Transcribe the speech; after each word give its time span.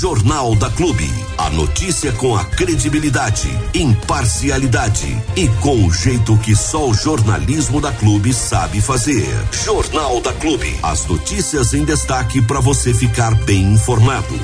Jornal 0.00 0.54
da 0.56 0.70
Clube. 0.70 1.06
A 1.36 1.50
notícia 1.50 2.10
com 2.12 2.34
a 2.34 2.42
credibilidade, 2.42 3.50
imparcialidade 3.74 5.14
e 5.36 5.46
com 5.60 5.84
o 5.84 5.92
jeito 5.92 6.38
que 6.38 6.56
só 6.56 6.88
o 6.88 6.94
jornalismo 6.94 7.82
da 7.82 7.92
Clube 7.92 8.32
sabe 8.32 8.80
fazer. 8.80 9.26
Jornal 9.52 10.18
da 10.22 10.32
Clube. 10.32 10.74
As 10.82 11.06
notícias 11.06 11.74
em 11.74 11.84
destaque 11.84 12.40
para 12.40 12.60
você 12.60 12.94
ficar 12.94 13.34
bem 13.44 13.74
informado. 13.74 14.40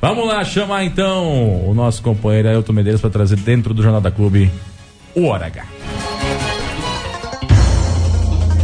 Vamos 0.00 0.26
lá 0.26 0.44
chamar 0.44 0.82
então 0.82 1.64
o 1.64 1.72
nosso 1.72 2.02
companheiro 2.02 2.48
Ailton 2.48 2.72
Medeiros 2.72 3.00
para 3.00 3.10
trazer 3.10 3.36
dentro 3.36 3.72
do 3.72 3.84
Jornal 3.84 4.00
da 4.00 4.10
Clube 4.10 4.50
o 5.14 5.26
Hora 5.26 5.46
H. 5.46 5.64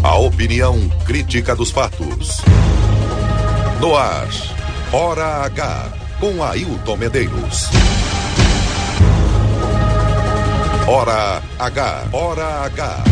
A 0.02 0.18
opinião 0.18 0.88
crítica 1.06 1.54
dos 1.54 1.70
fatos. 1.70 2.38
No 3.80 3.94
ar, 3.94 4.26
Hora 4.92 5.44
H, 5.44 5.97
com 6.20 6.42
Ailton 6.42 6.96
Medeiros. 6.96 7.68
Hora 10.86 11.42
H, 11.58 12.08
Hora 12.12 12.46
H. 12.64 13.04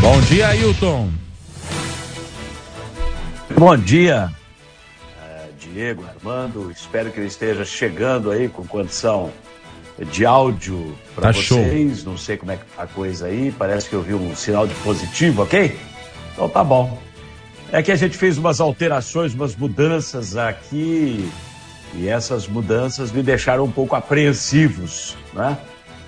Bom 0.00 0.20
dia, 0.22 0.48
Ailton. 0.48 1.10
Bom 3.56 3.76
dia, 3.76 4.30
eh, 5.20 5.48
Diego, 5.58 6.04
Armando. 6.06 6.70
Espero 6.70 7.10
que 7.10 7.20
eu 7.20 7.26
esteja 7.26 7.64
chegando 7.64 8.30
aí 8.30 8.48
com 8.48 8.64
condição 8.66 9.30
de 10.12 10.24
áudio 10.24 10.96
para 11.14 11.28
Tá 11.28 11.32
show. 11.32 11.58
vocês. 11.62 12.04
Não 12.04 12.16
sei 12.16 12.36
como 12.36 12.52
é 12.52 12.56
que 12.56 12.64
tá 12.76 12.84
a 12.84 12.86
coisa 12.86 13.26
aí. 13.26 13.52
Parece 13.58 13.88
que 13.88 13.94
eu 13.94 14.02
vi 14.02 14.14
um 14.14 14.34
sinal 14.34 14.66
de 14.66 14.74
positivo, 14.76 15.42
ok? 15.42 15.76
Então 16.32 16.48
tá 16.48 16.62
bom. 16.62 16.98
É 17.70 17.82
que 17.82 17.92
a 17.92 17.96
gente 17.96 18.16
fez 18.16 18.38
umas 18.38 18.60
alterações, 18.60 19.34
umas 19.34 19.54
mudanças 19.54 20.36
aqui 20.36 21.30
e 21.94 22.08
essas 22.08 22.48
mudanças 22.48 23.12
me 23.12 23.22
deixaram 23.22 23.64
um 23.64 23.70
pouco 23.70 23.94
apreensivos, 23.94 25.16
né? 25.34 25.58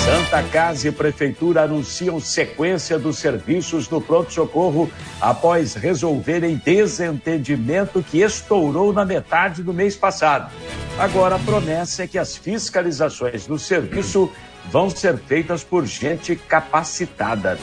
Santa 0.05 0.41
Casa 0.43 0.87
e 0.87 0.91
Prefeitura 0.91 1.63
anunciam 1.63 2.19
sequência 2.19 2.97
dos 2.97 3.17
serviços 3.17 3.89
no 3.89 4.01
pronto-socorro 4.01 4.89
após 5.19 5.75
resolverem 5.75 6.61
desentendimento 6.63 8.01
que 8.01 8.21
estourou 8.21 8.93
na 8.93 9.05
metade 9.05 9.61
do 9.61 9.73
mês 9.73 9.95
passado. 9.95 10.51
Agora 10.97 11.35
a 11.35 11.39
promessa 11.39 12.03
é 12.03 12.07
que 12.07 12.17
as 12.17 12.35
fiscalizações 12.35 13.47
no 13.47 13.59
serviço 13.59 14.31
vão 14.71 14.89
ser 14.89 15.17
feitas 15.17 15.63
por 15.63 15.85
gente 15.85 16.35
capacitada. 16.35 17.57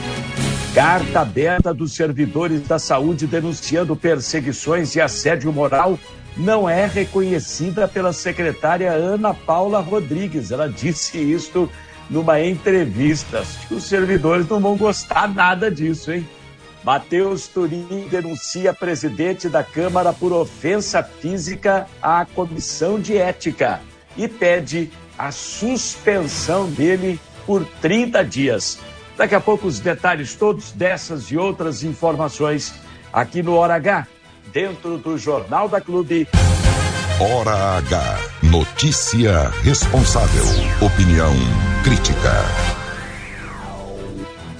Carta 0.75 1.21
aberta 1.21 1.73
dos 1.73 1.95
servidores 1.95 2.67
da 2.69 2.79
saúde 2.79 3.27
denunciando 3.27 3.97
perseguições 3.97 4.95
e 4.95 5.01
assédio 5.01 5.53
moral 5.53 5.99
não 6.37 6.69
é 6.69 6.87
reconhecida 6.87 7.89
pela 7.89 8.13
secretária 8.13 8.93
Ana 8.93 9.33
Paula 9.33 9.81
Rodrigues. 9.81 10.51
Ela 10.51 10.69
disse 10.69 11.19
isto 11.19 11.71
numa 12.11 12.41
entrevista. 12.41 13.41
Acho 13.41 13.69
que 13.69 13.75
os 13.75 13.85
servidores 13.85 14.49
não 14.49 14.61
vão 14.61 14.77
gostar 14.77 15.33
nada 15.33 15.71
disso, 15.71 16.13
hein? 16.13 16.29
Matheus 16.85 17.49
Turim 17.49 18.07
denuncia 18.09 18.73
presidente 18.73 19.49
da 19.49 19.65
Câmara 19.65 20.13
por 20.13 20.33
ofensa 20.33 21.03
física 21.03 21.87
à 22.01 22.25
comissão 22.25 23.01
de 23.01 23.17
ética 23.17 23.81
e 24.17 24.29
pede 24.29 24.91
a 25.19 25.33
suspensão 25.33 26.71
dele 26.71 27.19
por 27.45 27.65
30 27.81 28.25
dias. 28.25 28.79
Daqui 29.17 29.35
a 29.35 29.41
pouco 29.41 29.67
os 29.67 29.81
detalhes 29.81 30.35
todos 30.35 30.71
dessas 30.71 31.25
e 31.25 31.37
outras 31.37 31.83
informações 31.83 32.75
aqui 33.13 33.43
no 33.43 33.55
Hora 33.55 33.75
H, 33.75 34.07
dentro 34.57 34.97
do 34.97 35.19
Jornal 35.19 35.69
da 35.69 35.83
Clube. 35.83 36.27
Hora 37.21 37.77
H. 37.77 38.19
Notícia 38.45 39.51
responsável. 39.63 40.45
Opinião 40.81 41.35
crítica. 41.85 42.33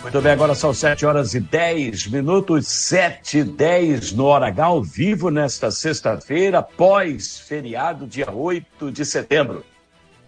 Muito 0.03 0.21
bem, 0.21 0.33
agora 0.33 0.55
são 0.55 0.75
7 0.75 1.07
horas 1.07 1.33
e 1.33 1.41
10 1.41 2.09
minutos, 2.09 2.69
7 2.69 3.39
e 3.39 3.45
10 3.45 4.13
no 4.13 4.27
Hora 4.27 4.49
H, 4.49 4.65
ao 4.67 4.83
vivo 4.83 5.31
nesta 5.31 5.71
sexta-feira, 5.71 6.63
pós-feriado, 6.63 8.07
dia 8.07 8.31
8 8.31 8.93
de 8.93 9.03
setembro. 9.03 9.65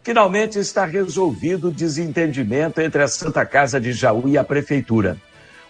Finalmente 0.02 0.58
está 0.58 0.86
resolvido 0.86 1.68
o 1.68 1.70
desentendimento 1.70 2.80
entre 2.80 3.02
a 3.02 3.08
Santa 3.08 3.44
Casa 3.44 3.78
de 3.78 3.92
Jaú 3.92 4.30
e 4.30 4.38
a 4.38 4.44
Prefeitura. 4.44 5.18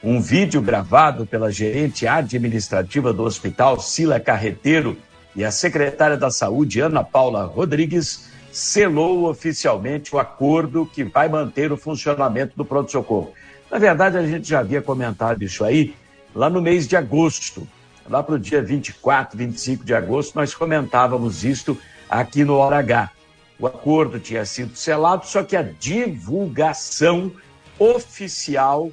Um 0.02 0.20
vídeo 0.20 0.62
gravado 0.62 1.26
pela 1.26 1.50
gerente 1.50 2.06
administrativa 2.06 3.12
do 3.12 3.24
hospital, 3.24 3.80
Sila 3.80 4.20
Carreteiro, 4.20 4.96
e 5.34 5.44
a 5.44 5.50
secretária 5.50 6.16
da 6.16 6.30
Saúde, 6.30 6.78
Ana 6.78 7.02
Paula 7.02 7.42
Rodrigues, 7.44 8.30
selou 8.52 9.28
oficialmente 9.28 10.14
o 10.14 10.18
acordo 10.20 10.86
que 10.86 11.02
vai 11.02 11.28
manter 11.28 11.72
o 11.72 11.76
funcionamento 11.76 12.56
do 12.56 12.64
pronto-socorro. 12.64 13.32
Na 13.68 13.78
verdade, 13.78 14.16
a 14.16 14.24
gente 14.24 14.48
já 14.48 14.60
havia 14.60 14.80
comentado 14.80 15.42
isso 15.42 15.64
aí 15.64 15.96
lá 16.32 16.48
no 16.48 16.62
mês 16.62 16.86
de 16.86 16.96
agosto. 16.96 17.66
Lá 18.08 18.22
para 18.22 18.36
o 18.36 18.38
dia 18.38 18.62
24, 18.62 19.36
25 19.36 19.84
de 19.84 19.94
agosto, 19.94 20.36
nós 20.36 20.54
comentávamos 20.54 21.44
isto 21.44 21.76
aqui 22.08 22.44
no 22.44 22.54
Hora 22.54 22.78
H. 22.78 23.10
O 23.58 23.66
acordo 23.66 24.20
tinha 24.20 24.44
sido 24.44 24.76
selado, 24.76 25.26
só 25.26 25.42
que 25.42 25.56
a 25.56 25.62
divulgação 25.62 27.32
oficial 27.80 28.92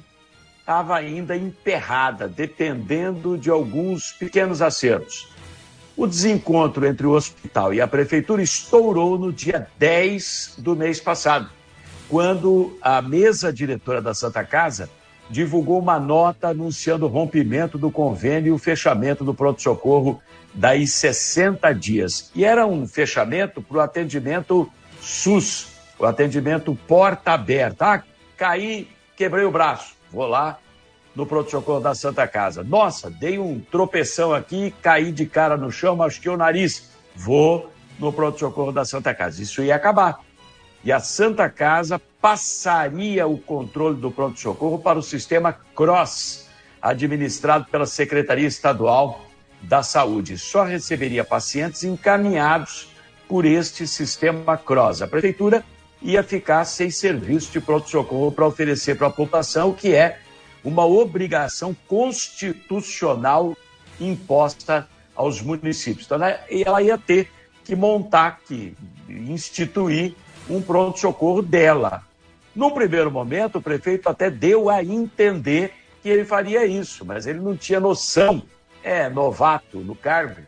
estava 0.66 0.96
ainda 0.96 1.36
emperrada, 1.36 2.26
dependendo 2.26 3.38
de 3.38 3.48
alguns 3.48 4.10
pequenos 4.10 4.60
acertos. 4.60 5.28
O 5.96 6.08
desencontro 6.08 6.84
entre 6.84 7.06
o 7.06 7.12
hospital 7.12 7.72
e 7.72 7.80
a 7.80 7.86
prefeitura 7.86 8.42
estourou 8.42 9.16
no 9.16 9.32
dia 9.32 9.68
10 9.78 10.56
do 10.58 10.74
mês 10.74 10.98
passado, 10.98 11.48
quando 12.08 12.76
a 12.82 13.00
mesa 13.00 13.52
diretora 13.52 14.02
da 14.02 14.12
Santa 14.12 14.42
Casa 14.42 14.90
divulgou 15.30 15.78
uma 15.78 16.00
nota 16.00 16.48
anunciando 16.48 17.06
o 17.06 17.08
rompimento 17.08 17.78
do 17.78 17.88
convênio 17.88 18.48
e 18.48 18.52
o 18.52 18.58
fechamento 18.58 19.22
do 19.22 19.32
pronto-socorro 19.32 20.20
daí 20.52 20.84
60 20.84 21.72
dias. 21.74 22.32
E 22.34 22.44
era 22.44 22.66
um 22.66 22.88
fechamento 22.88 23.62
para 23.62 23.76
o 23.76 23.80
atendimento 23.80 24.68
SUS, 25.00 25.68
o 25.96 26.04
atendimento 26.04 26.76
porta 26.88 27.34
aberta. 27.34 27.86
Ah, 27.86 28.02
caí, 28.36 28.88
quebrei 29.14 29.44
o 29.44 29.50
braço. 29.52 29.95
Vou 30.10 30.26
lá 30.26 30.58
no 31.14 31.24
pronto-socorro 31.24 31.80
da 31.80 31.94
Santa 31.94 32.28
Casa. 32.28 32.62
Nossa, 32.62 33.10
dei 33.10 33.38
um 33.38 33.58
tropeção 33.58 34.34
aqui, 34.34 34.74
caí 34.82 35.10
de 35.10 35.24
cara 35.24 35.56
no 35.56 35.72
chão, 35.72 35.96
machuquei 35.96 36.30
o 36.30 36.36
nariz. 36.36 36.90
Vou 37.14 37.72
no 37.98 38.12
pronto-socorro 38.12 38.70
da 38.70 38.84
Santa 38.84 39.14
Casa. 39.14 39.42
Isso 39.42 39.62
ia 39.62 39.74
acabar. 39.74 40.20
E 40.84 40.92
a 40.92 41.00
Santa 41.00 41.48
Casa 41.48 42.00
passaria 42.20 43.26
o 43.26 43.38
controle 43.38 43.96
do 43.96 44.10
pronto-socorro 44.10 44.78
para 44.78 44.98
o 44.98 45.02
sistema 45.02 45.52
CROSS, 45.74 46.48
administrado 46.80 47.64
pela 47.70 47.86
Secretaria 47.86 48.46
Estadual 48.46 49.24
da 49.62 49.82
Saúde. 49.82 50.38
Só 50.38 50.64
receberia 50.64 51.24
pacientes 51.24 51.82
encaminhados 51.82 52.88
por 53.26 53.44
este 53.44 53.86
sistema 53.86 54.56
CROSS. 54.56 55.02
A 55.02 55.08
Prefeitura 55.08 55.64
ia 56.06 56.22
ficar 56.22 56.64
sem 56.64 56.88
serviço 56.88 57.50
de 57.50 57.60
pronto-socorro 57.60 58.30
para 58.30 58.46
oferecer 58.46 58.96
para 58.96 59.08
a 59.08 59.10
população, 59.10 59.72
que 59.72 59.92
é 59.92 60.20
uma 60.62 60.86
obrigação 60.86 61.76
constitucional 61.88 63.56
imposta 64.00 64.88
aos 65.16 65.42
municípios. 65.42 66.06
Então, 66.06 66.16
ela, 66.16 66.40
ela 66.48 66.82
ia 66.82 66.96
ter 66.96 67.28
que 67.64 67.74
montar, 67.74 68.38
que 68.46 68.76
instituir 69.08 70.14
um 70.48 70.62
pronto-socorro 70.62 71.42
dela. 71.42 72.04
Num 72.54 72.70
primeiro 72.70 73.10
momento, 73.10 73.58
o 73.58 73.62
prefeito 73.62 74.08
até 74.08 74.30
deu 74.30 74.70
a 74.70 74.84
entender 74.84 75.72
que 76.02 76.08
ele 76.08 76.24
faria 76.24 76.64
isso, 76.64 77.04
mas 77.04 77.26
ele 77.26 77.40
não 77.40 77.56
tinha 77.56 77.80
noção, 77.80 78.44
é 78.80 79.08
novato 79.08 79.80
no 79.80 79.96
cargo, 79.96 80.40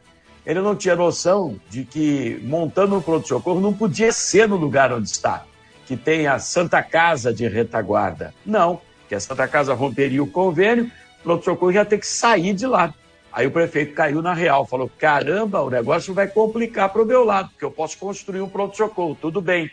ele 0.47 0.61
não 0.61 0.77
tinha 0.77 0.95
noção 0.95 1.61
de 1.69 1.85
que 1.85 2.41
montando 2.45 2.97
um 2.97 3.03
pronto-socorro 3.03 3.61
não 3.61 3.75
podia 3.75 4.13
ser 4.13 4.49
no 4.49 4.57
lugar 4.57 4.93
onde 4.93 5.09
está, 5.09 5.45
que 5.89 5.97
tem 5.97 6.27
a 6.27 6.39
Santa 6.39 6.83
Casa 6.83 7.33
de 7.33 7.49
retaguarda. 7.49 8.35
Não, 8.45 8.79
que 9.09 9.15
a 9.15 9.21
Santa 9.21 9.49
Casa 9.49 9.73
romperia 9.73 10.23
o 10.23 10.31
convênio, 10.31 10.85
o 10.85 11.23
pronto-socorro 11.23 11.73
ia 11.73 11.85
ter 11.85 11.97
que 11.97 12.07
sair 12.07 12.53
de 12.53 12.67
lá. 12.67 12.93
Aí 13.33 13.47
o 13.47 13.51
prefeito 13.51 13.95
caiu 13.95 14.21
na 14.21 14.35
real, 14.35 14.67
falou: 14.67 14.91
caramba, 14.99 15.63
o 15.63 15.71
negócio 15.71 16.13
vai 16.13 16.29
complicar 16.29 16.91
para 16.91 17.03
o 17.03 17.07
meu 17.07 17.25
lado, 17.25 17.49
porque 17.49 17.65
eu 17.65 17.71
posso 17.71 17.97
construir 17.97 18.43
um 18.43 18.49
pronto-socorro, 18.51 19.17
tudo 19.19 19.41
bem. 19.41 19.71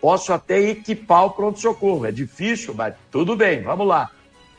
Posso 0.00 0.32
até 0.32 0.60
equipar 0.60 1.24
o 1.24 1.30
pronto-socorro, 1.30 2.06
é 2.06 2.12
difícil, 2.12 2.72
mas 2.72 2.94
tudo 3.10 3.34
bem, 3.34 3.62
vamos 3.62 3.86
lá. 3.86 4.12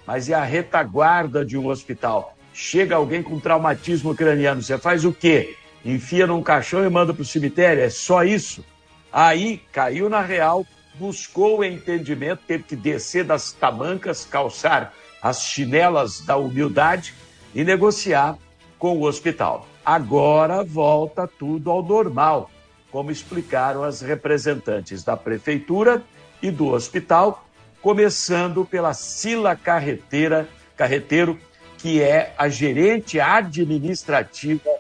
Mas 0.06 0.28
e 0.28 0.34
a 0.34 0.44
retaguarda 0.44 1.46
de 1.46 1.58
um 1.58 1.68
hospital? 1.68 2.36
Chega 2.54 2.98
alguém 2.98 3.24
com 3.24 3.40
traumatismo 3.40 4.14
craniano, 4.14 4.62
você 4.62 4.78
faz 4.78 5.06
o 5.06 5.14
quê? 5.14 5.56
Enfia 5.86 6.28
num 6.28 6.44
caixão 6.44 6.86
e 6.86 6.90
manda 6.90 7.14
para 7.14 7.22
o 7.22 7.26
cemitério? 7.26 7.82
É 7.82 7.90
só 7.90 8.26
isso? 8.26 8.66
Aí 9.14 9.62
caiu 9.72 10.10
na 10.10 10.22
real, 10.22 10.66
buscou 10.96 11.60
o 11.60 11.64
entendimento, 11.64 12.42
teve 12.48 12.64
que 12.64 12.76
descer 12.76 13.24
das 13.24 13.52
tamancas, 13.52 14.26
calçar 14.26 14.92
as 15.22 15.44
chinelas 15.44 16.22
da 16.22 16.36
humildade 16.36 17.14
e 17.54 17.64
negociar 17.64 18.36
com 18.80 18.98
o 18.98 19.04
hospital. 19.04 19.68
Agora 19.86 20.64
volta 20.64 21.28
tudo 21.28 21.70
ao 21.70 21.84
normal, 21.84 22.50
como 22.90 23.12
explicaram 23.12 23.84
as 23.84 24.02
representantes 24.02 25.04
da 25.04 25.16
prefeitura 25.16 26.02
e 26.42 26.50
do 26.50 26.70
hospital, 26.70 27.46
começando 27.84 28.66
pela 28.66 28.96
Sila 28.96 29.56
Carreteira, 29.56 30.50
Carreteiro, 30.76 31.40
que 31.78 32.02
é 32.02 32.34
a 32.36 32.50
gerente 32.50 33.20
administrativa 33.20 34.72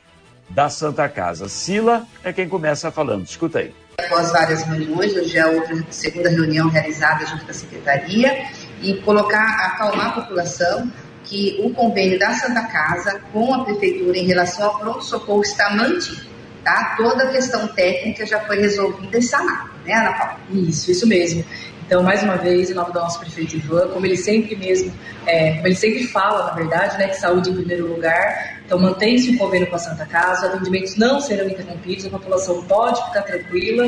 da 0.49 0.69
Santa 0.69 1.07
Casa. 1.07 1.47
Sila 1.47 2.07
é 2.23 2.33
quem 2.33 2.49
começa 2.49 2.91
falando. 2.91 3.25
Escuta 3.25 3.59
aí. 3.59 3.82
Após 3.97 4.31
várias 4.31 4.63
reuniões, 4.63 5.15
hoje 5.15 5.37
é 5.37 5.41
a 5.41 5.47
outra 5.47 5.85
segunda 5.91 6.29
reunião 6.29 6.67
realizada 6.67 7.25
junto 7.25 7.45
com 7.45 7.51
a 7.51 7.53
secretaria 7.53 8.47
e 8.81 8.95
colocar, 9.01 9.67
acalmar 9.67 10.07
a 10.07 10.21
população 10.21 10.91
que 11.23 11.59
o 11.63 11.69
convênio 11.73 12.17
da 12.17 12.33
Santa 12.33 12.63
Casa 12.63 13.21
com 13.31 13.53
a 13.53 13.63
prefeitura 13.63 14.17
em 14.17 14.25
relação 14.25 14.65
ao 14.65 14.79
pronto-socorro 14.79 15.41
está 15.41 15.69
mantido. 15.71 16.33
Tá? 16.63 16.95
Toda 16.97 17.25
a 17.25 17.27
questão 17.27 17.67
técnica 17.67 18.25
já 18.25 18.39
foi 18.41 18.61
resolvida 18.61 19.17
e 19.17 19.21
sanada, 19.21 19.69
né, 19.85 19.93
Ana 19.93 20.13
Paula? 20.13 20.39
Isso, 20.49 20.89
isso 20.91 21.05
mesmo. 21.05 21.43
Então, 21.85 22.01
mais 22.01 22.23
uma 22.23 22.37
vez, 22.37 22.69
em 22.69 22.73
nome 22.73 22.93
do 22.93 22.99
nosso 22.99 23.19
prefeito 23.19 23.57
Ivan, 23.57 23.89
como 23.89 24.05
ele 24.05 24.15
sempre 24.15 24.55
mesmo, 24.55 24.91
é, 25.25 25.55
como 25.55 25.67
ele 25.67 25.75
sempre 25.75 26.07
fala, 26.07 26.45
na 26.47 26.53
verdade, 26.53 26.97
né, 26.97 27.07
que 27.09 27.15
saúde 27.15 27.49
em 27.49 27.55
primeiro 27.55 27.87
lugar, 27.87 28.61
então 28.65 28.79
mantém-se 28.79 29.35
o 29.35 29.37
convênio 29.37 29.67
com 29.67 29.75
a 29.75 29.79
Santa 29.79 30.05
Casa, 30.05 30.47
os 30.47 30.53
atendimentos 30.53 30.95
não 30.95 31.19
serão 31.19 31.47
interrompidos, 31.47 32.05
a 32.05 32.09
população 32.09 32.63
pode 32.63 33.03
ficar 33.05 33.23
tranquila 33.23 33.85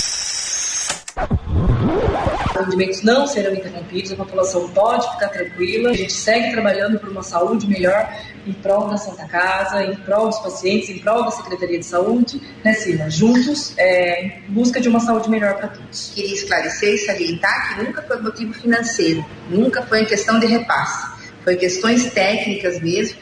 atendimentos 2.60 3.02
não 3.02 3.28
serão 3.28 3.54
interrompidos, 3.54 4.12
a 4.12 4.16
população 4.16 4.70
pode 4.70 5.10
ficar 5.12 5.30
tranquila, 5.30 5.90
a 5.90 5.94
gente 5.94 6.14
segue 6.14 6.52
trabalhando 6.52 7.00
por 7.00 7.10
uma 7.10 7.24
saúde 7.24 7.68
melhor 7.68 8.10
em 8.48 8.54
prol 8.54 8.88
da 8.88 8.98
Santa 8.98 9.28
Casa, 9.28 9.84
em 9.84 9.96
prol 9.98 10.30
dos 10.30 10.40
pacientes, 10.40 10.90
em 10.90 11.00
prol 11.00 11.24
da 11.24 11.32
Secretaria 11.32 11.80
de 11.80 11.86
Saúde, 11.86 12.42
né, 12.64 12.74
Sila? 12.74 13.10
Juntos, 13.10 13.74
é, 13.78 14.40
em 14.48 14.54
busca 14.54 14.80
de 14.80 14.88
uma 14.88 15.00
saúde 15.00 15.30
melhor 15.30 15.56
para 15.56 15.68
todos. 15.68 16.12
Queria 16.14 16.34
esclarecer 16.34 16.94
e 16.94 16.98
salientar 17.00 17.70
que 17.78 17.84
nunca 17.84 18.02
foi 18.02 18.22
motivo 18.22 18.54
financeiro, 18.54 19.26
nunca 19.50 19.82
foi 19.82 20.06
questão 20.06 20.40
de 20.40 20.46
repasse, 20.46 21.08
foi 21.44 21.56
questões 21.56 22.12
técnicas 22.14 22.80
mesmo, 22.82 23.20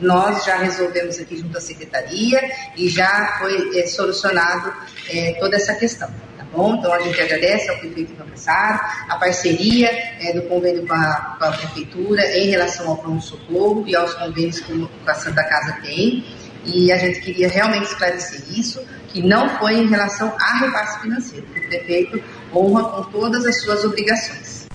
nós 0.00 0.44
já 0.44 0.56
resolvemos 0.56 1.18
aqui 1.18 1.36
junto 1.36 1.56
à 1.56 1.60
secretaria 1.60 2.40
e 2.76 2.88
já 2.88 3.38
foi 3.38 3.78
é, 3.78 3.86
solucionado 3.86 4.72
é, 5.08 5.34
toda 5.38 5.56
essa 5.56 5.74
questão 5.74 6.10
bom? 6.54 6.76
Então 6.76 6.92
a 6.92 7.00
gente 7.00 7.20
agradece 7.20 7.68
ao 7.70 7.78
prefeito 7.78 8.14
Cassaro, 8.44 8.80
a 9.08 9.16
parceria 9.16 9.88
é, 10.20 10.32
do 10.32 10.42
convênio 10.42 10.86
com 10.86 10.94
a, 10.94 11.36
com 11.38 11.44
a, 11.44 11.52
prefeitura 11.52 12.22
em 12.36 12.50
relação 12.50 12.88
ao 12.88 12.96
pronto-socorro 12.98 13.84
e 13.86 13.96
aos 13.96 14.12
convênios 14.14 14.60
que 14.60 14.88
a 15.06 15.14
Santa 15.14 15.44
Casa 15.44 15.78
tem. 15.82 16.24
E 16.66 16.90
a 16.90 16.96
gente 16.96 17.20
queria 17.20 17.48
realmente 17.48 17.84
esclarecer 17.84 18.42
isso, 18.48 18.82
que 19.08 19.22
não 19.22 19.48
foi 19.58 19.74
em 19.74 19.86
relação 19.86 20.34
a 20.40 20.58
repasse 20.58 21.02
financeiro, 21.02 21.46
que 21.46 21.60
o 21.60 21.68
prefeito 21.68 22.22
honra 22.54 22.84
com 22.84 23.02
todas 23.10 23.44
as 23.44 23.62
suas 23.62 23.84
obrigações. 23.84 24.66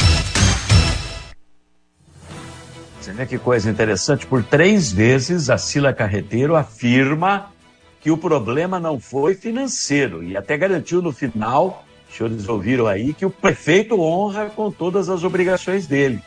Você 3.01 3.11
vê 3.11 3.25
que 3.25 3.39
coisa 3.39 3.69
interessante, 3.69 4.27
por 4.27 4.43
três 4.43 4.91
vezes 4.91 5.49
a 5.49 5.57
Sila 5.57 5.91
Carreteiro 5.91 6.55
afirma 6.55 7.51
que 7.99 8.11
o 8.11 8.17
problema 8.17 8.79
não 8.79 8.99
foi 8.99 9.35
financeiro 9.35 10.23
e 10.23 10.37
até 10.37 10.57
garantiu 10.57 11.01
no 11.01 11.11
final, 11.11 11.85
os 12.09 12.15
senhores 12.15 12.47
ouviram 12.47 12.87
aí, 12.87 13.13
que 13.13 13.25
o 13.25 13.29
prefeito 13.29 13.99
honra 13.99 14.49
com 14.49 14.71
todas 14.71 15.09
as 15.09 15.23
obrigações 15.23 15.85
dele. 15.85 16.21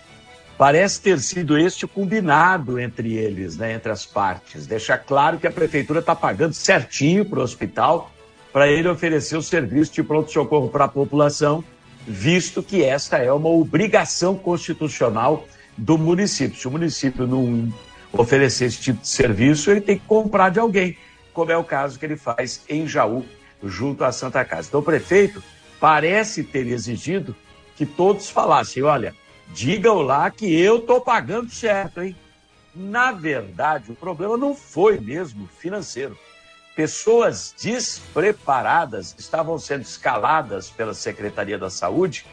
Parece 0.59 1.01
ter 1.01 1.19
sido 1.19 1.59
este 1.59 1.87
o 1.87 1.89
combinado 1.89 2.79
entre 2.79 3.15
eles, 3.15 3.57
né, 3.57 3.73
entre 3.73 3.91
as 3.91 4.05
partes. 4.05 4.67
Deixar 4.67 4.99
claro 4.99 5.39
que 5.39 5.47
a 5.47 5.51
prefeitura 5.51 6.01
está 6.01 6.15
pagando 6.15 6.53
certinho 6.53 7.25
para 7.25 7.41
o 7.41 7.43
hospital 7.43 8.13
para 8.53 8.69
ele 8.69 8.87
oferecer 8.87 9.37
o 9.37 9.43
serviço 9.43 9.95
de 9.95 10.03
pronto-socorro 10.03 10.69
para 10.69 10.85
a 10.85 10.89
população, 10.89 11.65
visto 12.07 12.63
que 12.63 12.85
esta 12.85 13.17
é 13.17 13.33
uma 13.33 13.49
obrigação 13.49 14.37
constitucional 14.37 15.47
do 15.77 15.97
município. 15.97 16.59
Se 16.59 16.69
o 16.69 16.71
município 16.71 17.27
não 17.27 17.73
oferecer 18.13 18.67
esse 18.67 18.79
tipo 18.79 19.01
de 19.01 19.09
serviço, 19.09 19.71
ele 19.71 19.81
tem 19.81 19.99
que 19.99 20.05
comprar 20.07 20.51
de 20.51 20.61
alguém 20.61 20.97
como 21.33 21.53
é 21.53 21.57
o 21.57 21.65
caso 21.65 21.99
que 21.99 22.05
ele 22.05 22.17
faz 22.17 22.63
em 22.69 22.87
Jaú, 22.87 23.25
junto 23.63 24.05
à 24.05 24.13
Santa 24.13 24.45
Casa. 24.45 24.69
Então, 24.69 24.81
o 24.81 24.85
prefeito 24.85 25.43
parece 25.81 26.45
ter 26.45 26.67
exigido 26.67 27.35
que 27.77 27.87
todos 27.87 28.31
falassem: 28.31 28.83
olha, 28.83 29.15
digam 29.49 30.03
lá 30.03 30.31
que 30.31 30.53
eu 30.53 30.79
estou 30.79 31.01
pagando 31.01 31.51
certo, 31.51 32.03
hein? 32.03 32.17
Na 32.75 33.13
verdade, 33.13 33.93
o 33.93 33.95
problema 33.95 34.37
não 34.37 34.55
foi 34.55 34.99
mesmo 34.99 35.49
financeiro. 35.59 36.17
Pessoas 36.75 37.55
despreparadas 37.61 39.15
estavam 39.19 39.59
sendo 39.59 39.83
escaladas 39.83 40.71
pela 40.71 40.95
Secretaria 40.95 41.59
da 41.59 41.69
Saúde 41.69 42.25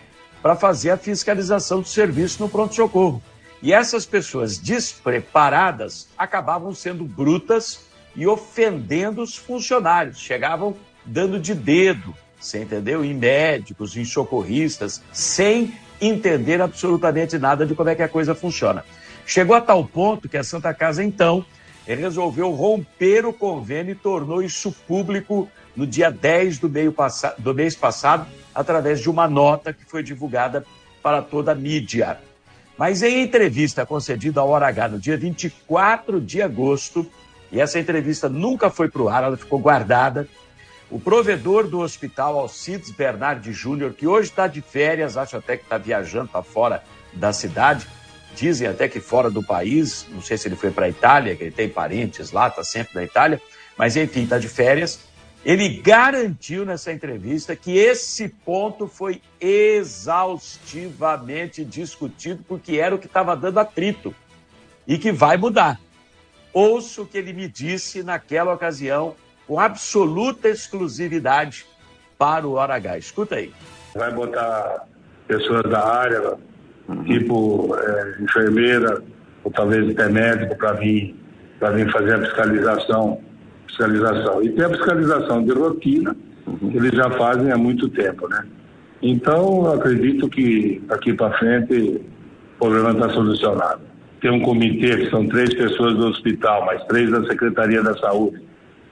para 0.42 0.56
fazer 0.56 0.92
a 0.92 0.98
fiscalização 0.98 1.82
do 1.82 1.88
serviço 1.88 2.42
no 2.42 2.50
pronto-socorro. 2.50 3.22
E 3.62 3.74
essas 3.74 4.06
pessoas 4.06 4.58
despreparadas 4.58 6.08
acabavam 6.18 6.74
sendo 6.74 7.04
brutas 7.04 7.89
e 8.16 8.28
ofendendo 8.28 9.22
os 9.22 9.36
funcionários. 9.36 10.20
Chegavam 10.20 10.76
dando 11.06 11.40
de 11.40 11.54
dedo, 11.54 12.14
você 12.40 12.62
entendeu? 12.62 13.04
Em 13.04 13.14
médicos, 13.14 13.96
em 13.98 14.06
socorristas, 14.06 15.02
sem 15.12 15.74
entender 16.02 16.62
absolutamente 16.62 17.38
nada 17.38 17.66
de 17.66 17.76
como 17.76 17.90
é 17.90 17.96
que 17.96 18.04
a 18.04 18.10
coisa 18.10 18.34
funciona. 18.34 18.86
Chegou 19.26 19.56
a 19.56 19.62
tal 19.62 19.86
ponto 19.86 20.30
que 20.30 20.38
a 20.38 20.44
Santa 20.44 20.74
Casa, 20.74 21.04
então, 21.04 21.46
resolveu 21.86 22.52
romper 22.52 23.26
o 23.26 23.34
convênio 23.34 23.92
e 23.92 23.96
tornou 23.96 24.42
isso 24.42 24.72
público 24.88 25.50
no 25.76 25.86
dia 25.86 26.12
10 26.12 26.60
do, 26.60 26.70
meio 26.70 26.94
do 27.38 27.54
mês 27.54 27.76
passado, 27.76 28.28
através 28.54 29.00
de 29.00 29.10
uma 29.10 29.28
nota 29.28 29.74
que 29.74 29.86
foi 29.86 30.04
divulgada 30.04 30.66
para 31.02 31.22
toda 31.22 31.52
a 31.52 31.56
mídia. 31.56 32.20
Mas 32.78 33.02
em 33.02 33.22
entrevista 33.22 33.86
concedida 33.86 34.40
ao 34.40 34.50
Hora 34.50 34.68
H 34.68 34.88
no 34.90 35.00
dia 35.00 35.18
24 35.18 36.22
de 36.22 36.42
agosto, 36.42 37.06
e 37.52 37.60
essa 37.60 37.80
entrevista 37.80 38.30
nunca 38.30 38.70
foi 38.70 38.90
para 38.90 39.02
o 39.02 39.10
ar, 39.10 39.24
ela 39.24 39.38
ficou 39.38 39.60
guardada. 39.60 40.28
O 40.90 41.00
provedor 41.00 41.68
do 41.68 41.80
hospital, 41.80 42.40
Alcides 42.40 42.92
Bernardi 42.92 43.52
Júnior, 43.54 43.94
que 43.94 44.08
hoje 44.08 44.30
está 44.30 44.48
de 44.48 44.62
férias, 44.62 45.18
acho 45.18 45.38
até 45.38 45.58
que 45.58 45.64
está 45.64 45.78
viajando 45.78 46.30
para 46.30 46.44
fora 46.44 46.84
da 47.14 47.32
cidade, 47.32 47.88
dizem 48.36 48.68
até 48.68 48.88
que 48.88 49.00
fora 49.00 49.30
do 49.30 49.44
país, 49.44 50.08
não 50.10 50.22
sei 50.22 50.38
se 50.38 50.48
ele 50.48 50.56
foi 50.56 50.72
para 50.72 50.86
a 50.86 50.90
Itália, 50.90 51.36
que 51.36 51.44
ele 51.44 51.52
tem 51.52 51.70
parentes 51.70 52.32
lá, 52.32 52.48
está 52.48 52.64
sempre 52.64 52.96
na 52.96 53.04
Itália, 53.04 53.40
mas 53.78 53.96
enfim, 53.96 54.24
está 54.24 54.40
de 54.40 54.48
férias. 54.48 55.08
Ele 55.44 55.70
garantiu 55.70 56.66
nessa 56.66 56.92
entrevista 56.92 57.56
que 57.56 57.78
esse 57.78 58.28
ponto 58.28 58.88
foi 58.88 59.22
exaustivamente 59.40 61.64
discutido, 61.64 62.44
porque 62.48 62.78
era 62.78 62.94
o 62.94 63.00
que 63.00 63.06
estava 63.06 63.36
dando 63.36 63.60
atrito 63.60 64.14
e 64.88 64.98
que 64.98 65.12
vai 65.12 65.38
mudar. 65.38 65.80
Ouço 66.54 67.04
o 67.04 67.06
que 67.06 67.18
ele 67.18 67.34
me 67.34 67.48
disse 67.48 68.04
naquela 68.04 68.54
ocasião, 68.54 69.16
com 69.48 69.60
absoluta 69.60 70.50
exclusividade 70.50 71.66
para 72.18 72.48
o 72.48 72.54
Hora 72.54 72.76
H. 72.76 72.98
Escuta 72.98 73.36
aí. 73.36 73.52
Vai 73.96 74.14
botar 74.14 74.86
pessoas 75.28 75.64
da 75.64 75.86
área, 75.86 76.34
uhum. 76.88 77.04
tipo 77.04 77.76
é, 77.76 78.16
enfermeira, 78.22 79.02
ou 79.44 79.52
talvez 79.52 79.90
até 79.90 80.10
médico, 80.10 80.56
para 80.56 80.74
vir, 80.74 81.16
vir 81.76 81.92
fazer 81.92 82.16
a 82.16 82.20
fiscalização, 82.20 83.22
fiscalização. 83.68 84.44
E 84.44 84.50
tem 84.52 84.66
a 84.66 84.70
fiscalização 84.70 85.44
de 85.44 85.52
rotina, 85.52 86.16
uhum. 86.46 86.72
que 86.72 86.78
eles 86.78 86.92
já 86.92 87.10
fazem 87.12 87.52
há 87.52 87.58
muito 87.58 87.88
tempo, 87.90 88.28
né? 88.28 88.46
Então, 89.02 89.72
acredito 89.72 90.28
que 90.28 90.84
daqui 90.88 91.14
para 91.14 91.38
frente 91.38 92.02
o 92.56 92.60
problema 92.60 92.92
está 92.92 93.10
solucionado. 93.14 93.82
Tem 94.20 94.32
um 94.32 94.42
comitê, 94.42 94.98
que 94.98 95.10
são 95.10 95.28
três 95.28 95.54
pessoas 95.54 95.96
do 95.96 96.08
hospital, 96.08 96.66
mais 96.66 96.84
três 96.86 97.10
da 97.10 97.24
Secretaria 97.26 97.82
da 97.82 97.98
Saúde 97.98 98.42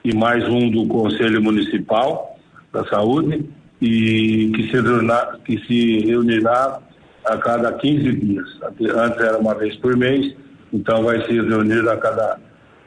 e 0.03 0.15
mais 0.15 0.47
um 0.47 0.69
do 0.69 0.87
Conselho 0.87 1.41
Municipal 1.41 2.37
da 2.71 2.85
Saúde, 2.85 3.45
e 3.81 4.51
que 4.55 4.63
se, 4.63 4.81
reunirá, 4.81 5.37
que 5.45 5.57
se 5.65 6.05
reunirá 6.05 6.79
a 7.25 7.37
cada 7.37 7.73
15 7.73 8.11
dias. 8.13 8.47
Antes 8.95 9.19
era 9.19 9.37
uma 9.37 9.53
vez 9.53 9.75
por 9.77 9.95
mês, 9.97 10.33
então 10.71 11.03
vai 11.03 11.21
se 11.25 11.33
reunir 11.33 11.87
a 11.87 11.97
cada, 11.97 12.39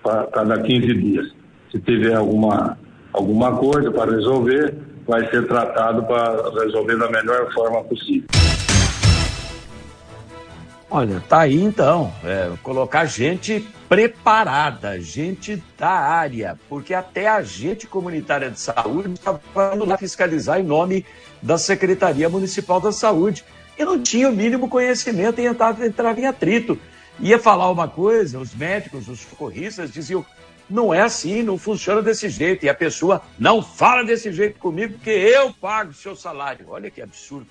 a 0.05 0.27
cada 0.33 0.61
15 0.63 0.95
dias. 0.95 1.27
Se 1.71 1.79
tiver 1.81 2.15
alguma, 2.15 2.79
alguma 3.13 3.57
coisa 3.57 3.91
para 3.91 4.13
resolver, 4.13 4.75
vai 5.07 5.29
ser 5.31 5.47
tratado 5.47 6.03
para 6.05 6.63
resolver 6.63 6.97
da 6.97 7.11
melhor 7.11 7.53
forma 7.53 7.85
possível. 7.85 8.29
Olha, 10.93 11.23
tá 11.29 11.43
aí 11.43 11.63
então, 11.63 12.13
é, 12.25 12.51
colocar 12.65 13.05
gente 13.05 13.61
preparada, 13.89 15.01
gente 15.01 15.63
da 15.79 15.89
área, 15.89 16.59
porque 16.69 16.93
até 16.93 17.29
a 17.29 17.43
gente 17.43 17.87
comunitária 17.87 18.51
de 18.51 18.59
saúde 18.59 19.15
estava 19.15 19.41
indo 19.73 19.85
lá 19.85 19.97
fiscalizar 19.97 20.59
em 20.59 20.65
nome 20.65 21.07
da 21.41 21.57
Secretaria 21.57 22.29
Municipal 22.29 22.81
da 22.81 22.91
Saúde 22.91 23.45
e 23.79 23.85
não 23.85 24.03
tinha 24.03 24.29
o 24.29 24.35
mínimo 24.35 24.69
conhecimento 24.69 25.41
e 25.41 25.47
entrava, 25.47 25.87
entrava 25.87 26.21
em 26.21 26.27
atrito. 26.27 26.77
Ia 27.21 27.39
falar 27.39 27.71
uma 27.71 27.87
coisa, 27.87 28.41
os 28.41 28.53
médicos, 28.53 29.07
os 29.07 29.21
socorristas 29.21 29.93
diziam, 29.93 30.27
não 30.69 30.93
é 30.93 31.03
assim, 31.03 31.41
não 31.43 31.57
funciona 31.57 32.03
desse 32.03 32.29
jeito. 32.29 32.65
E 32.65 32.69
a 32.69 32.75
pessoa 32.75 33.23
não 33.39 33.63
fala 33.63 34.03
desse 34.03 34.33
jeito 34.33 34.59
comigo 34.59 34.95
porque 34.95 35.11
eu 35.11 35.53
pago 35.53 35.91
o 35.91 35.95
seu 35.95 36.17
salário. 36.17 36.67
Olha 36.69 36.91
que 36.91 37.01
absurdo. 37.01 37.47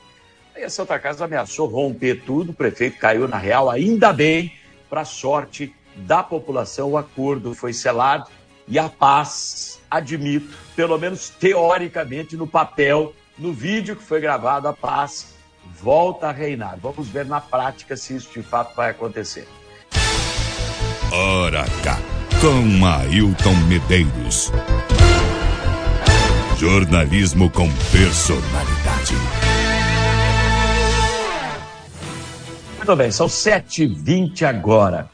Aí 0.59 0.65
a 0.65 0.69
Santa 0.69 0.99
Casa 0.99 1.23
ameaçou 1.23 1.67
romper 1.67 2.21
tudo, 2.25 2.51
o 2.51 2.53
prefeito 2.53 2.99
caiu 2.99 3.29
na 3.29 3.37
real, 3.37 3.69
ainda 3.69 4.11
bem, 4.11 4.51
para 4.89 5.05
sorte 5.05 5.73
da 5.95 6.21
população, 6.21 6.91
o 6.91 6.97
acordo 6.97 7.55
foi 7.55 7.71
selado 7.71 8.29
e 8.67 8.77
a 8.77 8.89
paz, 8.89 9.79
admito, 9.89 10.53
pelo 10.75 10.97
menos 10.97 11.29
teoricamente 11.29 12.35
no 12.35 12.45
papel, 12.45 13.13
no 13.37 13.53
vídeo 13.53 13.95
que 13.95 14.03
foi 14.03 14.19
gravado, 14.19 14.67
a 14.67 14.73
paz 14.73 15.33
volta 15.81 16.27
a 16.27 16.31
reinar. 16.33 16.77
Vamos 16.81 17.07
ver 17.07 17.25
na 17.25 17.39
prática 17.39 17.95
se 17.95 18.17
isso 18.17 18.29
de 18.33 18.43
fato 18.43 18.75
vai 18.75 18.89
acontecer. 18.89 19.47
Hora 21.09 21.61
H, 21.61 21.99
com 22.41 22.85
Ailton 22.85 23.55
Medeiros. 23.69 24.51
Jornalismo 26.57 27.49
com 27.49 27.69
personalidade. 27.93 29.38
Muito 32.89 32.97
bem, 32.97 33.11
são 33.11 33.27
7h20 33.27 34.41
agora. 34.41 35.11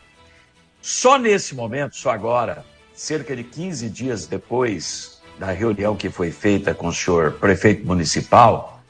Só 0.82 1.17
nesse 1.17 1.53
momento, 1.53 1.98
só 1.98 2.12
agora, 2.12 2.63
cerca 2.94 3.36
de 3.36 3.44
15 3.44 3.89
dias 3.89 4.25
depois 4.27 5.22
da 5.38 5.51
reunião 5.51 5.94
que 5.94 6.10
foi 6.10 6.32
feita 6.32 6.74
com 6.74 6.88
o 6.88 6.94
senhor 6.94 7.34
prefeito 7.34 7.86
municipal, 7.86 8.82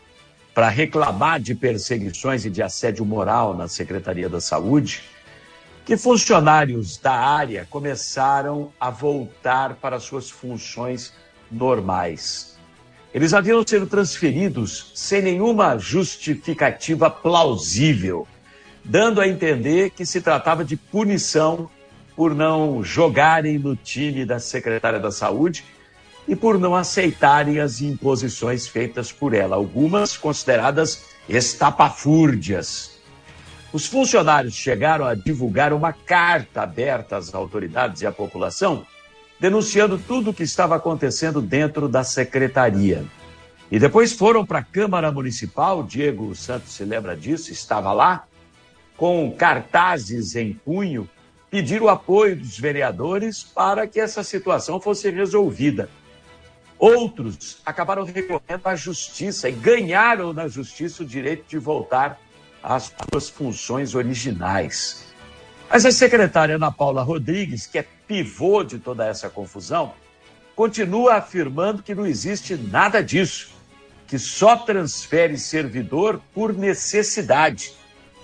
para 0.53 0.69
reclamar 0.69 1.39
de 1.39 1.55
perseguições 1.55 2.45
e 2.45 2.49
de 2.51 2.61
assédio 2.61 3.03
moral 3.03 3.55
na 3.55 3.67
Secretaria 3.67 4.29
da 4.29 4.39
Saúde, 4.39 5.01
que 5.83 5.97
funcionários 5.97 6.99
da 6.99 7.15
área 7.15 7.65
começaram 7.67 8.71
a 8.79 8.91
voltar 8.91 9.77
para 9.77 9.99
suas 9.99 10.29
funções 10.29 11.11
normais. 11.51 12.55
Eles 13.11 13.33
haviam 13.33 13.65
sido 13.65 13.87
transferidos 13.87 14.91
sem 14.93 15.23
nenhuma 15.23 15.75
justificativa 15.79 17.09
plausível 17.09 18.27
dando 18.85 19.19
a 19.19 19.27
entender 19.27 19.89
que 19.89 20.05
se 20.05 20.21
tratava 20.21 20.63
de 20.63 20.77
punição 20.77 21.69
por 22.15 22.33
não 22.33 22.83
jogarem 22.83 23.57
no 23.57 23.75
time 23.75 24.23
da 24.23 24.39
secretária 24.39 24.99
da 24.99 25.11
Saúde 25.11 25.65
e 26.27 26.35
por 26.35 26.59
não 26.59 26.75
aceitarem 26.75 27.59
as 27.59 27.81
imposições 27.81 28.67
feitas 28.67 29.11
por 29.11 29.33
ela, 29.33 29.55
algumas 29.55 30.15
consideradas 30.15 31.03
estapafúrdias. 31.27 32.99
Os 33.73 33.87
funcionários 33.87 34.53
chegaram 34.53 35.05
a 35.05 35.15
divulgar 35.15 35.73
uma 35.73 35.91
carta 35.91 36.61
aberta 36.61 37.17
às 37.17 37.33
autoridades 37.33 38.01
e 38.01 38.07
à 38.07 38.11
população, 38.11 38.85
denunciando 39.39 39.97
tudo 39.97 40.29
o 40.29 40.33
que 40.33 40.43
estava 40.43 40.75
acontecendo 40.75 41.41
dentro 41.41 41.89
da 41.89 42.03
secretaria. 42.03 43.03
E 43.69 43.77
depois 43.77 44.13
foram 44.13 44.45
para 44.45 44.59
a 44.59 44.63
Câmara 44.63 45.11
Municipal, 45.11 45.83
Diego 45.83 46.33
Santos 46.35 46.71
se 46.71 46.85
lembra 46.85 47.17
disso, 47.17 47.51
estava 47.51 47.91
lá, 47.91 48.25
com 48.97 49.31
cartazes 49.31 50.35
em 50.35 50.53
punho, 50.53 51.09
pedir 51.49 51.81
o 51.81 51.89
apoio 51.89 52.35
dos 52.35 52.57
vereadores 52.57 53.43
para 53.43 53.87
que 53.87 53.99
essa 53.99 54.23
situação 54.23 54.79
fosse 54.79 55.09
resolvida. 55.09 55.89
Outros 56.77 57.61
acabaram 57.65 58.03
recorrendo 58.03 58.65
à 58.65 58.75
justiça 58.75 59.47
e 59.47 59.53
ganharam 59.53 60.33
na 60.33 60.47
justiça 60.47 61.03
o 61.03 61.05
direito 61.05 61.45
de 61.47 61.57
voltar 61.57 62.19
às 62.61 62.93
suas 63.11 63.29
funções 63.29 63.95
originais. 63.95 65.05
Mas 65.69 65.85
a 65.85 65.91
secretária 65.91 66.55
Ana 66.55 66.71
Paula 66.71 67.01
Rodrigues, 67.01 67.65
que 67.65 67.79
é 67.79 67.85
pivô 68.07 68.63
de 68.63 68.77
toda 68.77 69.05
essa 69.05 69.29
confusão, 69.29 69.93
continua 70.55 71.15
afirmando 71.15 71.83
que 71.83 71.95
não 71.95 72.05
existe 72.05 72.55
nada 72.55 73.01
disso, 73.01 73.51
que 74.07 74.19
só 74.19 74.55
transfere 74.57 75.37
servidor 75.37 76.21
por 76.33 76.53
necessidade 76.53 77.73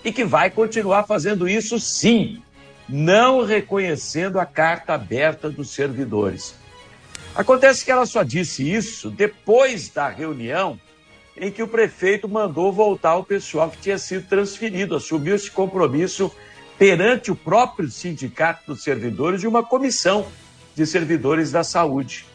e 0.03 0.12
que 0.12 0.24
vai 0.24 0.50
continuar 0.50 1.03
fazendo 1.03 1.48
isso 1.48 1.79
sim, 1.79 2.41
não 2.88 3.46
reconhecendo 3.46 4.39
a 4.39 4.46
carta 4.46 4.93
aberta 4.93 5.50
dos 5.50 5.70
servidores. 5.70 6.55
Acontece 7.36 7.86
que 7.86 7.91
ela 7.91 8.05
só 8.05 8.24
disse 8.24 8.70
isso 8.70 9.10
depois 9.10 9.89
da 9.89 10.10
reunião 10.10 10.79
em 11.38 11.50
que 11.50 11.63
o 11.63 11.67
prefeito 11.67 12.27
mandou 12.27 12.74
voltar 12.74 13.15
o 13.15 13.24
pessoal 13.24 13.70
que 13.70 13.77
tinha 13.77 13.98
sido 13.98 14.27
transferido, 14.27 14.96
assumiu 14.96 15.36
esse 15.36 15.50
compromisso 15.50 16.31
perante 16.77 17.31
o 17.31 17.36
próprio 17.36 17.89
sindicato 17.89 18.63
dos 18.67 18.84
servidores 18.84 19.39
de 19.39 19.48
uma 19.48 19.63
comissão 19.63 20.27
de 20.75 20.86
servidores 20.86 21.51
da 21.51 21.63
saúde. 21.63 22.25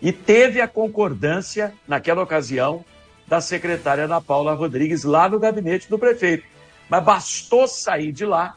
E 0.00 0.12
teve 0.12 0.60
a 0.60 0.68
concordância, 0.68 1.74
naquela 1.86 2.22
ocasião, 2.22 2.84
da 3.26 3.40
secretária 3.40 4.04
Ana 4.04 4.20
Paula 4.20 4.54
Rodrigues 4.54 5.04
lá 5.04 5.28
no 5.28 5.38
gabinete 5.38 5.88
do 5.88 5.98
prefeito. 5.98 6.44
Mas 6.90 7.02
bastou 7.04 7.66
sair 7.68 8.12
de 8.12 8.26
lá, 8.26 8.56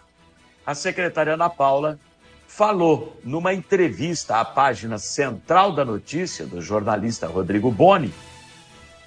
a 0.66 0.74
secretária 0.76 1.36
Ana 1.36 1.50
Paula 1.50 2.00
falou 2.48 3.18
numa 3.24 3.54
entrevista 3.54 4.40
à 4.40 4.46
página 4.46 4.98
central 4.98 5.72
da 5.72 5.86
notícia 5.86 6.46
do 6.46 6.62
jornalista 6.62 7.28
Rodrigo 7.28 7.72
Boni 7.72 8.14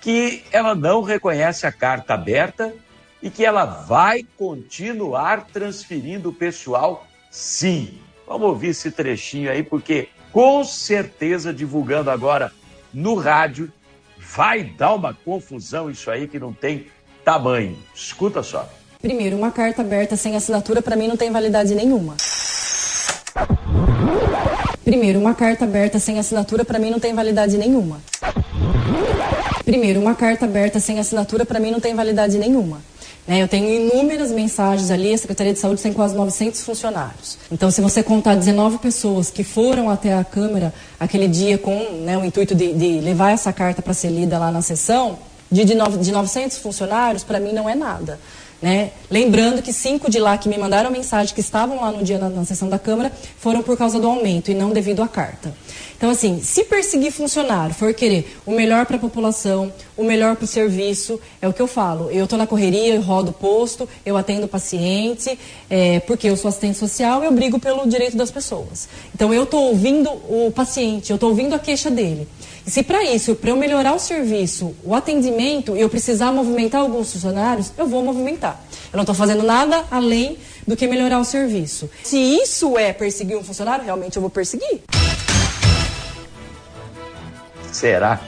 que 0.00 0.44
ela 0.52 0.72
não 0.74 1.02
reconhece 1.02 1.66
a 1.66 1.72
carta 1.72 2.14
aberta 2.14 2.72
e 3.20 3.28
que 3.28 3.44
ela 3.44 3.64
vai 3.64 4.24
continuar 4.36 5.46
transferindo 5.46 6.28
o 6.28 6.32
pessoal, 6.32 7.04
sim. 7.28 7.98
Vamos 8.24 8.46
ouvir 8.46 8.68
esse 8.68 8.92
trechinho 8.92 9.50
aí, 9.50 9.64
porque 9.64 10.08
com 10.30 10.62
certeza 10.64 11.52
divulgando 11.52 12.08
agora 12.08 12.52
no 12.94 13.16
rádio 13.16 13.72
vai 14.16 14.62
dar 14.62 14.94
uma 14.94 15.12
confusão 15.12 15.90
isso 15.90 16.08
aí 16.08 16.28
que 16.28 16.38
não 16.38 16.52
tem 16.52 16.86
tamanho. 17.24 17.76
Escuta 17.92 18.44
só. 18.44 18.68
Primeiro, 19.00 19.36
uma 19.36 19.50
carta 19.50 19.82
aberta 19.82 20.16
sem 20.16 20.36
assinatura 20.36 20.80
para 20.80 20.96
mim 20.96 21.06
não 21.06 21.16
tem 21.16 21.30
validade 21.30 21.74
nenhuma. 21.74 22.16
Primeiro, 24.84 25.18
uma 25.18 25.34
carta 25.34 25.64
aberta 25.64 25.98
sem 25.98 26.18
assinatura 26.18 26.64
para 26.64 26.78
mim 26.78 26.90
não 26.90 26.98
tem 26.98 27.14
validade 27.14 27.58
nenhuma. 27.58 28.00
Primeiro, 29.64 30.00
uma 30.00 30.14
carta 30.14 30.44
aberta 30.44 30.80
sem 30.80 30.98
assinatura 30.98 31.44
para 31.44 31.60
mim 31.60 31.70
não 31.70 31.80
tem 31.80 31.94
validade 31.94 32.38
nenhuma. 32.38 32.80
Né, 33.26 33.42
eu 33.42 33.48
tenho 33.48 33.68
inúmeras 33.68 34.30
mensagens 34.30 34.88
ali, 34.90 35.12
a 35.12 35.18
Secretaria 35.18 35.52
de 35.52 35.58
Saúde 35.58 35.82
tem 35.82 35.92
quase 35.92 36.14
900 36.14 36.62
funcionários. 36.62 37.36
Então, 37.50 37.70
se 37.72 37.80
você 37.80 38.00
contar 38.00 38.36
19 38.36 38.78
pessoas 38.78 39.28
que 39.30 39.42
foram 39.42 39.90
até 39.90 40.14
a 40.14 40.22
Câmara 40.22 40.72
aquele 40.98 41.26
dia 41.26 41.58
com 41.58 41.76
né, 42.04 42.16
o 42.16 42.24
intuito 42.24 42.54
de, 42.54 42.72
de 42.72 43.00
levar 43.00 43.32
essa 43.32 43.52
carta 43.52 43.82
para 43.82 43.92
ser 43.92 44.10
lida 44.10 44.38
lá 44.38 44.52
na 44.52 44.62
sessão, 44.62 45.18
de, 45.50 45.64
de, 45.64 45.74
de 45.74 46.12
900 46.12 46.58
funcionários, 46.58 47.24
para 47.24 47.40
mim 47.40 47.52
não 47.52 47.68
é 47.68 47.74
nada. 47.74 48.18
Né? 48.60 48.92
Lembrando 49.10 49.60
que 49.60 49.72
cinco 49.72 50.10
de 50.10 50.18
lá 50.18 50.38
que 50.38 50.48
me 50.48 50.56
mandaram 50.56 50.90
mensagem 50.90 51.34
que 51.34 51.40
estavam 51.40 51.80
lá 51.80 51.92
no 51.92 52.02
dia 52.02 52.18
na, 52.18 52.30
na 52.30 52.44
sessão 52.44 52.68
da 52.68 52.78
Câmara 52.78 53.12
foram 53.38 53.62
por 53.62 53.76
causa 53.76 54.00
do 54.00 54.06
aumento 54.06 54.50
e 54.50 54.54
não 54.54 54.70
devido 54.70 55.02
à 55.02 55.08
carta. 55.08 55.52
Então, 55.96 56.10
assim, 56.10 56.42
se 56.42 56.62
perseguir 56.64 57.10
funcionário, 57.10 57.74
for 57.74 57.92
querer 57.94 58.36
o 58.44 58.50
melhor 58.50 58.84
para 58.84 58.96
a 58.96 58.98
população, 58.98 59.72
o 59.96 60.04
melhor 60.04 60.36
para 60.36 60.44
o 60.44 60.46
serviço, 60.46 61.18
é 61.40 61.48
o 61.48 61.54
que 61.54 61.62
eu 61.62 61.66
falo. 61.66 62.10
Eu 62.10 62.24
estou 62.24 62.38
na 62.38 62.46
correria, 62.46 62.94
eu 62.94 63.00
rodo 63.00 63.32
posto, 63.32 63.88
eu 64.04 64.14
atendo 64.14 64.46
paciente, 64.46 65.38
é, 65.70 66.00
porque 66.00 66.28
eu 66.28 66.36
sou 66.36 66.50
assistente 66.50 66.76
social 66.76 67.22
e 67.22 67.26
eu 67.26 67.32
brigo 67.32 67.58
pelo 67.58 67.86
direito 67.86 68.16
das 68.16 68.30
pessoas. 68.30 68.88
Então, 69.14 69.32
eu 69.32 69.44
estou 69.44 69.68
ouvindo 69.68 70.10
o 70.10 70.52
paciente, 70.54 71.10
eu 71.10 71.14
estou 71.16 71.30
ouvindo 71.30 71.54
a 71.54 71.58
queixa 71.58 71.90
dele. 71.90 72.28
E 72.66 72.70
se 72.70 72.82
para 72.82 73.04
isso, 73.04 73.36
para 73.36 73.50
eu 73.50 73.56
melhorar 73.56 73.94
o 73.94 73.98
serviço, 74.00 74.74
o 74.82 74.92
atendimento, 74.92 75.76
eu 75.76 75.88
precisar 75.88 76.32
movimentar 76.32 76.80
alguns 76.80 77.12
funcionários, 77.12 77.72
eu 77.78 77.86
vou 77.86 78.02
movimentar. 78.02 78.60
Eu 78.92 78.96
não 78.96 79.02
estou 79.02 79.14
fazendo 79.14 79.44
nada 79.44 79.84
além 79.88 80.36
do 80.66 80.76
que 80.76 80.88
melhorar 80.88 81.20
o 81.20 81.24
serviço. 81.24 81.88
Se 82.02 82.18
isso 82.18 82.76
é 82.76 82.92
perseguir 82.92 83.36
um 83.36 83.44
funcionário, 83.44 83.84
realmente 83.84 84.16
eu 84.16 84.20
vou 84.20 84.28
perseguir. 84.28 84.82
Será? 87.70 88.20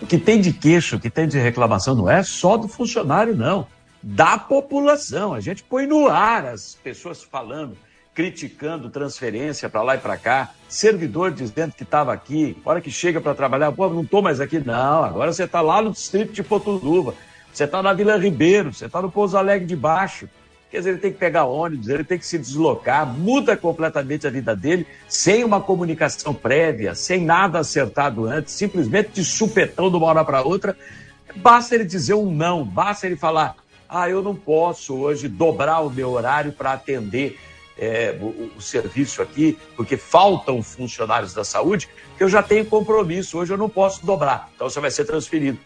O 0.00 0.06
que 0.06 0.16
tem 0.16 0.40
de 0.40 0.54
queixo, 0.54 0.96
o 0.96 1.00
que 1.00 1.10
tem 1.10 1.28
de 1.28 1.38
reclamação 1.38 1.94
não 1.94 2.10
é 2.10 2.22
só 2.22 2.56
do 2.56 2.68
funcionário, 2.68 3.36
não. 3.36 3.66
Da 4.02 4.38
população. 4.38 5.34
A 5.34 5.40
gente 5.40 5.62
põe 5.62 5.86
no 5.86 6.08
ar 6.08 6.46
as 6.46 6.78
pessoas 6.82 7.22
falando, 7.22 7.76
criticando 8.14 8.90
transferência 8.90 9.68
para 9.68 9.82
lá 9.82 9.94
e 9.94 9.98
para 9.98 10.16
cá, 10.16 10.50
servidor 10.68 11.30
dizendo 11.30 11.72
que 11.72 11.82
estava 11.82 12.12
aqui, 12.12 12.56
hora 12.64 12.80
que 12.80 12.90
chega 12.90 13.20
para 13.20 13.34
trabalhar, 13.34 13.72
pô, 13.72 13.88
não 13.88 14.02
estou 14.02 14.20
mais 14.20 14.40
aqui. 14.40 14.58
Não, 14.58 15.04
agora 15.04 15.32
você 15.32 15.44
está 15.44 15.60
lá 15.60 15.80
no 15.80 15.92
distrito 15.92 16.32
de 16.32 16.42
Potuduva, 16.42 17.14
você 17.52 17.64
está 17.64 17.82
na 17.82 17.92
Vila 17.92 18.16
Ribeiro, 18.18 18.72
você 18.72 18.86
está 18.86 19.00
no 19.00 19.10
Pouso 19.10 19.36
Alegre 19.36 19.66
de 19.66 19.76
Baixo. 19.76 20.28
Quer 20.70 20.78
dizer, 20.78 20.90
ele 20.90 20.98
tem 20.98 21.12
que 21.12 21.18
pegar 21.18 21.44
ônibus, 21.44 21.88
ele 21.88 22.04
tem 22.04 22.18
que 22.18 22.24
se 22.24 22.38
deslocar, 22.38 23.06
muda 23.06 23.56
completamente 23.56 24.26
a 24.26 24.30
vida 24.30 24.56
dele, 24.56 24.86
sem 25.06 25.44
uma 25.44 25.60
comunicação 25.60 26.32
prévia, 26.32 26.94
sem 26.94 27.22
nada 27.22 27.58
acertado 27.58 28.24
antes, 28.26 28.54
simplesmente 28.54 29.10
de 29.12 29.24
supetão 29.24 29.90
de 29.90 29.96
uma 29.96 30.06
hora 30.06 30.24
para 30.24 30.40
outra. 30.40 30.74
Basta 31.36 31.74
ele 31.74 31.84
dizer 31.84 32.14
um 32.14 32.30
não, 32.30 32.64
basta 32.64 33.06
ele 33.06 33.16
falar: 33.16 33.54
ah, 33.86 34.08
eu 34.08 34.22
não 34.22 34.34
posso 34.34 34.94
hoje 34.96 35.28
dobrar 35.28 35.80
o 35.80 35.90
meu 35.90 36.10
horário 36.10 36.52
para 36.52 36.72
atender 36.72 37.38
é, 37.82 38.16
o, 38.20 38.52
o, 38.56 38.60
serviço 38.60 39.20
aqui, 39.20 39.58
porque 39.76 39.96
faltam 39.96 40.62
funcionários 40.62 41.34
da 41.34 41.44
saúde, 41.44 41.88
que 42.16 42.22
eu 42.22 42.28
já 42.28 42.42
tenho 42.42 42.64
compromisso, 42.64 43.38
hoje 43.38 43.52
eu 43.52 43.58
não 43.58 43.68
posso 43.68 44.04
dobrar, 44.06 44.50
então 44.54 44.68
você 44.70 44.80
vai 44.80 44.90
ser 44.90 45.04
transferido. 45.04 45.58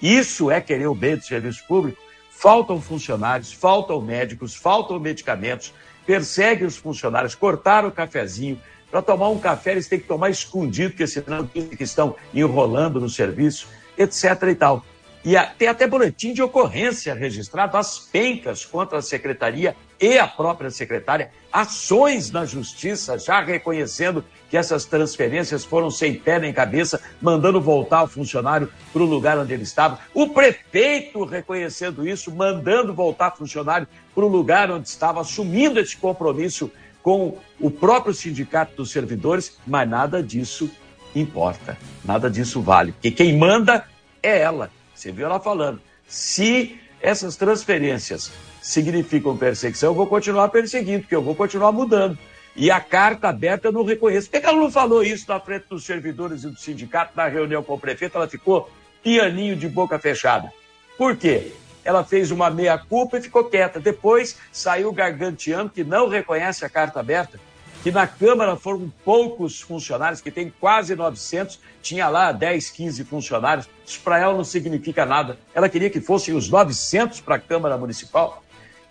Isso 0.00 0.50
é 0.50 0.60
querer 0.60 0.86
o 0.86 0.94
bem 0.94 1.16
do 1.16 1.24
serviço 1.24 1.64
público? 1.66 1.98
faltam 2.38 2.80
funcionários, 2.80 3.52
faltam 3.52 4.00
médicos, 4.00 4.54
faltam 4.54 5.00
medicamentos, 5.00 5.74
persegue 6.06 6.64
os 6.64 6.76
funcionários, 6.76 7.34
cortaram 7.34 7.88
o 7.88 7.92
cafezinho. 7.92 8.60
Para 8.88 9.02
tomar 9.02 9.28
um 9.28 9.40
café, 9.40 9.72
eles 9.72 9.88
têm 9.88 9.98
que 9.98 10.06
tomar 10.06 10.30
escondido, 10.30 10.90
porque 10.90 11.06
senão 11.08 11.50
dizem 11.52 11.76
que 11.76 11.82
estão 11.82 12.14
enrolando 12.32 13.00
no 13.00 13.08
serviço, 13.08 13.66
etc. 13.98 14.40
e 14.50 14.54
tal. 14.54 14.84
E 15.24 15.34
tem 15.58 15.68
até 15.68 15.86
boletim 15.86 16.32
de 16.32 16.42
ocorrência 16.42 17.14
registrado, 17.14 17.76
as 17.76 17.98
pencas 17.98 18.64
contra 18.64 18.98
a 18.98 19.02
secretaria 19.02 19.74
e 20.00 20.16
a 20.16 20.28
própria 20.28 20.70
secretária, 20.70 21.32
ações 21.52 22.30
na 22.30 22.44
justiça 22.44 23.18
já 23.18 23.40
reconhecendo 23.40 24.24
que 24.48 24.56
essas 24.56 24.84
transferências 24.84 25.64
foram 25.64 25.90
sem 25.90 26.14
pé 26.14 26.38
nem 26.38 26.52
cabeça, 26.52 27.00
mandando 27.20 27.60
voltar 27.60 28.04
o 28.04 28.08
funcionário 28.08 28.70
para 28.92 29.02
o 29.02 29.06
lugar 29.06 29.38
onde 29.38 29.52
ele 29.52 29.64
estava. 29.64 29.98
O 30.14 30.28
prefeito 30.28 31.24
reconhecendo 31.24 32.06
isso, 32.08 32.34
mandando 32.34 32.94
voltar 32.94 33.32
o 33.34 33.38
funcionário 33.38 33.88
para 34.14 34.24
o 34.24 34.28
lugar 34.28 34.70
onde 34.70 34.88
estava, 34.88 35.20
assumindo 35.20 35.80
esse 35.80 35.96
compromisso 35.96 36.70
com 37.02 37.38
o 37.60 37.70
próprio 37.70 38.14
sindicato 38.14 38.76
dos 38.76 38.90
servidores, 38.90 39.58
mas 39.66 39.88
nada 39.88 40.22
disso 40.22 40.70
importa, 41.14 41.76
nada 42.04 42.30
disso 42.30 42.60
vale, 42.60 42.92
porque 42.92 43.10
quem 43.10 43.36
manda 43.36 43.84
é 44.22 44.40
ela. 44.40 44.70
Você 44.98 45.12
viu 45.12 45.26
ela 45.26 45.38
falando. 45.38 45.80
Se 46.08 46.80
essas 47.00 47.36
transferências 47.36 48.32
significam 48.60 49.36
perseguição, 49.36 49.90
eu 49.90 49.94
vou 49.94 50.08
continuar 50.08 50.48
perseguindo, 50.48 51.02
porque 51.02 51.14
eu 51.14 51.22
vou 51.22 51.36
continuar 51.36 51.70
mudando. 51.70 52.18
E 52.56 52.68
a 52.68 52.80
carta 52.80 53.28
aberta 53.28 53.68
eu 53.68 53.72
não 53.72 53.84
reconheço. 53.84 54.28
Por 54.28 54.40
que 54.40 54.46
ela 54.46 54.58
não 54.58 54.72
falou 54.72 55.04
isso 55.04 55.24
na 55.28 55.38
frente 55.38 55.66
dos 55.70 55.84
servidores 55.84 56.42
e 56.42 56.48
do 56.48 56.58
sindicato 56.58 57.12
na 57.14 57.28
reunião 57.28 57.62
com 57.62 57.74
o 57.74 57.78
prefeito? 57.78 58.16
Ela 58.16 58.26
ficou 58.26 58.68
pianinho 59.00 59.54
de 59.54 59.68
boca 59.68 60.00
fechada. 60.00 60.52
Por 60.96 61.16
quê? 61.16 61.52
Ela 61.84 62.02
fez 62.02 62.32
uma 62.32 62.50
meia-culpa 62.50 63.18
e 63.18 63.22
ficou 63.22 63.44
quieta. 63.44 63.78
Depois 63.78 64.36
saiu 64.50 64.92
garganteando 64.92 65.70
que 65.70 65.84
não 65.84 66.08
reconhece 66.08 66.64
a 66.64 66.68
carta 66.68 66.98
aberta 66.98 67.38
que 67.82 67.92
na 67.92 68.06
Câmara 68.06 68.56
foram 68.56 68.92
poucos 69.04 69.60
funcionários, 69.60 70.20
que 70.20 70.30
tem 70.30 70.52
quase 70.60 70.96
900, 70.96 71.60
tinha 71.80 72.08
lá 72.08 72.32
10, 72.32 72.70
15 72.70 73.04
funcionários. 73.04 73.68
Para 73.96 74.18
ela 74.18 74.34
não 74.34 74.44
significa 74.44 75.06
nada. 75.06 75.38
Ela 75.54 75.68
queria 75.68 75.90
que 75.90 76.00
fossem 76.00 76.34
os 76.34 76.48
900 76.48 77.20
para 77.20 77.36
a 77.36 77.38
Câmara 77.38 77.78
Municipal. 77.78 78.42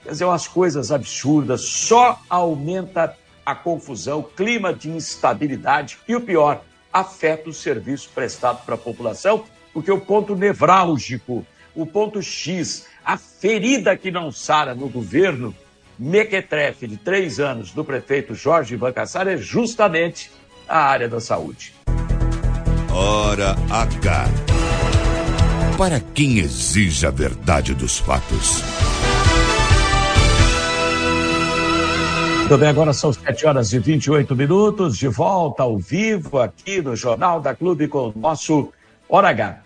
Quer 0.04 0.12
dizer, 0.12 0.26
umas 0.26 0.48
coisas 0.48 0.92
absurdas, 0.92 1.62
só 1.62 2.20
aumenta 2.30 3.16
a 3.46 3.56
confusão, 3.56 4.22
clima 4.22 4.74
de 4.74 4.90
instabilidade 4.90 5.98
e 6.08 6.16
o 6.16 6.22
pior, 6.22 6.62
afeta 6.92 7.50
o 7.50 7.54
serviço 7.54 8.10
prestado 8.14 8.66
para 8.66 8.76
a 8.76 8.78
população, 8.78 9.46
porque 9.74 9.92
o 9.92 10.00
ponto 10.00 10.36
nevrálgico, 10.36 11.46
o 11.76 11.86
ponto 11.86 12.22
X, 12.22 12.88
a 13.06 13.18
ferida 13.18 13.96
que 13.96 14.12
não 14.12 14.32
sara 14.32 14.74
no 14.74 14.90
governo 14.90 15.56
mequetrefe 15.98 16.88
de 16.88 16.98
três 16.98 17.40
anos 17.40 17.72
do 17.72 17.84
prefeito 17.84 18.36
Jorge 18.36 18.76
Bancassar 18.78 19.28
é 19.28 19.38
justamente 19.38 20.32
a 20.68 20.80
área 20.80 21.08
da 21.08 21.20
saúde. 21.20 21.74
Hora 22.92 23.56
H. 23.70 24.47
Para 25.78 26.00
quem 26.00 26.40
exige 26.40 27.06
a 27.06 27.12
verdade 27.12 27.76
dos 27.76 28.00
fatos. 28.00 28.64
Muito 32.40 32.58
bem, 32.58 32.68
agora 32.68 32.94
são 32.94 33.14
7 33.14 33.46
horas 33.46 33.72
e 33.74 33.78
28 33.78 34.36
minutos, 34.36 34.98
de 34.98 35.08
volta 35.08 35.62
ao 35.62 35.78
vivo 35.78 36.40
aqui 36.40 36.82
no 36.82 36.96
Jornal 36.96 37.40
da 37.40 37.54
Clube 37.54 37.88
com 37.88 38.10
o 38.10 38.14
nosso 38.16 38.74
Hora 39.08 39.30
H. 39.30 39.62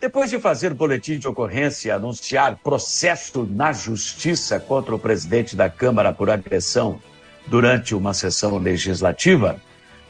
Depois 0.00 0.30
de 0.30 0.38
fazer 0.38 0.72
boletim 0.72 1.18
de 1.18 1.26
ocorrência 1.26 1.88
e 1.88 1.90
anunciar 1.90 2.60
processo 2.62 3.44
na 3.50 3.72
justiça 3.72 4.60
contra 4.60 4.94
o 4.94 5.00
presidente 5.00 5.56
da 5.56 5.68
Câmara 5.68 6.12
por 6.12 6.30
agressão 6.30 7.00
durante 7.48 7.92
uma 7.92 8.14
sessão 8.14 8.56
legislativa, 8.58 9.60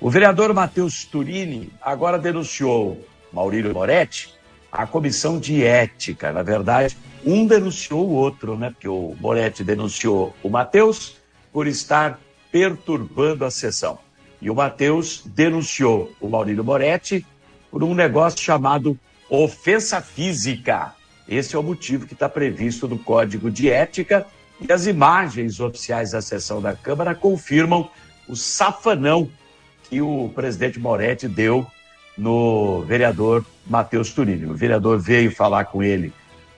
o 0.03 0.11
vereador 0.11 0.53
Matheus 0.53 1.07
Turini 1.07 1.73
agora 1.81 2.19
denunciou 2.19 3.03
Maurílio 3.33 3.73
Moretti 3.73 4.36
à 4.77 4.87
comissão 4.87 5.39
de 5.39 5.65
ética. 5.65 6.33
Na 6.33 6.43
verdade, 6.43 6.97
um 7.25 7.47
denunciou 7.47 8.07
o 8.07 8.13
outro, 8.13 8.57
né? 8.57 8.71
Porque 8.71 8.89
o 8.89 9.17
Moretti 9.19 9.65
denunciou 9.65 10.35
o 10.43 10.51
Matheus 10.51 11.17
por 11.53 11.67
estar 11.67 12.21
perturbando 12.53 13.45
a 13.45 13.51
sessão. 13.51 13.99
E 14.41 14.51
o 14.51 14.55
Matheus 14.55 15.23
denunciou 15.25 16.13
o 16.21 16.29
Maurílio 16.29 16.63
Moretti 16.63 17.27
por 17.71 17.83
um 17.83 17.95
negócio 17.95 18.39
chamado 18.41 18.99
ofensa 19.31 20.01
física. 20.01 20.95
Esse 21.27 21.57
é 21.57 21.59
o 21.59 21.63
motivo 21.63 22.07
que 22.07 22.13
está 22.13 22.29
previsto 22.29 22.87
no 22.87 22.99
Código 22.99 23.51
de 23.51 23.71
Ética 23.71 24.27
e 24.61 24.71
as 24.71 24.87
imagens 24.87 25.59
oficiais 25.59 26.13
da 26.13 26.21
sessão 26.21 26.61
da 26.61 26.75
Câmara 26.75 27.15
confirmam 27.15 27.91
o 28.29 28.37
safanão 28.37 29.29
que 29.89 30.01
o 30.01 30.31
presidente 30.35 30.79
Moretti 30.79 31.27
deu 31.29 31.67
no 32.17 32.83
vereador 32.83 33.45
Matheus 33.67 34.13
Turini. 34.13 34.47
O 34.47 34.55
vereador 34.55 34.99
veio 34.99 35.31
falar 35.31 35.67
com 35.67 35.83
ele 35.83 36.13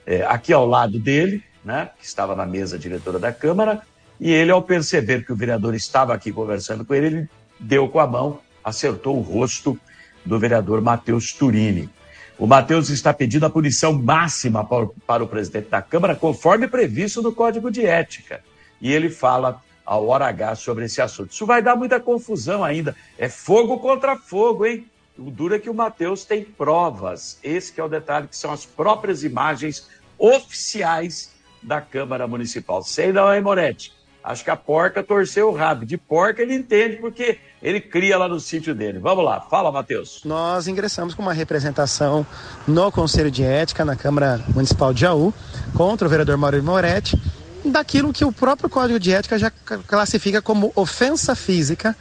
é, 0.05 0.23
aqui 0.23 0.53
ao 0.53 0.65
lado 0.65 0.99
dele, 0.99 1.43
né, 1.63 1.89
que 1.99 2.05
estava 2.05 2.35
na 2.35 2.45
mesa 2.45 2.79
diretora 2.79 3.19
da 3.19 3.31
Câmara, 3.31 3.81
e 4.19 4.31
ele, 4.31 4.51
ao 4.51 4.61
perceber 4.61 5.25
que 5.25 5.31
o 5.31 5.35
vereador 5.35 5.73
estava 5.75 6.13
aqui 6.13 6.31
conversando 6.31 6.83
com 6.83 6.93
ele, 6.93 7.05
ele 7.05 7.29
deu 7.59 7.87
com 7.87 7.99
a 7.99 8.07
mão, 8.07 8.39
acertou 8.63 9.17
o 9.17 9.21
rosto 9.21 9.79
do 10.25 10.37
vereador 10.37 10.81
Matheus 10.81 11.31
Turini. 11.31 11.89
O 12.37 12.47
Matheus 12.47 12.89
está 12.89 13.13
pedindo 13.13 13.45
a 13.45 13.49
punição 13.49 13.93
máxima 13.93 14.65
para, 15.05 15.23
o 15.23 15.27
presidente 15.27 15.69
da 15.69 15.81
Câmara, 15.81 16.15
conforme 16.15 16.67
previsto 16.67 17.21
no 17.21 17.33
Código 17.33 17.69
de 17.69 17.85
Ética. 17.85 18.41
E 18.81 18.91
ele 18.91 19.09
fala 19.09 19.61
ao 19.85 20.07
hora 20.07 20.27
H 20.27 20.55
sobre 20.55 20.85
esse 20.85 21.01
assunto. 21.01 21.31
Isso 21.31 21.45
vai 21.45 21.61
dar 21.61 21.75
muita 21.75 21.99
confusão 21.99 22.63
ainda. 22.63 22.95
É 23.17 23.27
fogo 23.27 23.79
contra 23.79 24.15
fogo, 24.15 24.65
hein? 24.65 24.85
O 25.19 25.29
duro 25.29 25.53
é 25.53 25.59
que 25.59 25.69
o 25.69 25.73
Matheus 25.73 26.23
tem 26.23 26.43
provas. 26.43 27.37
Esse 27.43 27.79
é 27.79 27.83
o 27.83 27.89
detalhe, 27.89 28.27
que 28.27 28.37
são 28.37 28.51
as 28.51 28.65
próprias 28.65 29.23
imagens 29.23 29.87
oficiais 30.17 31.31
da 31.61 31.81
Câmara 31.81 32.25
Municipal. 32.25 32.81
Sei 32.83 33.11
não, 33.11 33.33
hein, 33.33 33.41
Moretti? 33.41 33.93
Acho 34.23 34.43
que 34.43 34.49
a 34.49 34.55
porca 34.55 35.03
torceu 35.03 35.49
o 35.49 35.55
rabo. 35.55 35.85
De 35.85 35.97
porca 35.97 36.41
ele 36.41 36.53
entende 36.53 36.97
porque 36.97 37.39
ele 37.61 37.81
cria 37.81 38.17
lá 38.17 38.27
no 38.27 38.39
sítio 38.39 38.73
dele. 38.75 38.99
Vamos 38.99 39.23
lá, 39.23 39.41
fala, 39.41 39.71
Matheus. 39.71 40.21
Nós 40.23 40.67
ingressamos 40.67 41.13
com 41.13 41.21
uma 41.21 41.33
representação 41.33 42.25
no 42.67 42.91
Conselho 42.91 43.31
de 43.31 43.43
Ética, 43.43 43.83
na 43.83 43.95
Câmara 43.95 44.43
Municipal 44.49 44.93
de 44.93 45.01
Jaú, 45.01 45.33
contra 45.75 46.07
o 46.07 46.09
vereador 46.09 46.37
Maurício 46.37 46.65
Moretti, 46.65 47.21
daquilo 47.65 48.13
que 48.13 48.23
o 48.23 48.31
próprio 48.31 48.69
Código 48.69 48.99
de 48.99 49.11
Ética 49.11 49.37
já 49.37 49.51
classifica 49.87 50.41
como 50.41 50.71
ofensa 50.75 51.35
física 51.35 51.95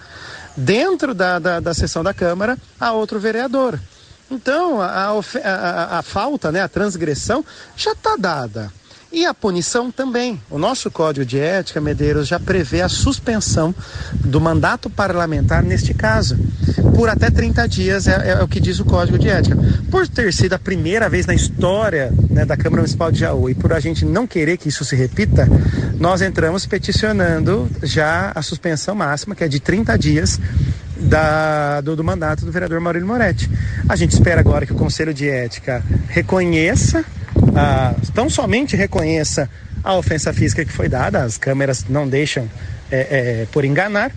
dentro 0.57 1.15
da, 1.15 1.39
da, 1.39 1.61
da 1.61 1.75
sessão 1.75 2.03
da 2.03 2.13
Câmara 2.15 2.57
a 2.79 2.93
outro 2.93 3.19
vereador. 3.19 3.79
Então, 4.31 4.81
a, 4.81 4.87
a, 4.87 5.11
a, 5.15 5.99
a 5.99 6.03
falta, 6.03 6.53
né, 6.53 6.61
a 6.61 6.69
transgressão 6.69 7.45
já 7.77 7.93
está 7.93 8.17
dada. 8.17 8.73
E 9.11 9.25
a 9.25 9.33
punição 9.33 9.91
também. 9.91 10.39
O 10.51 10.59
nosso 10.59 10.91
Código 10.91 11.25
de 11.25 11.39
Ética, 11.39 11.81
Medeiros, 11.81 12.29
já 12.29 12.39
prevê 12.39 12.83
a 12.83 12.91
suspensão 12.91 13.75
do 14.13 14.39
mandato 14.39 14.91
parlamentar 14.91 15.63
neste 15.63 15.95
caso. 15.95 16.37
Por 16.95 17.09
até 17.09 17.31
30 17.31 17.67
dias 17.67 18.07
é, 18.07 18.33
é 18.33 18.43
o 18.43 18.49
que 18.49 18.61
diz 18.61 18.79
o 18.81 18.85
Código 18.85 19.19
de 19.19 19.29
Ética. 19.29 19.57
Por 19.91 20.07
ter 20.07 20.33
sido 20.35 20.53
a 20.53 20.59
primeira 20.59 21.09
vez 21.09 21.25
na 21.25 21.35
história 21.35 22.13
né, 22.29 22.45
da 22.45 22.55
Câmara 22.55 22.83
Municipal 22.83 23.11
de 23.11 23.21
Jaú 23.21 23.49
e 23.49 23.55
por 23.55 23.73
a 23.73 23.81
gente 23.81 24.05
não 24.05 24.27
querer 24.27 24.59
que 24.59 24.69
isso 24.69 24.85
se 24.85 24.95
repita, 24.95 25.49
nós 25.99 26.21
entramos 26.21 26.67
peticionando 26.67 27.67
já 27.83 28.31
a 28.35 28.43
suspensão 28.43 28.95
máxima, 28.95 29.35
que 29.35 29.43
é 29.43 29.49
de 29.49 29.59
30 29.59 29.97
dias 29.97 30.39
da, 30.99 31.81
do, 31.81 31.97
do, 31.97 32.05
mandato 32.05 32.45
do 32.45 32.53
vereador 32.53 32.79
Maurílio 32.79 33.09
Moretti. 33.09 33.51
A 33.89 33.97
gente 33.97 34.13
espera 34.13 34.41
agora 34.41 34.67
que 34.67 34.73
o 34.73 34.77
Conselho 34.77 35.15
de 35.15 35.29
Ética 35.29 35.83
reconheça 36.09 37.05
ah, 37.59 37.95
tão 38.15 38.31
somente 38.31 38.77
reconheça 38.77 39.51
a 39.83 39.97
ofensa 39.97 40.33
física 40.33 40.65
que 40.65 40.73
foi 40.73 40.89
dada, 40.89 41.25
as 41.25 41.37
câmeras 41.37 41.85
não 41.89 42.09
deixam 42.09 42.49
é, 42.91 42.99
é, 43.01 43.47
por 43.51 43.65
enganar, 43.65 44.13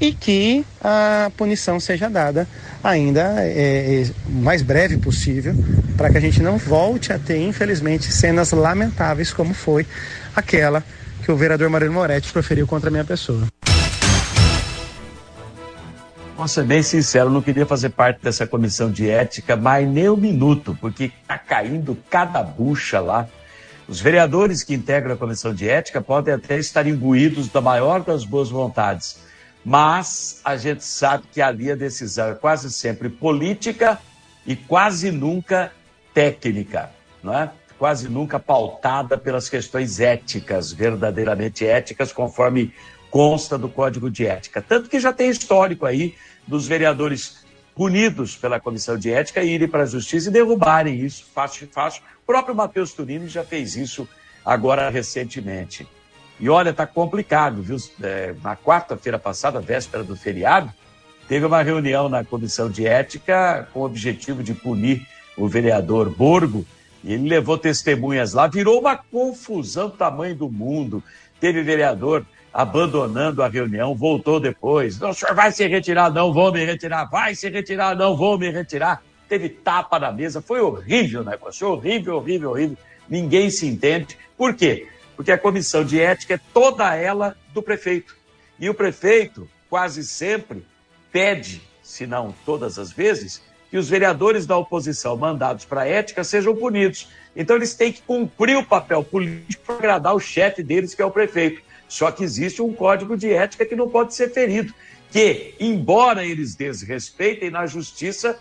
e 0.00 0.12
que 0.12 0.64
a 0.80 1.30
punição 1.36 1.80
seja 1.80 2.08
dada 2.08 2.46
ainda 2.84 3.40
é, 3.40 4.02
é 4.02 4.06
mais 4.28 4.62
breve 4.62 4.98
possível, 4.98 5.54
para 5.96 6.10
que 6.10 6.18
a 6.18 6.20
gente 6.20 6.40
não 6.40 6.58
volte 6.58 7.12
a 7.12 7.18
ter, 7.18 7.38
infelizmente, 7.38 8.12
cenas 8.12 8.52
lamentáveis 8.52 9.32
como 9.32 9.52
foi 9.52 9.84
aquela 10.34 10.84
que 11.24 11.32
o 11.32 11.36
vereador 11.36 11.68
Mariano 11.68 11.94
Moretti 11.94 12.32
proferiu 12.32 12.68
contra 12.68 12.88
a 12.88 12.92
minha 12.92 13.04
pessoa. 13.04 13.48
Vou 16.36 16.46
ser 16.46 16.64
bem 16.64 16.82
sincero, 16.82 17.30
não 17.30 17.40
queria 17.40 17.64
fazer 17.64 17.88
parte 17.88 18.20
dessa 18.20 18.46
comissão 18.46 18.90
de 18.90 19.08
ética, 19.08 19.56
mas 19.56 19.88
nem 19.88 20.10
um 20.10 20.18
minuto, 20.18 20.76
porque 20.78 21.04
está 21.04 21.38
caindo 21.38 21.96
cada 22.10 22.42
bucha 22.42 23.00
lá. 23.00 23.26
Os 23.88 24.02
vereadores 24.02 24.62
que 24.62 24.74
integram 24.74 25.14
a 25.14 25.16
comissão 25.16 25.54
de 25.54 25.66
ética 25.66 25.98
podem 26.02 26.34
até 26.34 26.58
estar 26.58 26.86
imbuídos 26.86 27.48
da 27.48 27.62
maior 27.62 28.02
das 28.02 28.22
boas 28.22 28.50
vontades, 28.50 29.18
mas 29.64 30.42
a 30.44 30.58
gente 30.58 30.84
sabe 30.84 31.24
que 31.32 31.40
ali 31.40 31.72
a 31.72 31.74
decisão 31.74 32.28
é 32.28 32.34
quase 32.34 32.70
sempre 32.70 33.08
política 33.08 33.98
e 34.46 34.54
quase 34.54 35.10
nunca 35.10 35.72
técnica, 36.12 36.90
não 37.22 37.32
é? 37.32 37.50
Quase 37.78 38.10
nunca 38.10 38.38
pautada 38.38 39.16
pelas 39.16 39.48
questões 39.48 40.00
éticas, 40.00 40.70
verdadeiramente 40.70 41.66
éticas, 41.66 42.12
conforme 42.12 42.74
consta 43.10 43.56
do 43.56 43.68
Código 43.68 44.10
de 44.10 44.26
Ética. 44.26 44.60
Tanto 44.60 44.88
que 44.88 45.00
já 45.00 45.12
tem 45.12 45.30
histórico 45.30 45.86
aí 45.86 46.14
dos 46.46 46.66
vereadores 46.66 47.44
punidos 47.74 48.36
pela 48.36 48.58
Comissão 48.58 48.96
de 48.96 49.10
Ética 49.10 49.44
irem 49.44 49.68
para 49.68 49.82
a 49.82 49.86
Justiça 49.86 50.28
e 50.28 50.32
derrubarem 50.32 50.98
isso 51.04 51.26
fácil, 51.34 51.68
fácil. 51.70 52.02
O 52.22 52.26
próprio 52.26 52.54
Matheus 52.54 52.92
Turini 52.92 53.28
já 53.28 53.44
fez 53.44 53.76
isso 53.76 54.08
agora 54.44 54.88
recentemente. 54.88 55.86
E 56.38 56.48
olha, 56.48 56.70
está 56.70 56.86
complicado, 56.86 57.62
viu? 57.62 57.76
É, 58.02 58.34
na 58.42 58.56
quarta-feira 58.56 59.18
passada, 59.18 59.60
véspera 59.60 60.04
do 60.04 60.16
feriado, 60.16 60.72
teve 61.28 61.44
uma 61.44 61.62
reunião 61.62 62.08
na 62.08 62.24
Comissão 62.24 62.70
de 62.70 62.86
Ética 62.86 63.68
com 63.72 63.80
o 63.80 63.84
objetivo 63.84 64.42
de 64.42 64.54
punir 64.54 65.06
o 65.36 65.48
vereador 65.48 66.10
Borgo. 66.10 66.64
E 67.04 67.12
ele 67.12 67.28
levou 67.28 67.56
testemunhas 67.58 68.32
lá, 68.32 68.46
virou 68.46 68.80
uma 68.80 68.96
confusão 68.96 69.88
do 69.88 69.96
tamanho 69.96 70.34
do 70.34 70.50
mundo. 70.50 71.02
Teve 71.40 71.62
vereador 71.62 72.24
abandonando 72.56 73.42
a 73.42 73.48
reunião, 73.48 73.94
voltou 73.94 74.40
depois. 74.40 74.98
Não, 74.98 75.10
o 75.10 75.14
senhor 75.14 75.34
vai 75.34 75.52
se 75.52 75.66
retirar, 75.66 76.10
não 76.10 76.32
vou 76.32 76.50
me 76.50 76.64
retirar, 76.64 77.04
vai 77.04 77.34
se 77.34 77.50
retirar, 77.50 77.94
não 77.94 78.16
vou 78.16 78.38
me 78.38 78.50
retirar. 78.50 79.02
Teve 79.28 79.50
tapa 79.50 79.98
na 79.98 80.10
mesa, 80.10 80.40
foi 80.40 80.62
horrível 80.62 81.20
o 81.20 81.24
negócio, 81.24 81.68
horrível, 81.68 82.16
horrível, 82.16 82.50
horrível. 82.52 82.78
Ninguém 83.10 83.50
se 83.50 83.66
entende. 83.66 84.16
Por 84.38 84.54
quê? 84.54 84.88
Porque 85.14 85.30
a 85.30 85.36
comissão 85.36 85.84
de 85.84 86.00
ética 86.00 86.34
é 86.34 86.40
toda 86.54 86.94
ela 86.94 87.36
do 87.52 87.62
prefeito. 87.62 88.16
E 88.58 88.70
o 88.70 88.74
prefeito, 88.74 89.46
quase 89.68 90.02
sempre, 90.02 90.64
pede, 91.12 91.60
se 91.82 92.06
não 92.06 92.34
todas 92.46 92.78
as 92.78 92.90
vezes, 92.90 93.42
que 93.70 93.76
os 93.76 93.86
vereadores 93.86 94.46
da 94.46 94.56
oposição 94.56 95.14
mandados 95.14 95.66
para 95.66 95.82
a 95.82 95.86
ética 95.86 96.24
sejam 96.24 96.56
punidos. 96.56 97.06
Então 97.36 97.54
eles 97.54 97.74
têm 97.74 97.92
que 97.92 98.00
cumprir 98.00 98.56
o 98.56 98.64
papel 98.64 99.04
político 99.04 99.62
para 99.66 99.74
agradar 99.74 100.14
o 100.14 100.20
chefe 100.20 100.62
deles, 100.62 100.94
que 100.94 101.02
é 101.02 101.04
o 101.04 101.10
prefeito. 101.10 101.65
Só 101.88 102.10
que 102.10 102.24
existe 102.24 102.60
um 102.60 102.72
código 102.72 103.16
de 103.16 103.32
ética 103.32 103.64
que 103.64 103.76
não 103.76 103.88
pode 103.88 104.14
ser 104.14 104.32
ferido, 104.32 104.72
que, 105.10 105.54
embora 105.60 106.24
eles 106.24 106.54
desrespeitem 106.54 107.50
na 107.50 107.66
justiça, 107.66 108.38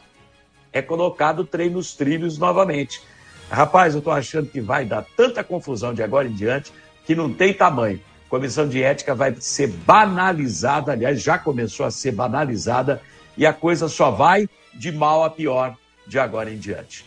é 0.73 0.81
colocado 0.81 1.39
o 1.39 1.45
trem 1.45 1.69
nos 1.69 1.93
trilhos 1.93 2.37
novamente. 2.37 3.01
Rapaz, 3.49 3.93
eu 3.93 3.99
estou 3.99 4.11
achando 4.11 4.49
que 4.49 4.59
vai 4.59 4.85
dar 4.85 5.05
tanta 5.15 5.43
confusão 5.43 5.93
de 5.93 6.01
agora 6.01 6.27
em 6.27 6.33
diante 6.33 6.73
que 7.05 7.15
não 7.15 7.31
tem 7.31 7.53
tamanho. 7.53 8.01
Comissão 8.27 8.67
de 8.67 8.81
ética 8.81 9.13
vai 9.13 9.35
ser 9.39 9.67
banalizada, 9.67 10.91
aliás, 10.91 11.21
já 11.21 11.37
começou 11.37 11.85
a 11.85 11.91
ser 11.91 12.11
banalizada, 12.11 13.01
e 13.37 13.45
a 13.45 13.53
coisa 13.53 13.87
só 13.87 14.09
vai 14.09 14.49
de 14.73 14.91
mal 14.91 15.23
a 15.23 15.29
pior 15.29 15.77
de 16.07 16.17
agora 16.19 16.51
em 16.51 16.57
diante. 16.57 17.05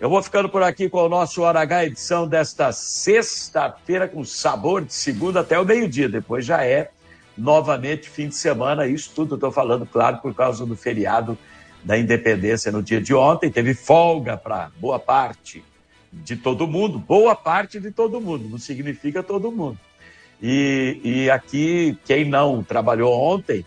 Eu 0.00 0.08
vou 0.08 0.22
ficando 0.22 0.48
por 0.48 0.62
aqui 0.62 0.88
com 0.88 0.98
o 1.02 1.08
nosso 1.08 1.42
Hora 1.42 1.60
H 1.60 1.86
edição 1.86 2.28
desta 2.28 2.70
sexta-feira, 2.70 4.06
com 4.06 4.24
sabor 4.24 4.84
de 4.84 4.94
segunda 4.94 5.40
até 5.40 5.58
o 5.58 5.64
meio-dia. 5.64 6.08
Depois 6.08 6.46
já 6.46 6.64
é 6.64 6.92
novamente 7.36 8.08
fim 8.08 8.28
de 8.28 8.36
semana. 8.36 8.86
Isso 8.86 9.10
tudo 9.12 9.34
estou 9.34 9.50
falando, 9.50 9.84
claro, 9.84 10.18
por 10.18 10.32
causa 10.32 10.64
do 10.64 10.76
feriado 10.76 11.36
da 11.82 11.98
independência 11.98 12.70
no 12.70 12.80
dia 12.80 13.00
de 13.00 13.12
ontem. 13.12 13.50
Teve 13.50 13.74
folga 13.74 14.36
para 14.36 14.70
boa 14.78 15.00
parte 15.00 15.64
de 16.12 16.36
todo 16.36 16.68
mundo, 16.68 16.96
boa 16.96 17.34
parte 17.34 17.80
de 17.80 17.90
todo 17.90 18.20
mundo, 18.20 18.48
não 18.48 18.58
significa 18.58 19.20
todo 19.20 19.50
mundo. 19.50 19.78
E, 20.40 21.00
e 21.02 21.30
aqui, 21.30 21.98
quem 22.04 22.24
não 22.24 22.62
trabalhou 22.62 23.12
ontem, 23.12 23.66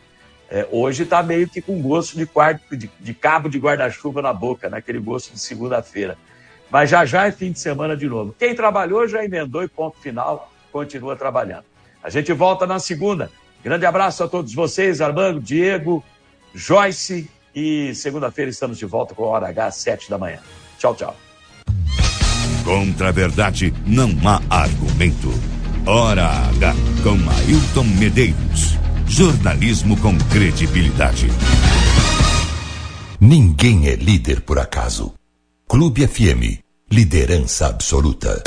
é, 0.52 0.68
hoje 0.70 1.04
está 1.04 1.24
meio 1.24 1.48
que 1.48 1.62
com 1.62 1.82
gosto 1.82 2.18
de, 2.18 2.26
quarto, 2.26 2.76
de, 2.76 2.92
de 3.00 3.14
cabo 3.14 3.48
de 3.48 3.58
guarda-chuva 3.58 4.22
na 4.22 4.34
boca, 4.34 4.70
naquele 4.70 5.00
né? 5.00 5.06
gosto 5.06 5.32
de 5.32 5.40
segunda-feira. 5.40 6.18
Mas 6.70 6.90
já 6.90 7.06
já 7.06 7.26
é 7.26 7.32
fim 7.32 7.54
de 7.54 7.60
semana 7.60 7.96
de 7.96 8.08
novo. 8.08 8.36
Quem 8.38 8.54
trabalhou 8.54 9.08
já 9.08 9.24
emendou 9.24 9.64
e 9.64 9.70
ponto 9.70 9.98
final, 10.00 10.52
continua 10.70 11.16
trabalhando. 11.16 11.64
A 12.04 12.10
gente 12.10 12.34
volta 12.34 12.68
na 12.68 12.80
segunda. 12.80 13.32
Grande 13.64 13.86
abraço 13.86 14.24
a 14.26 14.28
todos 14.28 14.54
vocês, 14.54 15.00
Armando, 15.00 15.40
Diego, 15.40 16.04
Joyce. 16.54 17.30
E 17.56 17.96
segunda-feira 17.96 18.52
estamos 18.52 18.78
de 18.78 18.86
volta 18.86 19.16
com 19.16 19.24
a 19.24 19.28
Hora 19.28 19.48
H, 19.48 19.72
sete 19.72 20.10
da 20.10 20.18
manhã. 20.18 20.40
Tchau, 20.78 20.96
tchau. 20.96 21.16
Contra 22.66 23.10
a 23.10 23.12
verdade 23.12 23.74
não 23.86 24.10
há 24.26 24.42
argumento. 24.50 25.30
Hora 25.86 26.28
H 26.28 26.74
com 27.04 27.18
Ailton 27.30 27.84
Medeiros. 27.98 28.81
Jornalismo 29.12 29.98
com 29.98 30.18
credibilidade. 30.18 31.28
Ninguém 33.20 33.90
é 33.90 33.96
líder 33.96 34.40
por 34.40 34.58
acaso. 34.58 35.14
Clube 35.68 36.08
FM. 36.08 36.64
Liderança 36.90 37.68
absoluta. 37.68 38.42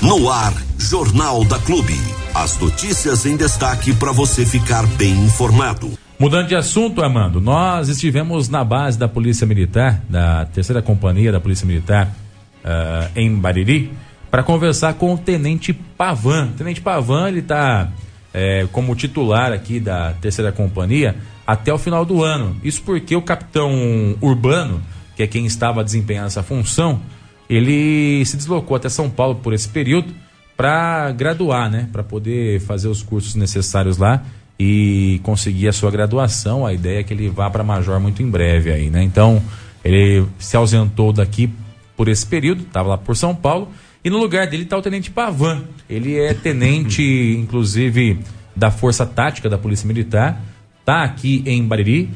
No 0.00 0.30
ar, 0.30 0.54
Jornal 0.78 1.44
da 1.44 1.58
Clube. 1.58 1.92
As 2.34 2.58
notícias 2.58 3.26
em 3.26 3.36
destaque 3.36 3.94
para 3.94 4.10
você 4.10 4.46
ficar 4.46 4.86
bem 4.96 5.12
informado. 5.26 5.90
Mudando 6.18 6.48
de 6.48 6.56
assunto, 6.56 7.02
Armando, 7.02 7.38
nós 7.38 7.90
estivemos 7.90 8.48
na 8.48 8.64
base 8.64 8.98
da 8.98 9.08
Polícia 9.08 9.46
Militar, 9.46 10.02
da 10.08 10.46
terceira 10.46 10.80
companhia 10.80 11.30
da 11.30 11.38
Polícia 11.38 11.66
Militar, 11.66 12.16
uh, 12.64 13.10
em 13.14 13.36
Bariri, 13.36 13.92
para 14.30 14.42
conversar 14.42 14.94
com 14.94 15.12
o 15.12 15.18
Tenente 15.18 15.74
Pavan. 15.74 16.46
O 16.46 16.52
Tenente 16.56 16.80
Pavan, 16.80 17.28
ele 17.28 17.40
está 17.40 17.92
é, 18.32 18.66
como 18.72 18.94
titular 18.94 19.52
aqui 19.52 19.80
da 19.80 20.12
terceira 20.14 20.52
companhia 20.52 21.16
até 21.46 21.72
o 21.72 21.78
final 21.78 22.04
do 22.04 22.22
ano. 22.22 22.56
Isso 22.62 22.82
porque 22.82 23.16
o 23.16 23.22
capitão 23.22 23.72
Urbano, 24.20 24.82
que 25.16 25.22
é 25.22 25.26
quem 25.26 25.46
estava 25.46 25.82
desempenhando 25.82 26.26
essa 26.26 26.42
função, 26.42 27.00
ele 27.48 28.24
se 28.24 28.36
deslocou 28.36 28.76
até 28.76 28.88
São 28.88 29.08
Paulo 29.08 29.36
por 29.36 29.52
esse 29.52 29.68
período 29.68 30.14
para 30.56 31.10
graduar, 31.12 31.70
né? 31.70 31.88
Para 31.90 32.02
poder 32.02 32.60
fazer 32.60 32.88
os 32.88 33.02
cursos 33.02 33.34
necessários 33.34 33.96
lá 33.96 34.22
e 34.58 35.20
conseguir 35.22 35.68
a 35.68 35.72
sua 35.72 35.90
graduação. 35.90 36.66
A 36.66 36.74
ideia 36.74 37.00
é 37.00 37.02
que 37.02 37.14
ele 37.14 37.28
vá 37.30 37.48
para 37.48 37.62
Major 37.62 37.98
muito 38.00 38.22
em 38.22 38.28
breve 38.28 38.72
aí, 38.72 38.90
né? 38.90 39.02
Então, 39.02 39.42
ele 39.84 40.26
se 40.38 40.56
ausentou 40.56 41.12
daqui 41.12 41.50
por 41.96 42.08
esse 42.08 42.26
período, 42.26 42.62
estava 42.62 42.90
lá 42.90 42.98
por 42.98 43.16
São 43.16 43.34
Paulo 43.34 43.68
e 44.04 44.10
no 44.10 44.18
lugar 44.18 44.46
dele 44.46 44.62
está 44.62 44.76
o 44.76 44.82
tenente 44.82 45.10
Pavan. 45.10 45.64
Ele 45.88 46.18
é 46.18 46.32
tenente, 46.32 47.02
inclusive, 47.38 48.18
da 48.54 48.70
Força 48.70 49.04
Tática 49.04 49.48
da 49.48 49.58
Polícia 49.58 49.86
Militar. 49.86 50.40
Está 50.80 51.02
aqui 51.02 51.42
em 51.46 51.64
Bariri. 51.66 52.10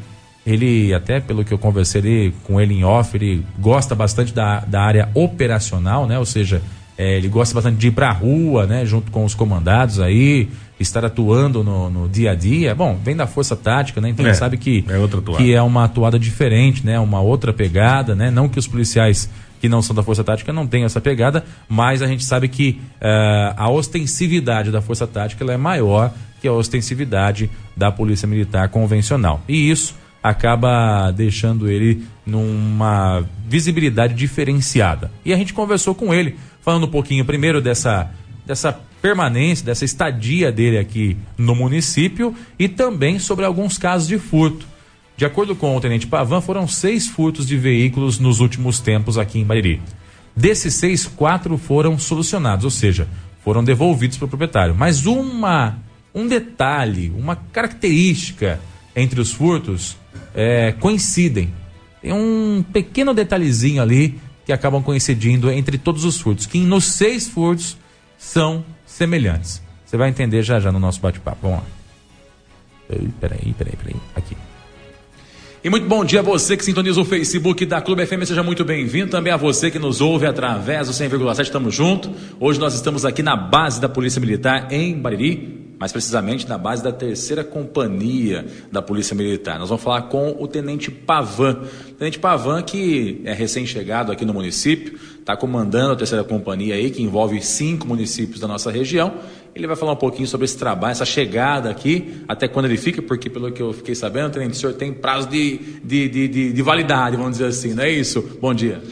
Ele, 0.45 0.92
até 0.92 1.21
pelo 1.21 1.45
que 1.45 1.53
eu 1.53 1.59
conversei 1.59 2.33
com 2.45 2.61
ele 2.61 2.75
em 2.75 2.85
off, 2.85 3.16
ele 3.16 3.45
gosta 3.59 3.95
bastante 3.95 4.35
da, 4.35 4.61
da 4.61 4.83
área 4.83 5.09
operacional, 5.14 6.07
né? 6.07 6.18
Ou 6.18 6.25
seja, 6.25 6.61
é, 6.99 7.16
ele 7.16 7.29
gosta 7.29 7.55
bastante 7.55 7.77
de 7.77 7.88
ir 7.88 7.90
para 7.92 8.09
a 8.09 8.12
rua, 8.12 8.66
né? 8.66 8.85
Junto 8.85 9.11
com 9.12 9.25
os 9.25 9.35
comandados 9.35 10.01
aí, 10.01 10.49
estar 10.81 11.05
atuando 11.05 11.62
no, 11.62 11.88
no, 11.88 12.09
dia 12.09 12.33
a 12.33 12.35
dia. 12.35 12.75
Bom, 12.75 12.99
vem 13.03 13.14
da 13.14 13.27
força 13.27 13.55
tática, 13.55 14.01
né? 14.01 14.11
Então 14.11 14.27
é, 14.27 14.29
ele 14.29 14.37
sabe 14.37 14.57
que 14.57 14.85
é, 14.88 15.37
que 15.37 15.55
é 15.55 15.62
uma 15.62 15.85
atuada 15.85 16.18
diferente, 16.18 16.85
né? 16.85 16.99
Uma 16.99 17.21
outra 17.21 17.53
pegada, 17.53 18.14
né? 18.14 18.31
Não 18.31 18.49
que 18.49 18.59
os 18.59 18.66
policiais 18.66 19.31
que 19.62 19.68
não 19.68 19.81
são 19.81 19.94
da 19.94 20.03
Força 20.03 20.25
Tática 20.25 20.53
não 20.53 20.66
têm 20.66 20.83
essa 20.83 21.01
pegada, 21.01 21.44
mas 21.68 22.03
a 22.03 22.07
gente 22.09 22.25
sabe 22.25 22.48
que 22.48 22.81
uh, 22.96 23.55
a 23.57 23.70
ostensividade 23.70 24.72
da 24.72 24.83
Força 24.83 25.07
Tática 25.07 25.44
é 25.44 25.57
maior 25.57 26.12
que 26.40 26.48
a 26.48 26.53
ostensividade 26.53 27.48
da 27.77 27.92
Polícia 27.92 28.27
Militar 28.27 28.68
convencional. 28.70 29.40
E 29.48 29.70
isso 29.70 29.94
acaba 30.20 31.12
deixando 31.12 31.70
ele 31.70 32.05
numa 32.27 33.25
visibilidade 33.46 34.14
diferenciada. 34.14 35.12
E 35.25 35.33
a 35.33 35.37
gente 35.37 35.55
conversou 35.55 35.94
com 35.94 36.12
ele, 36.12 36.37
falando 36.61 36.87
um 36.87 36.90
pouquinho 36.90 37.25
primeiro 37.25 37.62
dessa, 37.62 38.11
dessa 38.44 38.77
permanência, 39.01 39.64
dessa 39.64 39.85
estadia 39.85 40.51
dele 40.51 40.77
aqui 40.77 41.16
no 41.38 41.55
município 41.55 42.35
e 42.59 42.68
também 42.68 43.20
sobre 43.20 43.44
alguns 43.44 43.79
casos 43.79 44.09
de 44.09 44.18
furto. 44.18 44.66
De 45.22 45.26
acordo 45.26 45.54
com 45.54 45.76
o 45.76 45.80
Tenente 45.80 46.08
Pavan, 46.08 46.40
foram 46.40 46.66
seis 46.66 47.06
furtos 47.06 47.46
de 47.46 47.56
veículos 47.56 48.18
nos 48.18 48.40
últimos 48.40 48.80
tempos 48.80 49.16
aqui 49.16 49.38
em 49.38 49.44
Bariri. 49.44 49.80
Desses 50.35 50.74
seis, 50.74 51.06
quatro 51.06 51.56
foram 51.56 51.96
solucionados, 51.96 52.64
ou 52.64 52.72
seja, 52.72 53.06
foram 53.44 53.62
devolvidos 53.62 54.18
para 54.18 54.24
o 54.26 54.28
proprietário. 54.28 54.74
Mas 54.74 55.06
uma, 55.06 55.78
um 56.12 56.26
detalhe, 56.26 57.12
uma 57.16 57.37
característica 57.37 58.58
entre 58.96 59.20
os 59.20 59.30
furtos 59.30 59.96
é, 60.35 60.72
coincidem. 60.72 61.54
Tem 62.00 62.12
um 62.12 62.64
pequeno 62.72 63.14
detalhezinho 63.14 63.80
ali 63.80 64.18
que 64.44 64.52
acabam 64.52 64.82
coincidindo 64.82 65.52
entre 65.52 65.78
todos 65.78 66.04
os 66.04 66.20
furtos, 66.20 66.46
que 66.46 66.58
nos 66.58 66.85
seis 66.85 67.28
furtos 67.28 67.76
são 68.18 68.64
semelhantes. 68.85 69.62
Você 69.87 69.96
vai 69.96 70.08
entender 70.08 70.42
já 70.42 70.58
já 70.58 70.72
no 70.72 70.80
nosso 70.80 71.00
bate-papo. 71.00 71.38
Vamos 71.42 71.58
lá. 71.58 71.64
Peraí, 73.20 73.54
peraí, 73.56 73.76
peraí. 73.76 73.96
Aqui. 74.16 74.37
E 75.64 75.70
muito 75.70 75.87
bom 75.87 76.05
dia 76.05 76.18
a 76.18 76.22
você 76.25 76.57
que 76.57 76.64
sintoniza 76.64 77.01
o 77.01 77.05
Facebook 77.05 77.64
da 77.64 77.81
Clube 77.81 78.05
FM, 78.05 78.25
seja 78.25 78.42
muito 78.42 78.64
bem-vindo. 78.64 79.12
Também 79.12 79.33
a 79.33 79.37
você 79.37 79.70
que 79.70 79.79
nos 79.79 80.01
ouve 80.01 80.27
através 80.27 80.88
do 80.88 80.92
100,7, 80.92 81.40
estamos 81.40 81.72
juntos. 81.72 82.11
Hoje 82.40 82.59
nós 82.59 82.75
estamos 82.75 83.05
aqui 83.05 83.22
na 83.22 83.37
base 83.37 83.81
da 83.81 83.88
Polícia 83.88 84.20
Militar 84.20 84.72
em 84.72 84.98
Bariri, 84.98 85.77
mais 85.79 85.92
precisamente 85.92 86.48
na 86.48 86.59
base 86.59 86.83
da 86.83 86.90
terceira 86.90 87.44
companhia 87.44 88.44
da 88.72 88.83
Polícia 88.83 89.14
Militar. 89.14 89.57
Nós 89.61 89.68
vamos 89.68 89.85
falar 89.85 90.03
com 90.03 90.37
o 90.37 90.48
Tenente 90.48 90.90
Pavan. 90.90 91.61
O 91.90 91.94
Tenente 91.94 92.18
Pavan, 92.18 92.61
que 92.62 93.20
é 93.25 93.33
recém-chegado 93.33 94.11
aqui 94.11 94.25
no 94.25 94.35
município, 94.35 94.98
está 95.20 95.37
comandando 95.37 95.92
a 95.92 95.96
terceira 95.96 96.25
companhia 96.25 96.75
aí, 96.75 96.90
que 96.90 97.05
envolve 97.05 97.40
cinco 97.40 97.87
municípios 97.87 98.40
da 98.40 98.48
nossa 98.48 98.68
região. 98.68 99.14
Ele 99.55 99.67
vai 99.67 99.77
falar 99.77 99.93
um 99.93 99.97
pouquinho 99.97 100.27
sobre 100.27 100.47
esse 100.47 100.57
trabalho, 100.57 100.93
essa 100.93 101.05
chegada 101.05 101.71
aqui, 101.71 102.23
até 102.27 102.49
quando 102.49 102.67
ele 102.67 102.79
fica, 102.79 103.03
porque 103.03 103.29
pelo 103.29 103.53
que 103.53 103.61
eu 103.61 103.73
fiquei 103.73 103.95
sabendo, 103.95 104.38
o 104.38 104.55
senhor 104.55 104.75
tem 104.75 104.93
prazo 104.93 105.29
de, 105.29 105.59
de, 105.85 106.09
de, 106.09 106.29
de, 106.29 106.53
de 106.53 106.62
validade, 106.62 107.17
vamos 107.17 107.33
dizer 107.33 107.47
assim, 107.47 107.75
não 107.75 107.83
é 107.83 107.91
isso? 107.91 108.23
Bom 108.41 108.55
dia. 108.55 108.83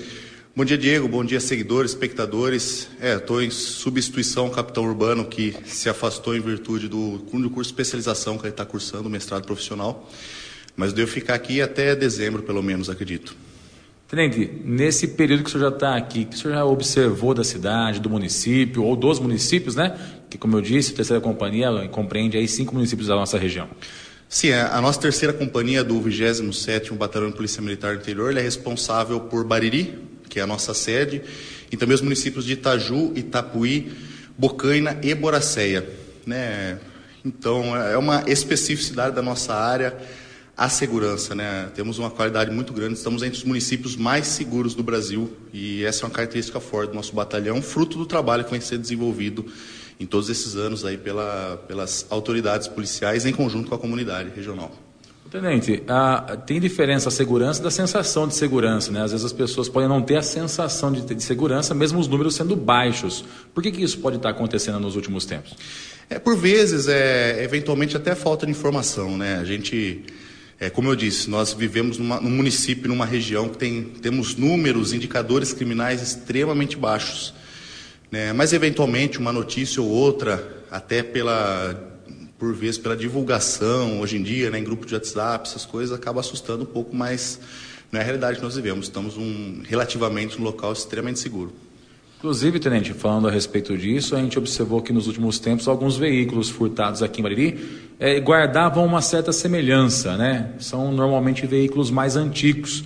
Bom 0.54 0.64
dia, 0.64 0.76
Diego. 0.76 1.08
Bom 1.08 1.24
dia, 1.24 1.40
seguidores, 1.40 1.92
espectadores. 1.92 2.88
É, 3.00 3.14
estou 3.14 3.40
em 3.40 3.48
substituição 3.50 4.46
ao 4.46 4.50
capitão 4.50 4.84
urbano 4.84 5.24
que 5.24 5.54
se 5.64 5.88
afastou 5.88 6.36
em 6.36 6.40
virtude 6.40 6.88
do, 6.88 7.18
do 7.18 7.48
curso 7.48 7.70
de 7.70 7.74
especialização 7.74 8.36
que 8.36 8.42
ele 8.42 8.50
está 8.50 8.66
cursando, 8.66 9.08
mestrado 9.08 9.46
profissional. 9.46 10.10
Mas 10.76 10.92
devo 10.92 11.10
ficar 11.10 11.34
aqui 11.34 11.62
até 11.62 11.96
dezembro, 11.96 12.42
pelo 12.42 12.62
menos, 12.62 12.90
acredito. 12.90 13.34
Tenente, 14.10 14.50
nesse 14.64 15.06
período 15.06 15.44
que 15.44 15.50
o 15.50 15.52
senhor 15.52 15.70
já 15.70 15.76
está 15.76 15.96
aqui, 15.96 16.24
que 16.24 16.34
o 16.34 16.38
senhor 16.38 16.54
já 16.54 16.64
observou 16.64 17.32
da 17.32 17.44
cidade, 17.44 18.00
do 18.00 18.10
município, 18.10 18.82
ou 18.82 18.96
dos 18.96 19.20
municípios, 19.20 19.76
né? 19.76 19.96
Que, 20.28 20.36
como 20.36 20.56
eu 20.56 20.60
disse, 20.60 20.92
a 20.92 20.96
terceira 20.96 21.20
companhia 21.20 21.70
compreende 21.92 22.36
aí 22.36 22.48
cinco 22.48 22.74
municípios 22.74 23.06
da 23.06 23.14
nossa 23.14 23.38
região. 23.38 23.68
Sim, 24.28 24.48
é, 24.48 24.62
a 24.62 24.80
nossa 24.80 25.00
terceira 25.00 25.32
companhia 25.32 25.84
do 25.84 25.94
27º 26.00 26.94
Batalhão 26.94 27.30
de 27.30 27.36
Polícia 27.36 27.62
Militar 27.62 27.94
do 27.94 28.02
Interior 28.02 28.36
é 28.36 28.40
responsável 28.40 29.20
por 29.20 29.44
Bariri, 29.44 29.96
que 30.28 30.40
é 30.40 30.42
a 30.42 30.46
nossa 30.46 30.74
sede, 30.74 31.22
e 31.70 31.76
também 31.76 31.94
os 31.94 32.00
municípios 32.00 32.44
de 32.44 32.54
Itaju, 32.54 33.12
Itapuí, 33.14 33.92
Bocaina 34.36 34.98
e 35.04 35.14
Boracéia. 35.14 35.88
Né? 36.26 36.80
Então, 37.24 37.76
é 37.76 37.96
uma 37.96 38.24
especificidade 38.26 39.14
da 39.14 39.22
nossa 39.22 39.54
área 39.54 39.96
a 40.60 40.68
segurança. 40.68 41.34
Né? 41.34 41.70
Temos 41.74 41.98
uma 41.98 42.10
qualidade 42.10 42.50
muito 42.50 42.74
grande, 42.74 42.92
estamos 42.92 43.22
entre 43.22 43.38
os 43.38 43.44
municípios 43.44 43.96
mais 43.96 44.26
seguros 44.26 44.74
do 44.74 44.82
Brasil 44.82 45.34
e 45.54 45.82
essa 45.86 46.04
é 46.04 46.06
uma 46.06 46.12
característica 46.12 46.60
forte 46.60 46.90
do 46.90 46.96
nosso 46.96 47.14
batalhão, 47.14 47.62
fruto 47.62 47.96
do 47.96 48.04
trabalho 48.04 48.44
que 48.44 48.50
vem 48.50 48.60
sendo 48.60 48.82
desenvolvido 48.82 49.46
em 49.98 50.04
todos 50.04 50.28
esses 50.28 50.56
anos 50.56 50.84
aí 50.84 50.98
pela, 50.98 51.56
pelas 51.66 52.06
autoridades 52.10 52.68
policiais 52.68 53.24
em 53.24 53.32
conjunto 53.32 53.70
com 53.70 53.74
a 53.74 53.78
comunidade 53.78 54.30
regional. 54.36 54.70
Tenente, 55.30 55.82
a, 55.88 56.36
tem 56.44 56.60
diferença 56.60 57.08
a 57.08 57.12
segurança 57.12 57.62
da 57.62 57.70
sensação 57.70 58.28
de 58.28 58.34
segurança, 58.34 58.90
né? 58.90 59.02
Às 59.02 59.12
vezes 59.12 59.24
as 59.24 59.32
pessoas 59.32 59.68
podem 59.68 59.88
não 59.88 60.02
ter 60.02 60.16
a 60.16 60.22
sensação 60.22 60.92
de, 60.92 61.02
de 61.02 61.22
segurança, 61.22 61.72
mesmo 61.72 62.00
os 62.00 62.08
números 62.08 62.34
sendo 62.34 62.56
baixos. 62.56 63.24
Por 63.54 63.62
que, 63.62 63.70
que 63.70 63.82
isso 63.82 63.98
pode 64.00 64.16
estar 64.16 64.30
acontecendo 64.30 64.80
nos 64.80 64.96
últimos 64.96 65.24
tempos? 65.24 65.54
É, 66.10 66.18
por 66.18 66.36
vezes, 66.36 66.88
é, 66.88 67.44
eventualmente, 67.44 67.96
até 67.96 68.14
falta 68.16 68.44
de 68.44 68.50
informação, 68.50 69.16
né? 69.16 69.38
A 69.38 69.44
gente, 69.44 70.02
é, 70.60 70.68
como 70.68 70.90
eu 70.90 70.94
disse, 70.94 71.30
nós 71.30 71.54
vivemos 71.54 71.96
numa, 71.96 72.20
num 72.20 72.28
município, 72.28 72.86
numa 72.86 73.06
região 73.06 73.48
que 73.48 73.56
tem, 73.56 73.82
temos 73.82 74.36
números, 74.36 74.92
indicadores 74.92 75.54
criminais 75.54 76.02
extremamente 76.02 76.76
baixos. 76.76 77.32
Né? 78.12 78.34
Mas, 78.34 78.52
eventualmente, 78.52 79.18
uma 79.18 79.32
notícia 79.32 79.80
ou 79.80 79.88
outra, 79.88 80.64
até 80.70 81.02
pela 81.02 81.88
por 82.38 82.54
vezes 82.54 82.78
pela 82.78 82.96
divulgação, 82.96 84.00
hoje 84.00 84.16
em 84.16 84.22
dia, 84.22 84.48
né, 84.50 84.58
em 84.58 84.64
grupo 84.64 84.86
de 84.86 84.94
WhatsApp, 84.94 85.46
essas 85.46 85.66
coisas, 85.66 85.94
acaba 85.94 86.20
assustando 86.20 86.62
um 86.62 86.66
pouco, 86.66 86.96
mas 86.96 87.38
não 87.92 88.00
é 88.00 88.02
a 88.02 88.04
realidade 88.04 88.38
que 88.38 88.42
nós 88.42 88.56
vivemos. 88.56 88.86
Estamos 88.86 89.18
um, 89.18 89.60
relativamente 89.62 90.38
num 90.38 90.44
local 90.44 90.72
extremamente 90.72 91.18
seguro. 91.18 91.52
Inclusive, 92.20 92.60
Tenente, 92.60 92.92
falando 92.92 93.28
a 93.28 93.30
respeito 93.30 93.76
disso, 93.76 94.14
a 94.14 94.18
gente 94.18 94.38
observou 94.38 94.82
que 94.82 94.92
nos 94.92 95.06
últimos 95.06 95.38
tempos 95.38 95.66
alguns 95.66 95.96
veículos 95.96 96.50
furtados 96.50 97.02
aqui 97.02 97.20
em 97.20 97.22
Mariri 97.22 97.80
é, 97.98 98.20
guardavam 98.20 98.84
uma 98.84 99.00
certa 99.00 99.32
semelhança, 99.32 100.18
né? 100.18 100.52
São 100.58 100.92
normalmente 100.92 101.46
veículos 101.46 101.90
mais 101.90 102.16
antigos 102.16 102.84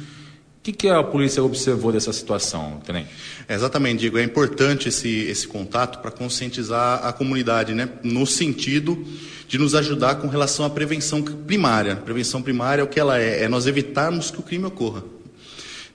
que, 0.64 0.72
que 0.72 0.88
a 0.88 1.02
polícia 1.02 1.44
observou 1.44 1.92
dessa 1.92 2.10
situação, 2.10 2.80
Tenente? 2.86 3.10
É, 3.46 3.54
exatamente, 3.54 3.98
Diego. 3.98 4.16
É 4.18 4.22
importante 4.22 4.88
esse, 4.88 5.08
esse 5.08 5.46
contato 5.46 5.98
para 6.00 6.10
conscientizar 6.10 7.04
a 7.04 7.12
comunidade, 7.12 7.74
né? 7.74 7.88
no 8.02 8.26
sentido 8.26 9.04
de 9.46 9.58
nos 9.58 9.74
ajudar 9.74 10.14
com 10.14 10.28
relação 10.28 10.64
à 10.64 10.70
prevenção 10.70 11.20
primária. 11.22 11.96
Prevenção 11.96 12.40
primária, 12.40 12.82
o 12.82 12.86
que 12.86 12.98
ela 12.98 13.20
é? 13.20 13.42
É 13.42 13.48
nós 13.48 13.66
evitarmos 13.66 14.30
que 14.30 14.40
o 14.40 14.42
crime 14.42 14.64
ocorra. 14.64 15.02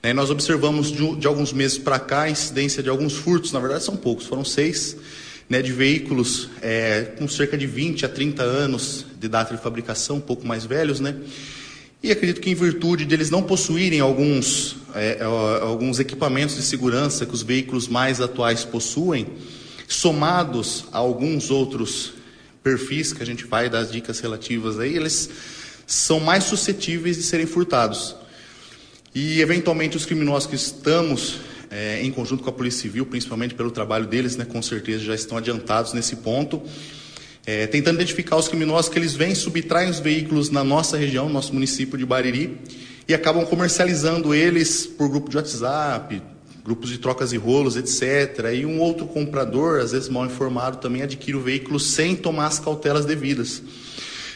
É, 0.02 0.14
nós 0.14 0.30
observamos 0.30 0.90
de, 0.90 1.16
de 1.16 1.26
alguns 1.26 1.52
meses 1.52 1.76
para 1.76 1.98
cá 1.98 2.22
a 2.22 2.30
incidência 2.30 2.82
de 2.82 2.88
alguns 2.88 3.14
furtos, 3.14 3.52
na 3.52 3.60
verdade 3.60 3.84
são 3.84 3.96
poucos, 3.96 4.24
foram 4.24 4.42
seis, 4.42 4.96
né, 5.46 5.60
de 5.60 5.72
veículos 5.72 6.48
é, 6.62 7.12
com 7.18 7.28
cerca 7.28 7.58
de 7.58 7.66
20 7.66 8.06
a 8.06 8.08
30 8.08 8.42
anos 8.42 9.04
de 9.18 9.28
data 9.28 9.54
de 9.54 9.62
fabricação, 9.62 10.16
um 10.16 10.20
pouco 10.20 10.46
mais 10.46 10.64
velhos, 10.64 11.00
né? 11.00 11.16
E 12.02 12.10
acredito 12.10 12.40
que 12.40 12.48
em 12.48 12.54
virtude 12.54 13.04
deles 13.04 13.28
não 13.28 13.42
possuírem 13.42 14.00
alguns, 14.00 14.76
é, 14.94 15.18
é, 15.20 15.24
alguns 15.24 16.00
equipamentos 16.00 16.56
de 16.56 16.62
segurança 16.62 17.26
que 17.26 17.34
os 17.34 17.42
veículos 17.42 17.86
mais 17.86 18.22
atuais 18.22 18.64
possuem, 18.64 19.26
somados 19.86 20.86
a 20.92 20.98
alguns 20.98 21.50
outros 21.50 22.14
perfis 22.62 23.12
que 23.12 23.22
a 23.22 23.26
gente 23.26 23.44
vai 23.44 23.68
dar 23.68 23.84
dicas 23.84 24.18
relativas 24.20 24.78
aí, 24.78 24.96
eles 24.96 25.28
são 25.86 26.20
mais 26.20 26.44
suscetíveis 26.44 27.18
de 27.18 27.22
serem 27.22 27.44
furtados. 27.44 28.16
E 29.14 29.40
eventualmente 29.40 29.96
os 29.96 30.06
criminosos 30.06 30.48
que 30.48 30.56
estamos 30.56 31.40
é, 31.70 32.00
em 32.02 32.10
conjunto 32.10 32.42
com 32.42 32.50
a 32.50 32.52
Polícia 32.52 32.82
Civil, 32.82 33.06
principalmente 33.06 33.54
pelo 33.54 33.70
trabalho 33.70 34.06
deles, 34.06 34.36
né, 34.36 34.44
com 34.44 34.60
certeza 34.62 35.04
já 35.04 35.14
estão 35.14 35.38
adiantados 35.38 35.92
nesse 35.92 36.16
ponto 36.16 36.62
é, 37.46 37.66
tentando 37.66 37.96
identificar 37.96 38.36
os 38.36 38.48
criminosos 38.48 38.90
que 38.90 38.98
eles 38.98 39.14
vêm, 39.14 39.34
subtraem 39.34 39.90
os 39.90 39.98
veículos 39.98 40.50
na 40.50 40.62
nossa 40.62 40.96
região, 40.96 41.26
no 41.26 41.32
nosso 41.32 41.52
município 41.52 41.98
de 41.98 42.04
Bariri, 42.04 42.58
e 43.08 43.14
acabam 43.14 43.44
comercializando 43.44 44.34
eles 44.34 44.86
por 44.86 45.08
grupo 45.08 45.30
de 45.30 45.36
WhatsApp, 45.36 46.22
grupos 46.64 46.90
de 46.90 46.98
trocas 46.98 47.30
de 47.30 47.36
rolos, 47.36 47.76
etc. 47.76 48.52
E 48.54 48.64
um 48.64 48.78
outro 48.78 49.06
comprador, 49.06 49.80
às 49.80 49.92
vezes 49.92 50.08
mal 50.08 50.26
informado, 50.26 50.76
também 50.76 51.02
adquire 51.02 51.36
o 51.36 51.40
veículo 51.40 51.80
sem 51.80 52.14
tomar 52.14 52.46
as 52.46 52.58
cautelas 52.58 53.04
devidas. 53.04 53.62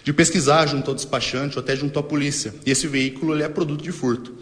De 0.03 0.13
pesquisar 0.13 0.67
junto 0.67 0.91
ao 0.91 0.95
despachante 0.95 1.57
ou 1.57 1.63
até 1.63 1.77
junto 1.77 1.99
à 1.99 2.03
polícia. 2.03 2.55
E 2.67 2.71
esse 2.71 2.87
veículo 2.87 3.35
ele 3.35 3.43
é 3.43 3.49
produto 3.49 3.83
de 3.83 3.93
furto. 3.93 4.35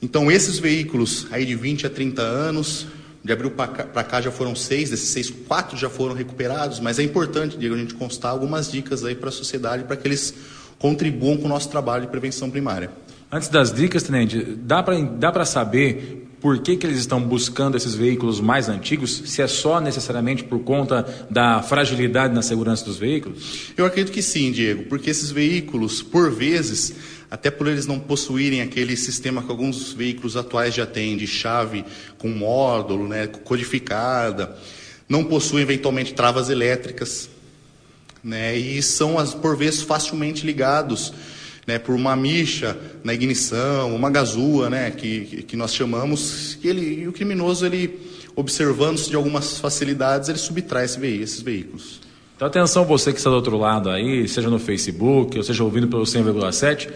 Então, 0.00 0.30
esses 0.30 0.58
veículos 0.58 1.26
aí 1.30 1.44
de 1.44 1.54
20 1.54 1.86
a 1.86 1.90
30 1.90 2.22
anos, 2.22 2.86
de 3.24 3.32
abril 3.32 3.50
para 3.50 4.04
cá 4.04 4.20
já 4.20 4.30
foram 4.30 4.54
seis, 4.54 4.90
desses 4.90 5.08
seis, 5.08 5.28
quatro 5.28 5.76
já 5.76 5.90
foram 5.90 6.14
recuperados, 6.14 6.80
mas 6.80 6.98
é 6.98 7.02
importante, 7.02 7.58
Diego, 7.58 7.74
a 7.74 7.78
gente 7.78 7.94
constar 7.94 8.30
algumas 8.30 8.70
dicas 8.70 9.04
aí 9.04 9.14
para 9.14 9.28
a 9.28 9.32
sociedade 9.32 9.84
para 9.84 9.96
que 9.96 10.06
eles 10.06 10.34
contribuam 10.78 11.36
com 11.36 11.46
o 11.46 11.48
nosso 11.48 11.68
trabalho 11.68 12.02
de 12.02 12.08
prevenção 12.08 12.48
primária. 12.48 12.90
Antes 13.30 13.48
das 13.48 13.72
dicas, 13.72 14.02
Tenente, 14.02 14.40
dá 14.40 14.82
para 14.82 14.98
dá 15.00 15.44
saber 15.44 16.28
por 16.40 16.58
que, 16.60 16.76
que 16.76 16.86
eles 16.86 16.98
estão 16.98 17.20
buscando 17.20 17.76
esses 17.76 17.94
veículos 17.94 18.40
mais 18.40 18.68
antigos? 18.68 19.22
Se 19.26 19.42
é 19.42 19.46
só 19.46 19.80
necessariamente 19.80 20.44
por 20.44 20.60
conta 20.60 21.26
da 21.28 21.60
fragilidade 21.62 22.32
na 22.32 22.42
segurança 22.42 22.84
dos 22.84 22.96
veículos? 22.96 23.72
Eu 23.76 23.84
acredito 23.84 24.14
que 24.14 24.22
sim, 24.22 24.52
Diego, 24.52 24.84
porque 24.84 25.10
esses 25.10 25.30
veículos, 25.30 26.00
por 26.00 26.30
vezes, 26.30 26.94
até 27.30 27.50
por 27.50 27.66
eles 27.66 27.86
não 27.86 27.98
possuírem 27.98 28.62
aquele 28.62 28.96
sistema 28.96 29.42
que 29.42 29.50
alguns 29.50 29.92
veículos 29.92 30.36
atuais 30.36 30.74
já 30.74 30.86
têm, 30.86 31.16
de 31.16 31.26
chave 31.26 31.84
com 32.18 32.28
módulo, 32.28 33.06
né, 33.06 33.26
codificada, 33.26 34.56
não 35.08 35.24
possuem 35.24 35.62
eventualmente 35.62 36.14
travas 36.14 36.50
elétricas, 36.50 37.28
né, 38.22 38.56
e 38.56 38.82
são, 38.82 39.18
as, 39.18 39.34
por 39.34 39.56
vezes, 39.56 39.82
facilmente 39.82 40.44
ligados 40.44 41.12
né, 41.66 41.78
por 41.78 41.94
uma 41.94 42.16
micha 42.16 42.78
na 43.04 43.12
ignição, 43.12 43.94
uma 43.94 44.08
gazua, 44.10 44.70
né, 44.70 44.90
que, 44.90 45.42
que 45.42 45.56
nós 45.56 45.74
chamamos, 45.74 46.58
que 46.60 46.66
ele, 46.66 47.02
e 47.02 47.08
o 47.08 47.12
criminoso, 47.12 47.66
ele 47.66 48.08
observando-se 48.34 49.10
de 49.10 49.16
algumas 49.16 49.58
facilidades, 49.58 50.28
ele 50.28 50.38
subtrai 50.38 50.86
esse 50.86 51.04
esses 51.06 51.40
veículos. 51.42 52.07
Então 52.38 52.46
atenção 52.46 52.84
você 52.84 53.10
que 53.10 53.18
está 53.18 53.28
do 53.28 53.34
outro 53.34 53.58
lado 53.58 53.90
aí, 53.90 54.28
seja 54.28 54.48
no 54.48 54.60
Facebook, 54.60 55.36
ou 55.36 55.42
seja 55.42 55.64
ouvindo 55.64 55.88
pelo 55.88 56.04
100,7, 56.04 56.88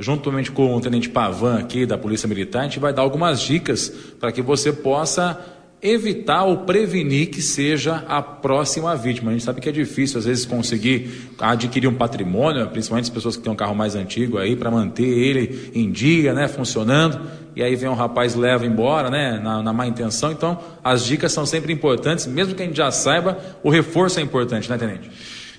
juntamente 0.00 0.50
com 0.50 0.74
o 0.74 0.80
Tenente 0.80 1.08
Pavan 1.08 1.56
aqui 1.56 1.86
da 1.86 1.96
Polícia 1.96 2.28
Militar, 2.28 2.62
a 2.62 2.64
gente 2.64 2.80
vai 2.80 2.92
dar 2.92 3.02
algumas 3.02 3.40
dicas 3.40 3.90
para 4.18 4.32
que 4.32 4.42
você 4.42 4.72
possa 4.72 5.38
evitar 5.80 6.44
ou 6.44 6.58
prevenir 6.58 7.30
que 7.30 7.40
seja 7.40 8.04
a 8.08 8.20
próxima 8.20 8.96
vítima. 8.96 9.30
A 9.30 9.32
gente 9.32 9.44
sabe 9.44 9.60
que 9.60 9.68
é 9.68 9.72
difícil, 9.72 10.18
às 10.18 10.24
vezes, 10.24 10.44
conseguir 10.44 11.30
adquirir 11.38 11.86
um 11.86 11.94
patrimônio, 11.94 12.66
principalmente 12.68 13.04
as 13.04 13.10
pessoas 13.10 13.36
que 13.36 13.42
têm 13.42 13.52
um 13.52 13.56
carro 13.56 13.74
mais 13.74 13.94
antigo 13.94 14.38
aí, 14.38 14.56
para 14.56 14.70
manter 14.70 15.06
ele 15.06 15.70
em 15.74 15.90
dia, 15.90 16.34
né, 16.34 16.48
funcionando. 16.48 17.20
E 17.54 17.62
aí 17.62 17.76
vem 17.76 17.88
um 17.88 17.94
rapaz 17.94 18.34
leva 18.34 18.66
embora, 18.66 19.08
né, 19.08 19.40
na, 19.42 19.62
na 19.62 19.72
má 19.72 19.86
intenção. 19.86 20.32
Então, 20.32 20.58
as 20.82 21.04
dicas 21.04 21.32
são 21.32 21.46
sempre 21.46 21.72
importantes, 21.72 22.26
mesmo 22.26 22.54
que 22.54 22.62
a 22.62 22.66
gente 22.66 22.76
já 22.76 22.90
saiba, 22.90 23.38
o 23.62 23.70
reforço 23.70 24.18
é 24.18 24.22
importante, 24.22 24.68
né, 24.68 24.76
Tenente? 24.76 25.10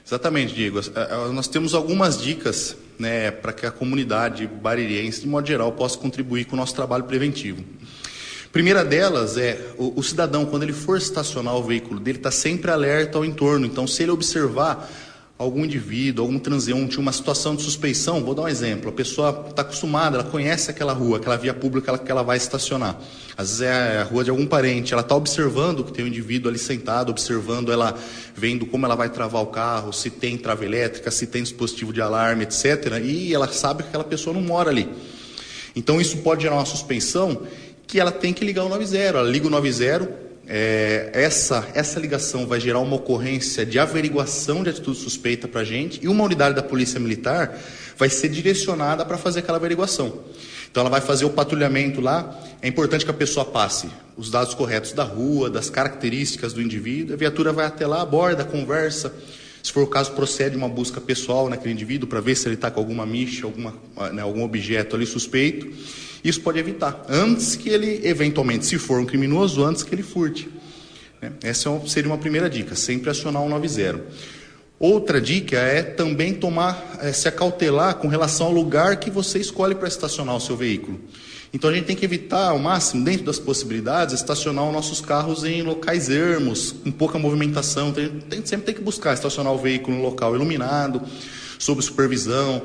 Exatamente, 0.05 0.53
Diego. 0.53 0.81
Nós 1.33 1.47
temos 1.47 1.73
algumas 1.73 2.21
dicas 2.21 2.75
né, 2.97 3.31
para 3.31 3.53
que 3.53 3.65
a 3.65 3.71
comunidade 3.71 4.47
baririense, 4.47 5.21
de 5.21 5.27
modo 5.27 5.47
geral, 5.47 5.71
possa 5.71 5.97
contribuir 5.97 6.45
com 6.45 6.55
o 6.55 6.59
nosso 6.59 6.75
trabalho 6.75 7.03
preventivo. 7.03 7.63
Primeira 8.51 8.83
delas 8.83 9.37
é 9.37 9.73
o, 9.77 9.99
o 9.99 10.03
cidadão, 10.03 10.45
quando 10.45 10.63
ele 10.63 10.73
for 10.73 10.97
estacionar 10.97 11.55
o 11.55 11.63
veículo 11.63 11.99
dele, 11.99 12.17
está 12.17 12.31
sempre 12.31 12.71
alerta 12.71 13.17
ao 13.17 13.23
entorno. 13.23 13.65
Então, 13.65 13.85
se 13.85 14.01
ele 14.01 14.11
observar 14.11 14.89
algum 15.39 15.63
indivíduo, 15.63 16.25
algum 16.25 16.37
transeunte, 16.37 16.99
uma 16.99 17.13
situação 17.13 17.55
de 17.55 17.61
suspeição, 17.61 18.21
vou 18.25 18.35
dar 18.35 18.41
um 18.41 18.47
exemplo. 18.47 18.89
A 18.89 18.91
pessoa 18.91 19.45
está 19.49 19.61
acostumada, 19.61 20.17
ela 20.17 20.29
conhece 20.29 20.69
aquela 20.69 20.91
rua, 20.91 21.17
aquela 21.17 21.37
via 21.37 21.53
pública 21.53 21.97
que 21.97 22.11
ela 22.11 22.23
vai 22.23 22.35
estacionar. 22.35 22.99
Às 23.37 23.59
vezes 23.59 23.61
é 23.61 23.99
a 23.99 24.03
rua 24.03 24.23
de 24.23 24.31
algum 24.31 24.45
parente, 24.45 24.91
ela 24.91 25.01
está 25.01 25.15
observando 25.15 25.81
que 25.83 25.93
tem 25.93 26.03
um 26.03 26.09
indivíduo 26.09 26.49
ali 26.49 26.59
sentado, 26.59 27.09
observando 27.09 27.71
ela, 27.71 27.97
vendo 28.35 28.65
como 28.65 28.85
ela 28.85 28.95
vai 28.95 29.09
travar 29.09 29.41
o 29.41 29.47
carro, 29.47 29.93
se 29.93 30.09
tem 30.09 30.37
trava 30.37 30.65
elétrica, 30.65 31.09
se 31.09 31.25
tem 31.25 31.41
dispositivo 31.41 31.93
de 31.93 32.01
alarme, 32.01 32.43
etc. 32.43 32.99
E 33.01 33.33
ela 33.33 33.47
sabe 33.47 33.83
que 33.83 33.89
aquela 33.89 34.03
pessoa 34.03 34.33
não 34.33 34.41
mora 34.41 34.69
ali. 34.69 34.89
Então 35.73 36.01
isso 36.01 36.17
pode 36.17 36.41
gerar 36.41 36.55
uma 36.55 36.65
suspensão 36.65 37.43
que 37.89 37.99
ela 37.99 38.11
tem 38.11 38.31
que 38.31 38.45
ligar 38.45 38.63
o 38.63 38.69
90. 38.69 38.97
Ela 38.97 39.23
liga 39.23 39.47
o 39.47 39.49
90, 39.49 40.09
é, 40.47 41.09
essa, 41.11 41.67
essa 41.73 41.99
ligação 41.99 42.45
vai 42.45 42.59
gerar 42.59 42.79
uma 42.79 42.95
ocorrência 42.95 43.65
de 43.65 43.79
averiguação 43.79 44.63
de 44.63 44.69
atitude 44.69 44.99
suspeita 44.99 45.47
para 45.47 45.61
a 45.61 45.63
gente 45.63 45.99
e 46.01 46.07
uma 46.07 46.23
unidade 46.23 46.55
da 46.55 46.61
Polícia 46.61 46.99
Militar 46.99 47.59
vai 47.97 48.07
ser 48.07 48.29
direcionada 48.29 49.03
para 49.03 49.17
fazer 49.17 49.39
aquela 49.39 49.57
averiguação. 49.57 50.19
Então 50.69 50.81
ela 50.81 50.89
vai 50.89 51.01
fazer 51.01 51.25
o 51.25 51.31
patrulhamento 51.31 51.99
lá. 51.99 52.39
É 52.61 52.67
importante 52.67 53.03
que 53.03 53.11
a 53.11 53.13
pessoa 53.13 53.43
passe 53.43 53.89
os 54.15 54.29
dados 54.29 54.53
corretos 54.53 54.93
da 54.93 55.03
rua, 55.03 55.49
das 55.49 55.67
características 55.71 56.53
do 56.53 56.61
indivíduo. 56.61 57.15
A 57.15 57.17
viatura 57.17 57.51
vai 57.51 57.65
até 57.65 57.87
lá, 57.87 58.03
aborda, 58.03 58.45
conversa. 58.45 59.11
Se 59.61 59.71
for 59.71 59.83
o 59.83 59.87
caso, 59.87 60.11
procede 60.13 60.55
uma 60.55 60.69
busca 60.69 61.01
pessoal 61.01 61.49
naquele 61.49 61.73
indivíduo 61.73 62.07
para 62.07 62.21
ver 62.21 62.35
se 62.35 62.47
ele 62.47 62.55
está 62.55 62.71
com 62.71 62.79
alguma 62.79 63.05
micha, 63.05 63.45
alguma, 63.45 63.73
né, 64.13 64.21
algum 64.21 64.43
objeto 64.43 64.95
ali 64.95 65.05
suspeito. 65.05 65.69
Isso 66.23 66.41
pode 66.41 66.59
evitar, 66.59 67.05
antes 67.07 67.55
que 67.55 67.69
ele, 67.69 68.01
eventualmente, 68.03 68.65
se 68.65 68.77
for 68.77 68.99
um 68.99 69.05
criminoso, 69.05 69.63
antes 69.63 69.83
que 69.83 69.93
ele 69.93 70.03
furte. 70.03 70.49
Né? 71.21 71.31
Essa 71.43 71.69
é 71.69 71.87
seria 71.87 72.09
uma 72.09 72.17
primeira 72.17 72.49
dica, 72.49 72.75
sempre 72.75 73.09
acionar 73.09 73.41
o 73.41 73.49
90. 73.49 74.03
Outra 74.79 75.19
dica 75.19 75.57
é 75.57 75.83
também 75.83 76.33
tomar, 76.33 76.97
é, 77.01 77.11
se 77.11 77.27
acautelar 77.27 77.95
com 77.95 78.07
relação 78.07 78.47
ao 78.47 78.53
lugar 78.53 78.97
que 78.97 79.11
você 79.11 79.37
escolhe 79.37 79.75
para 79.75 79.89
estacionar 79.89 80.35
o 80.35 80.39
seu 80.39 80.55
veículo. 80.55 80.99
Então 81.51 81.69
a 81.69 81.73
gente 81.73 81.85
tem 81.85 81.95
que 81.95 82.05
evitar 82.05 82.49
ao 82.49 82.59
máximo, 82.59 83.03
dentro 83.03 83.25
das 83.25 83.39
possibilidades, 83.39 84.13
estacionar 84.13 84.65
os 84.67 84.73
nossos 84.73 85.01
carros 85.01 85.43
em 85.43 85.63
locais 85.63 86.09
ermos, 86.09 86.71
com 86.71 86.91
pouca 86.91 87.17
movimentação. 87.17 87.91
Tem, 87.91 88.07
tem, 88.07 88.45
sempre 88.45 88.67
tem 88.67 88.75
que 88.75 88.81
buscar 88.81 89.13
estacionar 89.13 89.51
o 89.51 89.57
veículo 89.57 89.97
em 89.97 90.01
local 90.01 90.35
iluminado, 90.35 91.01
sob 91.57 91.81
supervisão, 91.81 92.61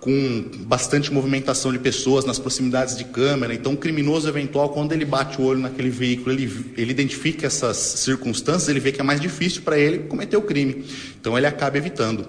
com 0.00 0.44
bastante 0.60 1.12
movimentação 1.12 1.72
de 1.72 1.80
pessoas 1.80 2.24
nas 2.24 2.38
proximidades 2.38 2.96
de 2.96 3.04
câmera. 3.04 3.52
Então, 3.52 3.72
o 3.72 3.76
criminoso 3.76 4.28
eventual, 4.28 4.68
quando 4.68 4.92
ele 4.92 5.04
bate 5.04 5.40
o 5.40 5.44
olho 5.44 5.58
naquele 5.58 5.90
veículo, 5.90 6.30
ele, 6.30 6.72
ele 6.76 6.92
identifica 6.92 7.48
essas 7.48 7.76
circunstâncias, 7.76 8.68
ele 8.68 8.78
vê 8.78 8.92
que 8.92 9.00
é 9.00 9.04
mais 9.04 9.20
difícil 9.20 9.62
para 9.62 9.76
ele 9.76 10.04
cometer 10.04 10.36
o 10.36 10.42
crime. 10.42 10.84
Então, 11.20 11.36
ele 11.36 11.46
acaba 11.48 11.76
evitando. 11.76 12.28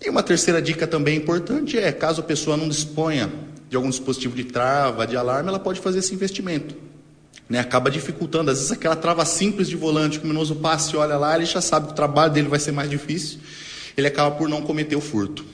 E 0.00 0.08
uma 0.08 0.22
terceira 0.22 0.62
dica 0.62 0.86
também 0.86 1.16
importante 1.16 1.76
é, 1.76 1.90
caso 1.90 2.20
a 2.20 2.24
pessoa 2.24 2.56
não 2.56 2.68
disponha 2.68 3.28
de 3.68 3.76
algum 3.76 3.90
dispositivo 3.90 4.34
de 4.34 4.44
trava, 4.44 5.06
de 5.06 5.16
alarme, 5.16 5.48
ela 5.48 5.58
pode 5.58 5.80
fazer 5.80 5.98
esse 5.98 6.14
investimento. 6.14 6.74
Né? 7.48 7.58
Acaba 7.58 7.90
dificultando. 7.90 8.50
Às 8.50 8.58
vezes, 8.58 8.72
aquela 8.72 8.96
trava 8.96 9.24
simples 9.24 9.68
de 9.68 9.76
volante, 9.76 10.18
o 10.18 10.20
criminoso 10.20 10.56
passa 10.56 10.94
e 10.94 10.96
olha 10.98 11.16
lá, 11.16 11.36
ele 11.36 11.46
já 11.46 11.60
sabe 11.60 11.86
que 11.86 11.92
o 11.92 11.96
trabalho 11.96 12.32
dele 12.32 12.48
vai 12.48 12.58
ser 12.58 12.72
mais 12.72 12.88
difícil, 12.88 13.38
ele 13.96 14.06
acaba 14.06 14.34
por 14.34 14.48
não 14.48 14.62
cometer 14.62 14.96
o 14.96 15.00
furto. 15.00 15.44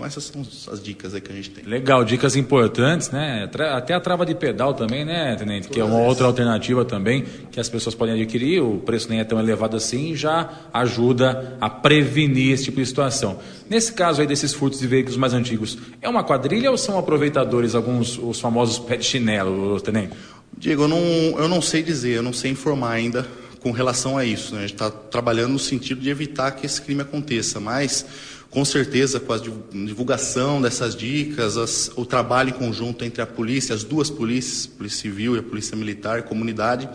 Então 0.00 0.06
essas 0.06 0.24
são 0.24 0.72
as 0.72 0.82
dicas 0.82 1.14
aí 1.14 1.20
que 1.20 1.30
a 1.30 1.34
gente 1.34 1.50
tem. 1.50 1.64
Legal, 1.64 2.02
dicas 2.04 2.34
importantes, 2.34 3.10
né? 3.10 3.46
Até 3.74 3.92
a 3.92 4.00
trava 4.00 4.24
de 4.24 4.34
pedal 4.34 4.72
também, 4.72 5.04
né, 5.04 5.36
Tenente? 5.36 5.68
Que 5.68 5.78
é 5.78 5.84
uma 5.84 5.98
outra 5.98 6.26
alternativa 6.26 6.86
também 6.86 7.26
que 7.52 7.60
as 7.60 7.68
pessoas 7.68 7.94
podem 7.94 8.14
adquirir, 8.14 8.62
o 8.62 8.78
preço 8.78 9.10
nem 9.10 9.20
é 9.20 9.24
tão 9.24 9.38
elevado 9.38 9.76
assim, 9.76 10.16
já 10.16 10.48
ajuda 10.72 11.58
a 11.60 11.68
prevenir 11.68 12.54
esse 12.54 12.64
tipo 12.64 12.78
de 12.78 12.86
situação. 12.86 13.40
Nesse 13.68 13.92
caso 13.92 14.22
aí 14.22 14.26
desses 14.26 14.54
furtos 14.54 14.80
de 14.80 14.86
veículos 14.86 15.18
mais 15.18 15.34
antigos, 15.34 15.76
é 16.00 16.08
uma 16.08 16.24
quadrilha 16.24 16.70
ou 16.70 16.78
são 16.78 16.98
aproveitadores, 16.98 17.74
alguns, 17.74 18.16
os 18.16 18.40
famosos 18.40 18.78
pé 18.78 18.96
de 18.96 19.04
chinelo, 19.04 19.78
Tenente? 19.82 20.14
Diego, 20.56 20.84
eu 20.84 20.88
não, 20.88 20.98
eu 20.98 21.48
não 21.48 21.60
sei 21.60 21.82
dizer, 21.82 22.16
eu 22.16 22.22
não 22.22 22.32
sei 22.32 22.52
informar 22.52 22.92
ainda 22.92 23.26
com 23.60 23.70
relação 23.70 24.16
a 24.16 24.24
isso. 24.24 24.54
Né? 24.54 24.60
A 24.60 24.62
gente 24.62 24.72
está 24.72 24.90
trabalhando 24.90 25.52
no 25.52 25.58
sentido 25.58 26.00
de 26.00 26.08
evitar 26.08 26.52
que 26.52 26.64
esse 26.64 26.80
crime 26.80 27.02
aconteça, 27.02 27.60
mas 27.60 28.06
com 28.50 28.64
certeza 28.64 29.20
com 29.20 29.32
a 29.32 29.38
divulgação 29.38 30.60
dessas 30.60 30.96
dicas, 30.96 31.56
as, 31.56 31.90
o 31.94 32.04
trabalho 32.04 32.50
em 32.50 32.52
conjunto 32.52 33.04
entre 33.04 33.22
a 33.22 33.26
polícia, 33.26 33.74
as 33.74 33.84
duas 33.84 34.10
polícias, 34.10 34.66
Polícia 34.66 35.02
Civil 35.02 35.36
e 35.36 35.38
a 35.38 35.42
Polícia 35.42 35.76
Militar 35.76 36.24
comunidade, 36.24 36.88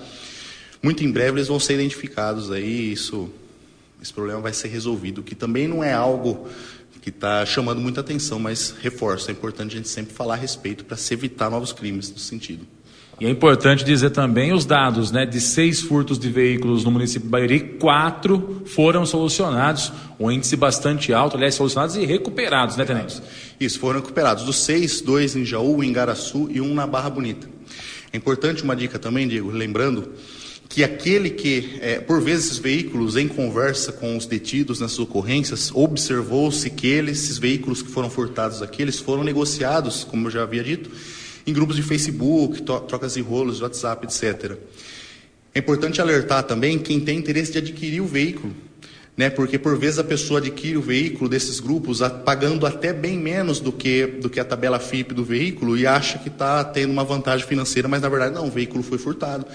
muito 0.83 1.03
em 1.03 1.11
breve 1.11 1.37
eles 1.37 1.47
vão 1.47 1.59
ser 1.59 1.75
identificados 1.75 2.51
aí, 2.51 2.91
isso, 2.91 3.29
esse 4.01 4.13
problema 4.13 4.41
vai 4.41 4.53
ser 4.53 4.67
resolvido, 4.67 5.23
que 5.23 5.33
também 5.33 5.67
não 5.67 5.81
é 5.83 5.93
algo 5.93 6.47
que 7.01 7.09
está 7.09 7.45
chamando 7.45 7.79
muita 7.79 8.01
atenção, 8.01 8.39
mas 8.39 8.71
reforço, 8.81 9.29
é 9.29 9.31
importante 9.31 9.73
a 9.73 9.77
gente 9.77 9.87
sempre 9.87 10.13
falar 10.13 10.33
a 10.33 10.37
respeito 10.37 10.83
para 10.83 10.97
se 10.97 11.13
evitar 11.13 11.49
novos 11.49 11.71
crimes 11.71 12.09
nesse 12.09 12.25
sentido. 12.25 12.67
E 13.19 13.25
é 13.25 13.29
importante 13.29 13.85
dizer 13.85 14.09
também 14.09 14.51
os 14.51 14.65
dados, 14.65 15.09
né? 15.09 15.25
De 15.25 15.39
seis 15.39 15.79
furtos 15.79 16.19
de 16.19 16.29
veículos 16.29 16.83
no 16.83 16.91
município 16.91 17.21
de 17.21 17.29
Bairi, 17.29 17.59
quatro 17.79 18.61
foram 18.65 19.05
solucionados, 19.05 19.91
um 20.19 20.29
índice 20.29 20.57
bastante 20.57 21.13
alto, 21.13 21.37
aliás, 21.37 21.55
solucionados 21.55 21.95
e 21.95 22.05
recuperados, 22.05 22.75
né, 22.75 22.83
Tenente? 22.83 23.21
Isso, 23.57 23.79
foram 23.79 24.01
recuperados. 24.01 24.43
Dos 24.43 24.57
seis, 24.57 24.99
dois 24.99 25.33
em 25.33 25.45
Jaú, 25.45 25.81
em 25.81 25.93
Garaçu 25.93 26.49
e 26.51 26.59
um 26.59 26.73
na 26.73 26.85
Barra 26.85 27.09
Bonita. 27.09 27.49
É 28.11 28.17
importante 28.17 28.63
uma 28.63 28.75
dica 28.75 28.99
também, 28.99 29.27
Diego, 29.29 29.49
lembrando 29.49 30.09
que 30.67 30.83
aquele 30.83 31.29
que, 31.29 31.77
é, 31.79 31.99
por 31.99 32.19
vezes, 32.19 32.47
esses 32.47 32.57
veículos, 32.57 33.15
em 33.15 33.29
conversa 33.29 33.93
com 33.93 34.17
os 34.17 34.25
detidos 34.25 34.81
nessas 34.81 34.99
ocorrências, 34.99 35.71
observou-se 35.73 36.69
que 36.69 36.87
eles, 36.87 37.23
esses 37.23 37.37
veículos 37.37 37.81
que 37.81 37.89
foram 37.89 38.09
furtados 38.09 38.61
aqui, 38.61 38.81
eles 38.81 38.99
foram 38.99 39.23
negociados, 39.23 40.03
como 40.03 40.27
eu 40.27 40.31
já 40.31 40.43
havia 40.43 40.63
dito, 40.63 40.89
em 41.45 41.53
grupos 41.53 41.75
de 41.75 41.83
Facebook, 41.83 42.63
trocas 42.63 43.13
de 43.13 43.21
rolos, 43.21 43.61
WhatsApp, 43.61 44.05
etc. 44.05 44.57
É 45.53 45.59
importante 45.59 46.01
alertar 46.01 46.43
também 46.43 46.79
quem 46.79 46.99
tem 46.99 47.17
interesse 47.17 47.51
de 47.53 47.59
adquirir 47.59 48.01
o 48.01 48.07
veículo, 48.07 48.53
né? 49.15 49.29
Porque 49.29 49.57
por 49.57 49.77
vezes 49.77 49.99
a 49.99 50.03
pessoa 50.03 50.39
adquire 50.39 50.75
o 50.75 50.81
veículo 50.81 51.29
desses 51.29 51.59
grupos 51.59 51.99
pagando 52.25 52.65
até 52.65 52.91
bem 52.91 53.17
menos 53.17 53.59
do 53.59 53.71
que 53.71 54.05
do 54.05 54.29
que 54.29 54.39
a 54.39 54.43
tabela 54.43 54.79
FIP 54.79 55.13
do 55.13 55.23
veículo 55.23 55.77
e 55.77 55.87
acha 55.87 56.17
que 56.17 56.27
está 56.27 56.63
tendo 56.63 56.91
uma 56.91 57.03
vantagem 57.03 57.47
financeira, 57.47 57.87
mas 57.87 58.01
na 58.01 58.09
verdade 58.09 58.33
não, 58.33 58.47
o 58.47 58.51
veículo 58.51 58.83
foi 58.83 58.97
furtado. 58.97 59.45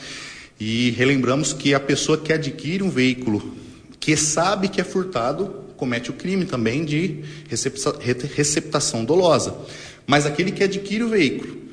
E 0.59 0.91
relembramos 0.91 1.53
que 1.53 1.75
a 1.75 1.81
pessoa 1.81 2.17
que 2.17 2.33
adquire 2.33 2.83
um 2.83 2.91
veículo 2.91 3.55
que 3.99 4.17
sabe 4.17 4.69
que 4.69 4.81
é 4.81 4.85
furtado 4.85 5.65
comete 5.77 6.11
o 6.11 6.15
crime 6.15 6.45
também 6.45 6.85
de 6.85 7.25
receptação 8.35 9.05
dolosa. 9.05 9.55
Mas 10.07 10.25
aquele 10.25 10.51
que 10.51 10.65
adquire 10.65 11.03
o 11.03 11.09
veículo 11.09 11.70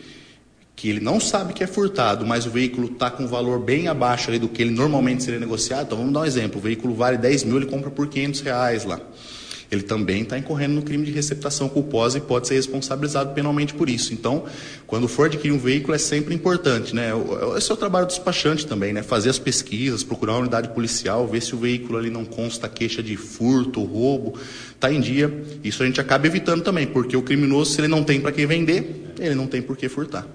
que 0.77 0.87
ele 0.89 0.99
não 0.99 1.19
sabe 1.19 1.53
que 1.53 1.63
é 1.63 1.67
furtado, 1.67 2.23
mas 2.23 2.45
o 2.45 2.51
veículo 2.51 2.87
está 2.87 3.09
com 3.09 3.23
um 3.23 3.27
valor 3.27 3.59
bem 3.59 3.87
abaixo 3.87 4.29
ali 4.29 4.37
do 4.37 4.47
que 4.47 4.61
ele 4.61 4.69
normalmente 4.69 5.23
seria 5.23 5.39
negociado, 5.39 5.87
então 5.87 5.97
vamos 5.97 6.13
dar 6.13 6.19
um 6.19 6.25
exemplo, 6.25 6.59
o 6.59 6.61
veículo 6.61 6.93
vale 6.93 7.17
10 7.17 7.45
mil, 7.45 7.57
ele 7.57 7.65
compra 7.65 7.89
por 7.89 8.07
500 8.07 8.41
reais 8.41 8.85
lá. 8.85 9.01
ele 9.71 9.83
também 9.83 10.21
está 10.21 10.37
incorrendo 10.37 10.75
no 10.75 10.81
crime 10.81 11.05
de 11.05 11.11
receptação 11.11 11.67
culposa 11.67 12.17
e 12.17 12.21
pode 12.21 12.47
ser 12.47 12.55
responsabilizado 12.55 13.33
penalmente 13.33 13.73
por 13.73 13.89
isso. 13.89 14.13
Então, 14.13 14.45
quando 14.85 15.07
for 15.07 15.25
adquirir 15.25 15.53
um 15.53 15.57
veículo, 15.57 15.93
é 15.93 15.97
sempre 15.97 16.33
importante, 16.33 16.95
né? 16.95 17.11
Esse 17.57 17.69
é 17.71 17.73
o 17.73 17.77
trabalho 17.77 18.05
do 18.05 18.09
despachante 18.09 18.65
também, 18.65 18.93
né? 18.93 19.03
Fazer 19.03 19.29
as 19.29 19.39
pesquisas, 19.39 20.03
procurar 20.03 20.33
uma 20.33 20.41
unidade 20.41 20.69
policial, 20.69 21.27
ver 21.27 21.41
se 21.41 21.53
o 21.53 21.57
veículo 21.57 21.97
ali 21.97 22.09
não 22.09 22.23
consta 22.23 22.69
queixa 22.69 23.03
de 23.03 23.17
furto, 23.17 23.83
roubo, 23.83 24.35
está 24.73 24.91
em 24.91 25.01
dia. 25.01 25.43
Isso 25.63 25.83
a 25.83 25.85
gente 25.85 25.99
acaba 25.99 26.27
evitando 26.27 26.63
também, 26.63 26.87
porque 26.87 27.17
o 27.17 27.21
criminoso, 27.21 27.71
se 27.71 27.81
ele 27.81 27.87
não 27.87 28.03
tem 28.03 28.21
para 28.21 28.31
quem 28.31 28.45
vender, 28.45 29.13
ele 29.19 29.35
não 29.35 29.47
tem 29.47 29.61
por 29.61 29.75
que 29.75 29.89
furtar. 29.89 30.25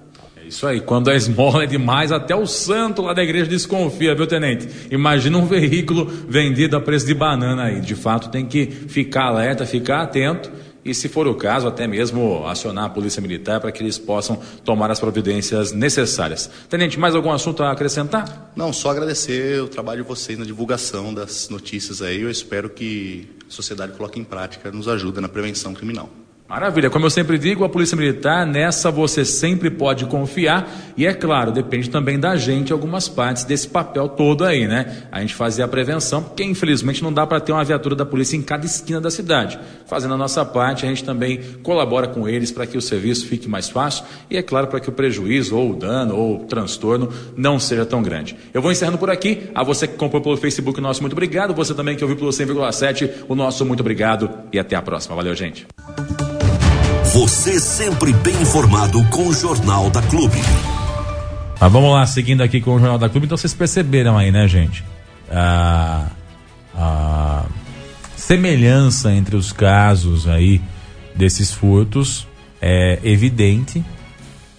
É 0.53 0.55
isso 0.55 0.67
aí, 0.67 0.81
quando 0.81 1.09
a 1.09 1.15
esmola 1.15 1.63
é 1.63 1.65
demais, 1.65 2.11
até 2.11 2.35
o 2.35 2.45
santo 2.45 3.01
lá 3.01 3.11
da 3.11 3.23
igreja 3.23 3.47
desconfia, 3.47 4.13
viu, 4.13 4.27
tenente? 4.27 4.69
Imagina 4.91 5.35
um 5.39 5.47
veículo 5.47 6.05
vendido 6.05 6.77
a 6.77 6.79
preço 6.79 7.07
de 7.07 7.13
banana 7.15 7.63
aí. 7.63 7.81
De 7.81 7.95
fato, 7.95 8.29
tem 8.29 8.45
que 8.45 8.67
ficar 8.67 9.29
alerta, 9.29 9.65
ficar 9.65 10.03
atento 10.03 10.51
e, 10.85 10.93
se 10.93 11.09
for 11.09 11.27
o 11.27 11.33
caso, 11.33 11.67
até 11.67 11.87
mesmo 11.87 12.45
acionar 12.45 12.85
a 12.85 12.89
Polícia 12.89 13.19
Militar 13.19 13.59
para 13.59 13.71
que 13.71 13.81
eles 13.81 13.97
possam 13.97 14.39
tomar 14.63 14.91
as 14.91 14.99
providências 14.99 15.71
necessárias. 15.71 16.47
Tenente, 16.69 16.99
mais 16.99 17.15
algum 17.15 17.31
assunto 17.31 17.63
a 17.63 17.71
acrescentar? 17.71 18.51
Não, 18.55 18.71
só 18.71 18.91
agradecer 18.91 19.59
o 19.59 19.67
trabalho 19.67 20.03
de 20.03 20.07
vocês 20.07 20.37
na 20.37 20.45
divulgação 20.45 21.11
das 21.11 21.49
notícias 21.49 21.99
aí. 21.99 22.21
Eu 22.21 22.29
espero 22.29 22.69
que 22.69 23.27
a 23.49 23.51
sociedade 23.51 23.93
coloque 23.93 24.19
em 24.19 24.23
prática, 24.23 24.69
nos 24.71 24.87
ajuda 24.87 25.19
na 25.19 25.27
prevenção 25.27 25.73
criminal. 25.73 26.11
Maravilha, 26.47 26.89
como 26.89 27.05
eu 27.05 27.09
sempre 27.09 27.39
digo, 27.39 27.63
a 27.63 27.69
Polícia 27.69 27.97
Militar, 27.97 28.45
nessa 28.45 28.91
você 28.91 29.25
sempre 29.25 29.71
pode 29.71 30.05
confiar 30.05 30.69
e 30.95 31.05
é 31.05 31.13
claro, 31.13 31.51
depende 31.51 31.89
também 31.89 32.19
da 32.19 32.35
gente 32.35 32.71
algumas 32.71 33.09
partes 33.09 33.43
desse 33.43 33.67
papel 33.67 34.09
todo 34.09 34.43
aí, 34.43 34.67
né? 34.67 35.03
A 35.11 35.21
gente 35.21 35.33
fazer 35.33 35.63
a 35.63 35.67
prevenção, 35.67 36.21
porque 36.21 36.43
infelizmente 36.43 37.01
não 37.01 37.11
dá 37.11 37.25
para 37.25 37.39
ter 37.39 37.53
uma 37.53 37.63
viatura 37.63 37.95
da 37.95 38.05
polícia 38.05 38.37
em 38.37 38.41
cada 38.41 38.65
esquina 38.65 39.01
da 39.01 39.09
cidade. 39.09 39.57
Fazendo 39.87 40.13
a 40.13 40.17
nossa 40.17 40.45
parte, 40.45 40.85
a 40.85 40.89
gente 40.89 41.03
também 41.03 41.39
colabora 41.63 42.07
com 42.07 42.27
eles 42.29 42.51
para 42.51 42.67
que 42.67 42.77
o 42.77 42.81
serviço 42.81 43.25
fique 43.25 43.49
mais 43.49 43.69
fácil 43.69 44.05
e 44.29 44.37
é 44.37 44.43
claro 44.43 44.67
para 44.67 44.79
que 44.79 44.89
o 44.89 44.91
prejuízo 44.91 45.57
ou 45.57 45.71
o 45.71 45.75
dano 45.75 46.15
ou 46.15 46.35
o 46.35 46.45
transtorno 46.45 47.09
não 47.35 47.57
seja 47.57 47.85
tão 47.85 48.03
grande. 48.03 48.35
Eu 48.53 48.61
vou 48.61 48.71
encerrando 48.71 48.97
por 48.97 49.09
aqui. 49.09 49.49
A 49.55 49.63
você 49.63 49.87
que 49.87 49.95
comprou 49.95 50.21
pelo 50.21 50.37
Facebook, 50.37 50.79
nosso 50.79 51.01
muito 51.01 51.13
obrigado. 51.13 51.53
Você 51.55 51.73
também 51.73 51.95
que 51.95 52.03
ouviu 52.03 52.17
pelo 52.17 52.29
100,7, 52.29 53.25
o 53.27 53.33
nosso 53.33 53.65
muito 53.65 53.79
obrigado 53.79 54.29
e 54.51 54.59
até 54.59 54.75
a 54.75 54.81
próxima. 54.81 55.15
Valeu, 55.15 55.33
gente. 55.33 55.65
Você 57.13 57.59
sempre 57.59 58.11
bem 58.11 58.33
informado 58.41 59.03
com 59.09 59.27
o 59.27 59.33
Jornal 59.33 59.87
da 59.91 60.01
Clube. 60.01 60.39
Mas 61.61 61.71
vamos 61.71 61.91
lá, 61.91 62.07
seguindo 62.07 62.41
aqui 62.41 62.59
com 62.59 62.71
o 62.71 62.79
Jornal 62.79 62.97
da 62.97 63.07
Clube. 63.07 63.27
Então 63.27 63.37
vocês 63.37 63.53
perceberam 63.53 64.17
aí, 64.17 64.31
né, 64.31 64.47
gente? 64.47 64.83
A, 65.29 66.07
a 66.73 67.45
semelhança 68.15 69.13
entre 69.13 69.35
os 69.35 69.51
casos 69.51 70.27
aí 70.27 70.59
desses 71.15 71.53
furtos 71.53 72.27
é 72.59 72.97
evidente. 73.03 73.85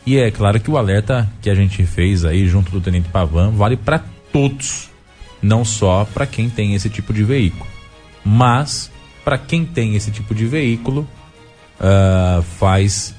E 0.07 0.17
é 0.17 0.31
claro 0.31 0.61
que 0.61 0.71
o 0.71 0.79
alerta 0.79 1.29
que 1.43 1.51
a 1.51 1.57
gente 1.57 1.85
fez 1.85 2.25
aí 2.25 2.47
junto 2.47 2.71
do 2.71 2.81
Tenente 2.81 3.09
Pavan 3.09 3.51
vale 3.51 3.77
para 3.77 4.05
todos, 4.33 4.91
não 5.43 5.65
só 5.65 6.05
para 6.05 6.25
quem 6.25 6.49
tem 6.49 6.77
esse 6.77 6.89
tipo 6.89 7.13
de 7.13 7.25
veículo, 7.25 7.67
mas 8.25 8.93
para 9.25 9.37
quem 9.37 9.65
tem 9.65 9.97
esse 9.97 10.13
tipo 10.13 10.33
de 10.33 10.47
veículo 10.47 11.05
uh, 11.81 12.43
faz 12.43 13.15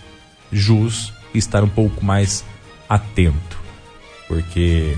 jus 0.52 1.14
estar 1.34 1.64
um 1.64 1.70
pouco 1.70 2.04
mais 2.04 2.44
atento, 2.88 3.58
porque 4.28 4.98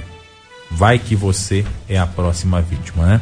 vai 0.70 1.00
que 1.00 1.16
você 1.16 1.66
é 1.88 1.98
a 1.98 2.06
próxima 2.06 2.62
vítima, 2.62 3.06
né? 3.06 3.22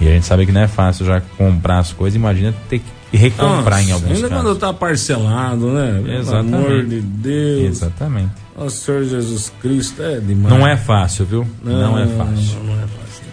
E 0.00 0.08
a 0.08 0.10
gente 0.12 0.26
sabe 0.26 0.46
que 0.46 0.52
não 0.52 0.60
é 0.60 0.68
fácil 0.68 1.06
já 1.06 1.20
comprar 1.20 1.78
as 1.78 1.92
coisas, 1.92 2.16
imagina 2.16 2.54
ter 2.68 2.80
que 2.80 3.16
recomprar 3.16 3.78
Nossa, 3.78 3.82
em 3.82 3.92
alguns 3.92 4.10
ainda 4.16 4.28
casos. 4.28 4.44
quando 4.44 4.58
tá 4.58 4.72
parcelado, 4.72 5.72
né? 5.72 6.00
Pelo 6.02 6.18
Exatamente. 6.18 6.54
amor 6.54 6.84
de 6.84 7.00
Deus. 7.00 7.76
Exatamente. 7.76 8.30
O 8.56 8.70
Senhor 8.70 9.04
Jesus 9.04 9.52
Cristo 9.60 10.02
é 10.02 10.18
demais. 10.20 10.54
Não 10.54 10.66
é 10.66 10.76
fácil, 10.76 11.24
viu? 11.24 11.46
Não, 11.62 11.98
é 11.98 12.06
fácil. 12.06 12.58
Não, 12.58 12.64
não 12.64 12.74
é 12.82 12.86
fácil. 12.86 13.23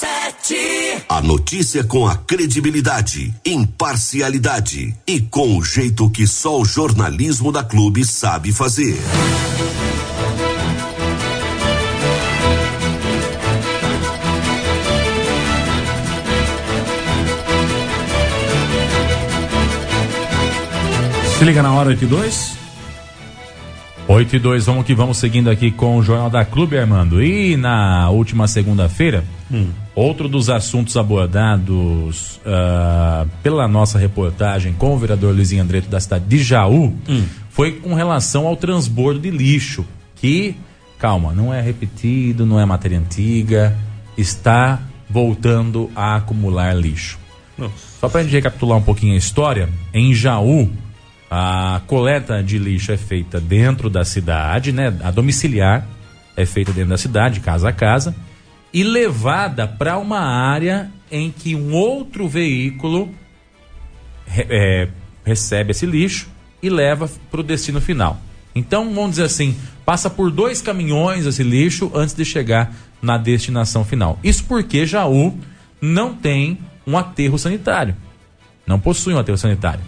100,7. 0.00 1.04
A 1.08 1.20
notícia 1.20 1.84
com 1.84 2.06
a 2.06 2.16
credibilidade, 2.16 3.34
imparcialidade 3.44 4.94
e 5.06 5.20
com 5.20 5.58
o 5.58 5.62
jeito 5.62 6.08
que 6.08 6.26
só 6.26 6.58
o 6.58 6.64
jornalismo 6.64 7.52
da 7.52 7.62
Clube 7.62 8.02
sabe 8.06 8.50
fazer. 8.50 8.96
Se 21.36 21.44
liga 21.44 21.62
na 21.62 21.74
hora 21.74 21.90
82. 21.90 22.58
8 24.08 24.36
e 24.36 24.38
2, 24.40 24.66
vamos 24.66 24.84
que 24.84 24.92
vamos 24.92 25.18
seguindo 25.18 25.48
aqui 25.48 25.70
com 25.70 25.96
o 25.96 26.02
Jornal 26.02 26.28
da 26.28 26.44
Clube, 26.44 26.76
Armando. 26.76 27.22
E 27.22 27.56
na 27.56 28.10
última 28.10 28.48
segunda-feira, 28.48 29.24
outro 30.00 30.28
dos 30.28 30.48
assuntos 30.48 30.96
abordados 30.96 32.40
ah, 32.46 33.26
pela 33.42 33.68
nossa 33.68 33.98
reportagem 33.98 34.72
com 34.72 34.94
o 34.94 34.98
vereador 34.98 35.34
Luizinho 35.34 35.62
Andreto 35.62 35.88
da 35.88 36.00
cidade 36.00 36.24
de 36.24 36.42
Jaú 36.42 36.94
foi 37.50 37.72
com 37.72 37.94
relação 37.94 38.46
ao 38.46 38.56
transbordo 38.56 39.20
de 39.20 39.30
lixo, 39.30 39.84
que, 40.16 40.56
calma, 40.98 41.32
não 41.32 41.52
é 41.52 41.60
repetido, 41.60 42.46
não 42.46 42.58
é 42.58 42.64
matéria 42.64 42.98
antiga, 42.98 43.76
está 44.16 44.80
voltando 45.08 45.90
a 45.94 46.16
acumular 46.16 46.74
lixo. 46.74 47.18
Só 48.00 48.08
para 48.08 48.20
a 48.20 48.22
gente 48.22 48.32
recapitular 48.32 48.78
um 48.78 48.82
pouquinho 48.82 49.14
a 49.14 49.18
história, 49.18 49.68
em 49.92 50.14
Jaú, 50.14 50.70
a 51.30 51.82
coleta 51.86 52.42
de 52.42 52.58
lixo 52.58 52.92
é 52.92 52.96
feita 52.96 53.38
dentro 53.38 53.90
da 53.90 54.04
cidade, 54.04 54.72
né? 54.72 54.96
A 55.02 55.10
domiciliar 55.10 55.86
é 56.36 56.46
feita 56.46 56.72
dentro 56.72 56.90
da 56.90 56.98
cidade, 56.98 57.40
casa 57.40 57.68
a 57.68 57.72
casa, 57.72 58.14
e 58.72 58.82
levada 58.84 59.66
para 59.66 59.98
uma 59.98 60.20
área 60.20 60.90
em 61.10 61.30
que 61.30 61.54
um 61.54 61.72
outro 61.74 62.28
veículo 62.28 63.12
é, 64.28 64.88
recebe 65.24 65.72
esse 65.72 65.86
lixo 65.86 66.28
e 66.62 66.68
leva 66.68 67.10
para 67.30 67.40
o 67.40 67.44
destino 67.44 67.80
final. 67.80 68.20
Então, 68.54 68.92
vamos 68.94 69.10
dizer 69.10 69.24
assim, 69.24 69.56
passa 69.84 70.10
por 70.10 70.30
dois 70.30 70.60
caminhões 70.60 71.26
esse 71.26 71.42
lixo 71.42 71.90
antes 71.94 72.14
de 72.14 72.24
chegar 72.24 72.74
na 73.00 73.16
destinação 73.16 73.84
final. 73.84 74.18
Isso 74.22 74.44
porque 74.44 74.86
Jaú 74.86 75.36
não 75.80 76.14
tem 76.14 76.58
um 76.86 76.96
aterro 76.96 77.38
sanitário. 77.38 77.96
Não 78.66 78.78
possui 78.78 79.14
um 79.14 79.18
aterro 79.18 79.38
sanitário. 79.38 79.80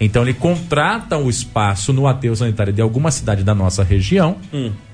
Então 0.00 0.22
ele 0.22 0.34
contrata 0.34 1.16
o 1.16 1.28
espaço 1.28 1.92
no 1.92 2.06
aterro 2.06 2.36
sanitário 2.36 2.72
de 2.72 2.80
alguma 2.80 3.10
cidade 3.10 3.42
da 3.42 3.54
nossa 3.54 3.82
região, 3.82 4.36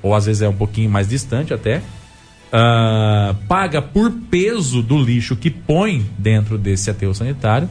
ou 0.03 0.15
às 0.15 0.27
vezes 0.27 0.43
é 0.43 0.49
um 0.49 0.55
pouquinho 0.55 0.89
mais 0.89 1.09
distante 1.09 1.53
até, 1.53 1.83
ah, 2.57 3.35
paga 3.49 3.83
por 3.83 4.13
peso 4.31 4.81
do 4.81 4.97
lixo 4.97 5.35
que 5.35 5.51
põe 5.51 6.07
dentro 6.17 6.57
desse 6.57 6.89
aterro 6.89 7.13
sanitário, 7.13 7.69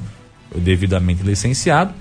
devidamente 0.53 1.23
licenciado, 1.23 1.93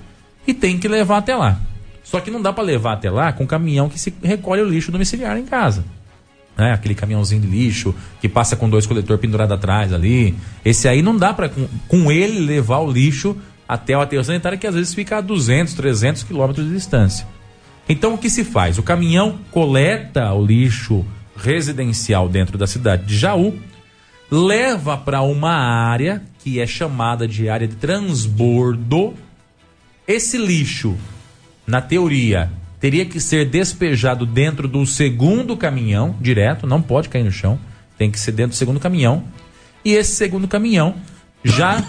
e 0.45 0.53
tem 0.53 0.77
que 0.77 0.89
levar 0.89 1.19
até 1.19 1.33
lá. 1.33 1.61
Só 2.03 2.19
que 2.19 2.29
não 2.29 2.41
dá 2.41 2.51
para 2.51 2.61
levar 2.61 2.93
até 2.93 3.09
lá 3.09 3.31
com 3.31 3.47
caminhão 3.47 3.87
que 3.87 3.97
se 3.97 4.13
recolhe 4.21 4.61
o 4.61 4.69
lixo 4.69 4.91
domiciliar 4.91 5.37
em 5.37 5.45
casa. 5.45 5.85
Né? 6.57 6.73
Aquele 6.73 6.93
caminhãozinho 6.93 7.39
de 7.41 7.47
lixo 7.47 7.95
que 8.19 8.27
passa 8.27 8.57
com 8.57 8.69
dois 8.69 8.85
coletores 8.85 9.21
pendurados 9.21 9.55
atrás 9.55 9.93
ali. 9.93 10.35
Esse 10.65 10.85
aí 10.89 11.01
não 11.01 11.15
dá 11.15 11.33
para 11.33 11.47
com, 11.47 11.65
com 11.87 12.11
ele 12.11 12.41
levar 12.41 12.79
o 12.79 12.91
lixo 12.91 13.37
até 13.65 13.97
o 13.97 14.01
aterro 14.01 14.25
sanitário 14.25 14.59
que 14.59 14.67
às 14.67 14.75
vezes 14.75 14.93
fica 14.93 15.19
a 15.19 15.21
200, 15.21 15.73
300 15.73 16.23
quilômetros 16.23 16.67
de 16.67 16.73
distância. 16.73 17.25
Então 17.87 18.13
o 18.13 18.17
que 18.17 18.29
se 18.29 18.43
faz? 18.43 18.77
O 18.77 18.83
caminhão 18.83 19.39
coleta 19.51 20.33
o 20.33 20.45
lixo 20.45 21.05
residencial 21.35 22.29
dentro 22.29 22.57
da 22.57 22.67
cidade 22.67 23.05
de 23.05 23.17
Jaú, 23.17 23.57
leva 24.29 24.97
para 24.97 25.21
uma 25.21 25.53
área 25.53 26.23
que 26.39 26.59
é 26.59 26.67
chamada 26.67 27.27
de 27.27 27.49
área 27.49 27.67
de 27.67 27.75
transbordo. 27.75 29.13
Esse 30.07 30.37
lixo, 30.37 30.97
na 31.65 31.81
teoria, 31.81 32.51
teria 32.79 33.05
que 33.05 33.19
ser 33.19 33.45
despejado 33.45 34.25
dentro 34.25 34.67
do 34.67 34.85
segundo 34.85 35.55
caminhão, 35.55 36.15
direto, 36.19 36.67
não 36.67 36.81
pode 36.81 37.09
cair 37.09 37.23
no 37.23 37.31
chão, 37.31 37.59
tem 37.97 38.11
que 38.11 38.19
ser 38.19 38.31
dentro 38.33 38.51
do 38.51 38.57
segundo 38.57 38.79
caminhão. 38.79 39.23
E 39.85 39.93
esse 39.93 40.15
segundo 40.15 40.47
caminhão 40.47 40.95
já, 41.43 41.83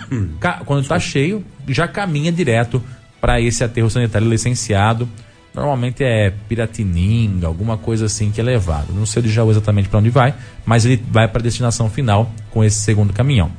quando 0.64 0.82
está 0.82 0.98
cheio, 0.98 1.44
já 1.68 1.86
caminha 1.88 2.30
direto 2.30 2.82
para 3.20 3.40
esse 3.40 3.64
aterro 3.64 3.88
sanitário 3.88 4.28
licenciado. 4.28 5.08
Normalmente 5.54 6.02
é 6.02 6.32
Piratininga, 6.48 7.46
alguma 7.46 7.78
coisa 7.78 8.06
assim 8.06 8.30
que 8.30 8.40
é 8.40 8.44
levado. 8.44 8.92
Não 8.92 9.06
sei 9.06 9.22
de 9.22 9.28
Jaú 9.30 9.50
exatamente 9.50 9.88
para 9.88 10.00
onde 10.00 10.10
vai, 10.10 10.34
mas 10.66 10.84
ele 10.84 11.02
vai 11.10 11.28
para 11.28 11.38
a 11.40 11.42
destinação 11.42 11.88
final 11.88 12.30
com 12.50 12.64
esse 12.64 12.80
segundo 12.80 13.12
caminhão. 13.12 13.50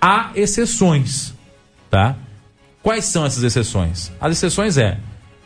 Há 0.00 0.30
exceções, 0.34 1.34
tá? 1.90 2.16
Quais 2.82 3.04
são 3.04 3.26
essas 3.26 3.42
exceções? 3.42 4.10
As 4.18 4.32
exceções 4.32 4.78
é, 4.78 4.96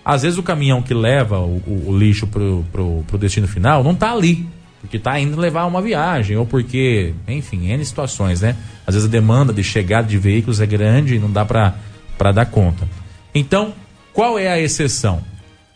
às 0.05 0.23
vezes 0.23 0.39
o 0.39 0.43
caminhão 0.45 0.81
que 0.81 0.95
leva 0.95 1.41
o, 1.41 1.57
o- 1.67 1.85
o 1.89 1.99
lixo 1.99 2.27
pro, 2.29 2.65
pro, 2.71 3.03
pro 3.09 3.19
destino 3.19 3.49
final 3.49 3.83
não 3.83 3.95
tá 3.97 4.13
ali. 4.13 4.47
porque 4.81 4.99
tá 4.99 5.19
indo 5.19 5.41
levar 5.41 5.65
uma 5.65 5.81
viagem, 5.83 6.37
ou 6.37 6.45
porque, 6.47 7.15
enfim, 7.27 7.69
N 7.73 7.83
situações, 7.85 8.43
né? 8.43 8.55
Às 8.87 8.95
vezes 8.95 9.09
a 9.09 9.11
demanda 9.11 9.51
de 9.53 9.65
chegada 9.65 10.07
de 10.07 10.19
veículos 10.19 10.61
é 10.61 10.67
grande 10.67 11.15
e 11.17 11.19
não 11.19 11.33
dá 11.33 11.43
para 11.45 12.33
dar 12.33 12.45
conta. 12.47 12.87
Então, 13.35 13.73
qual 14.13 14.39
é 14.39 14.47
a 14.47 14.61
exceção? 14.61 15.23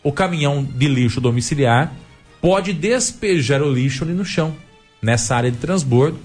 O 0.03 0.11
caminhão 0.11 0.63
de 0.63 0.87
lixo 0.87 1.19
domiciliar 1.19 1.93
pode 2.41 2.73
despejar 2.73 3.61
o 3.61 3.71
lixo 3.71 4.03
ali 4.03 4.13
no 4.13 4.23
chão, 4.23 4.55
nessa 5.01 5.35
área 5.35 5.51
de 5.51 5.57
transbordo, 5.57 6.19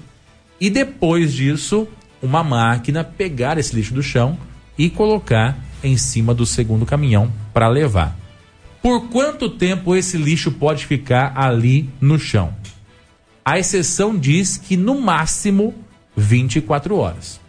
e 0.60 0.70
depois 0.70 1.32
disso, 1.32 1.88
uma 2.22 2.44
máquina 2.44 3.02
pegar 3.02 3.58
esse 3.58 3.74
lixo 3.74 3.92
do 3.92 4.02
chão 4.02 4.38
e 4.78 4.88
colocar 4.88 5.58
em 5.82 5.96
cima 5.96 6.32
do 6.32 6.46
segundo 6.46 6.86
caminhão 6.86 7.32
para 7.52 7.68
levar. 7.68 8.16
Por 8.80 9.08
quanto 9.08 9.50
tempo 9.50 9.96
esse 9.96 10.16
lixo 10.16 10.52
pode 10.52 10.86
ficar 10.86 11.32
ali 11.36 11.88
no 12.00 12.18
chão? 12.18 12.54
A 13.44 13.58
exceção 13.58 14.16
diz 14.16 14.56
que 14.56 14.76
no 14.76 15.00
máximo 15.00 15.74
24 16.16 16.96
horas. 16.96 17.40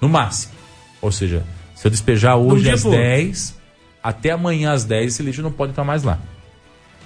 No 0.00 0.08
máximo. 0.08 0.52
Ou 1.00 1.12
seja, 1.12 1.44
se 1.74 1.86
eu 1.86 1.90
despejar 1.90 2.36
hoje 2.36 2.70
às 2.70 2.82
10, 2.82 3.54
até 4.04 4.32
amanhã 4.32 4.72
às 4.72 4.84
10 4.84 5.14
esse 5.14 5.22
lixo 5.22 5.40
não 5.40 5.50
pode 5.50 5.72
estar 5.72 5.82
mais 5.82 6.02
lá. 6.02 6.18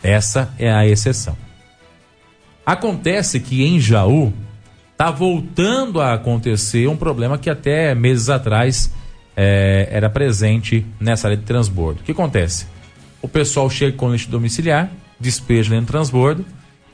Essa 0.02 0.52
é 0.58 0.72
a 0.72 0.84
exceção. 0.84 1.36
Acontece 2.66 3.38
que 3.38 3.64
em 3.64 3.78
Jaú 3.78 4.32
está 4.90 5.12
voltando 5.12 6.00
a 6.00 6.14
acontecer 6.14 6.88
um 6.88 6.96
problema 6.96 7.38
que 7.38 7.48
até 7.48 7.94
meses 7.94 8.28
atrás 8.28 8.92
é, 9.36 9.88
era 9.92 10.10
presente 10.10 10.84
nessa 10.98 11.28
área 11.28 11.36
de 11.36 11.44
transbordo. 11.44 12.00
O 12.00 12.04
que 12.04 12.10
acontece? 12.10 12.66
O 13.22 13.28
pessoal 13.28 13.70
chega 13.70 13.96
com 13.96 14.10
lixo 14.10 14.28
domiciliar, 14.28 14.90
despeja 15.20 15.70
dentro 15.70 15.86
do 15.86 15.92
transbordo 15.92 16.44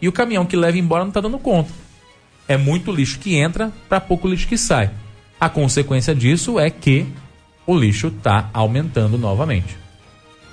e 0.02 0.07
o 0.07 0.12
caminhão 0.12 0.44
que 0.44 0.55
leva 0.55 0.76
embora 0.76 1.02
não 1.02 1.09
está 1.09 1.22
dando 1.22 1.38
conta. 1.38 1.72
É 2.46 2.59
muito 2.59 2.92
lixo 2.92 3.18
que 3.18 3.36
entra 3.36 3.72
para 3.88 4.00
pouco 4.00 4.28
lixo 4.28 4.46
que 4.46 4.59
sai. 4.59 4.90
A 5.40 5.48
consequência 5.48 6.14
disso 6.14 6.61
é 6.61 6.68
que 6.68 7.07
o 7.66 7.76
lixo 7.76 8.09
está 8.09 8.50
aumentando 8.52 9.16
novamente. 9.16 9.84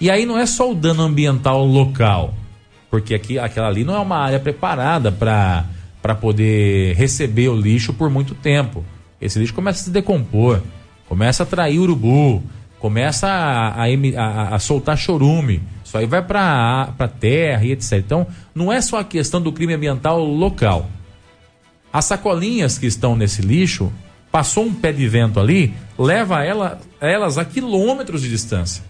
E 0.01 0.09
aí 0.09 0.25
não 0.25 0.35
é 0.35 0.47
só 0.47 0.71
o 0.71 0.73
dano 0.73 1.03
ambiental 1.03 1.63
local, 1.63 2.33
porque 2.89 3.13
aqui, 3.13 3.37
aquela 3.37 3.67
ali 3.67 3.83
não 3.83 3.93
é 3.93 3.99
uma 3.99 4.17
área 4.17 4.39
preparada 4.39 5.11
para 5.11 6.15
poder 6.15 6.95
receber 6.95 7.49
o 7.49 7.55
lixo 7.55 7.93
por 7.93 8.09
muito 8.09 8.33
tempo. 8.33 8.83
Esse 9.21 9.37
lixo 9.37 9.53
começa 9.53 9.81
a 9.81 9.83
se 9.83 9.91
decompor, 9.91 10.59
começa 11.07 11.43
a 11.43 11.45
atrair 11.45 11.77
urubu, 11.79 12.41
começa 12.79 13.27
a, 13.27 13.83
a, 13.83 13.85
a, 14.17 14.55
a 14.55 14.59
soltar 14.59 14.97
chorume. 14.97 15.61
Isso 15.85 15.95
aí 15.95 16.07
vai 16.07 16.23
para 16.23 16.95
a 16.97 17.07
terra 17.07 17.63
e 17.63 17.71
etc. 17.73 17.93
Então, 17.99 18.25
não 18.55 18.73
é 18.73 18.81
só 18.81 18.97
a 18.97 19.03
questão 19.03 19.39
do 19.39 19.51
crime 19.51 19.75
ambiental 19.75 20.25
local. 20.25 20.89
As 21.93 22.05
sacolinhas 22.05 22.79
que 22.79 22.87
estão 22.87 23.15
nesse 23.15 23.43
lixo, 23.43 23.93
passou 24.31 24.65
um 24.65 24.73
pé 24.73 24.91
de 24.91 25.07
vento 25.07 25.39
ali, 25.39 25.75
leva 25.95 26.43
ela, 26.43 26.81
elas 26.99 27.37
a 27.37 27.45
quilômetros 27.45 28.23
de 28.23 28.29
distância 28.29 28.89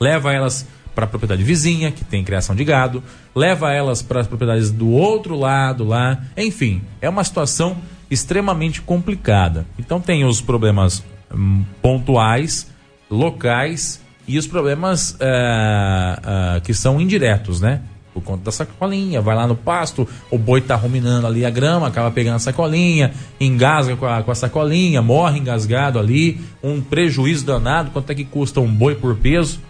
leva 0.00 0.32
elas 0.32 0.66
para 0.96 1.04
a 1.04 1.08
propriedade 1.08 1.44
vizinha, 1.44 1.92
que 1.92 2.02
tem 2.02 2.24
criação 2.24 2.56
de 2.56 2.64
gado, 2.64 3.02
leva 3.34 3.70
elas 3.70 4.00
para 4.00 4.20
as 4.20 4.26
propriedades 4.26 4.70
do 4.70 4.88
outro 4.88 5.38
lado 5.38 5.84
lá, 5.84 6.18
enfim, 6.34 6.80
é 7.02 7.08
uma 7.08 7.22
situação 7.22 7.76
extremamente 8.10 8.80
complicada. 8.80 9.66
Então 9.78 10.00
tem 10.00 10.24
os 10.24 10.40
problemas 10.40 11.04
hum, 11.32 11.64
pontuais, 11.82 12.70
locais 13.10 14.00
e 14.26 14.38
os 14.38 14.46
problemas 14.46 15.16
é, 15.20 16.56
é, 16.56 16.60
que 16.60 16.72
são 16.72 16.98
indiretos, 16.98 17.60
né? 17.60 17.82
Por 18.14 18.22
conta 18.22 18.44
da 18.44 18.50
sacolinha, 18.50 19.20
vai 19.20 19.36
lá 19.36 19.46
no 19.46 19.54
pasto, 19.54 20.08
o 20.30 20.38
boi 20.38 20.62
tá 20.62 20.74
ruminando 20.74 21.26
ali 21.26 21.44
a 21.44 21.50
grama, 21.50 21.88
acaba 21.88 22.10
pegando 22.10 22.36
a 22.36 22.38
sacolinha, 22.38 23.12
engasga 23.38 23.94
com 23.94 24.06
a, 24.06 24.22
com 24.22 24.30
a 24.30 24.34
sacolinha, 24.34 25.02
morre 25.02 25.38
engasgado 25.38 25.98
ali, 25.98 26.40
um 26.62 26.80
prejuízo 26.80 27.44
danado, 27.44 27.90
quanto 27.90 28.10
é 28.10 28.14
que 28.14 28.24
custa 28.24 28.60
um 28.60 28.72
boi 28.72 28.94
por 28.94 29.14
peso? 29.16 29.60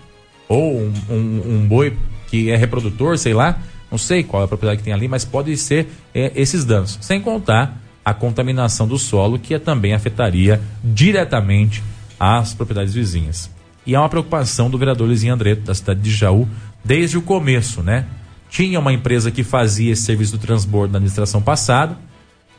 Ou 0.49 0.78
um, 0.78 0.92
um, 1.11 1.42
um 1.47 1.66
boi 1.68 1.97
que 2.28 2.51
é 2.51 2.57
reprodutor, 2.57 3.18
sei 3.18 3.34
lá, 3.34 3.59
não 3.90 3.99
sei 3.99 4.22
qual 4.22 4.42
é 4.42 4.44
a 4.44 4.49
propriedade 4.49 4.78
que 4.78 4.84
tem 4.84 4.92
ali, 4.92 5.09
mas 5.09 5.24
pode 5.24 5.57
ser 5.57 5.88
é, 6.14 6.32
esses 6.34 6.64
danos. 6.64 6.99
Sem 7.01 7.20
contar 7.20 7.80
a 8.05 8.14
contaminação 8.14 8.86
do 8.86 8.99
solo, 8.99 9.38
que 9.38 9.59
também 9.59 9.92
afetaria 9.92 10.61
diretamente 10.82 11.82
as 12.18 12.55
propriedades 12.55 12.94
vizinhas. 12.94 13.51
E 13.86 13.94
é 13.94 13.99
uma 13.99 14.09
preocupação 14.09 14.68
do 14.68 14.78
vereador 14.78 15.07
Luizinho 15.07 15.34
Andreto, 15.34 15.62
da 15.62 15.74
cidade 15.74 16.01
de 16.01 16.11
Jaú, 16.11 16.49
desde 16.84 17.18
o 17.18 17.22
começo, 17.22 17.82
né? 17.82 18.07
Tinha 18.51 18.78
uma 18.78 18.92
empresa 18.92 19.30
que 19.30 19.44
fazia 19.44 19.92
esse 19.92 20.03
serviço 20.03 20.32
do 20.32 20.38
transbordo 20.38 20.92
na 20.92 20.99
administração 20.99 21.42
passada. 21.42 21.97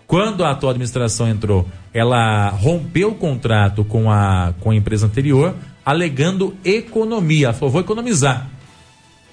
Quando 0.06 0.44
a 0.44 0.52
atual 0.52 0.72
administração 0.72 1.28
entrou, 1.28 1.68
ela 1.94 2.50
rompeu 2.50 3.10
o 3.10 3.16
contrato 3.16 3.84
com 3.84 4.10
a, 4.10 4.54
com 4.60 4.72
a 4.72 4.76
empresa 4.76 5.06
anterior, 5.06 5.54
alegando 5.88 6.54
economia. 6.66 7.54
Falou, 7.54 7.72
vou 7.72 7.80
economizar. 7.80 8.50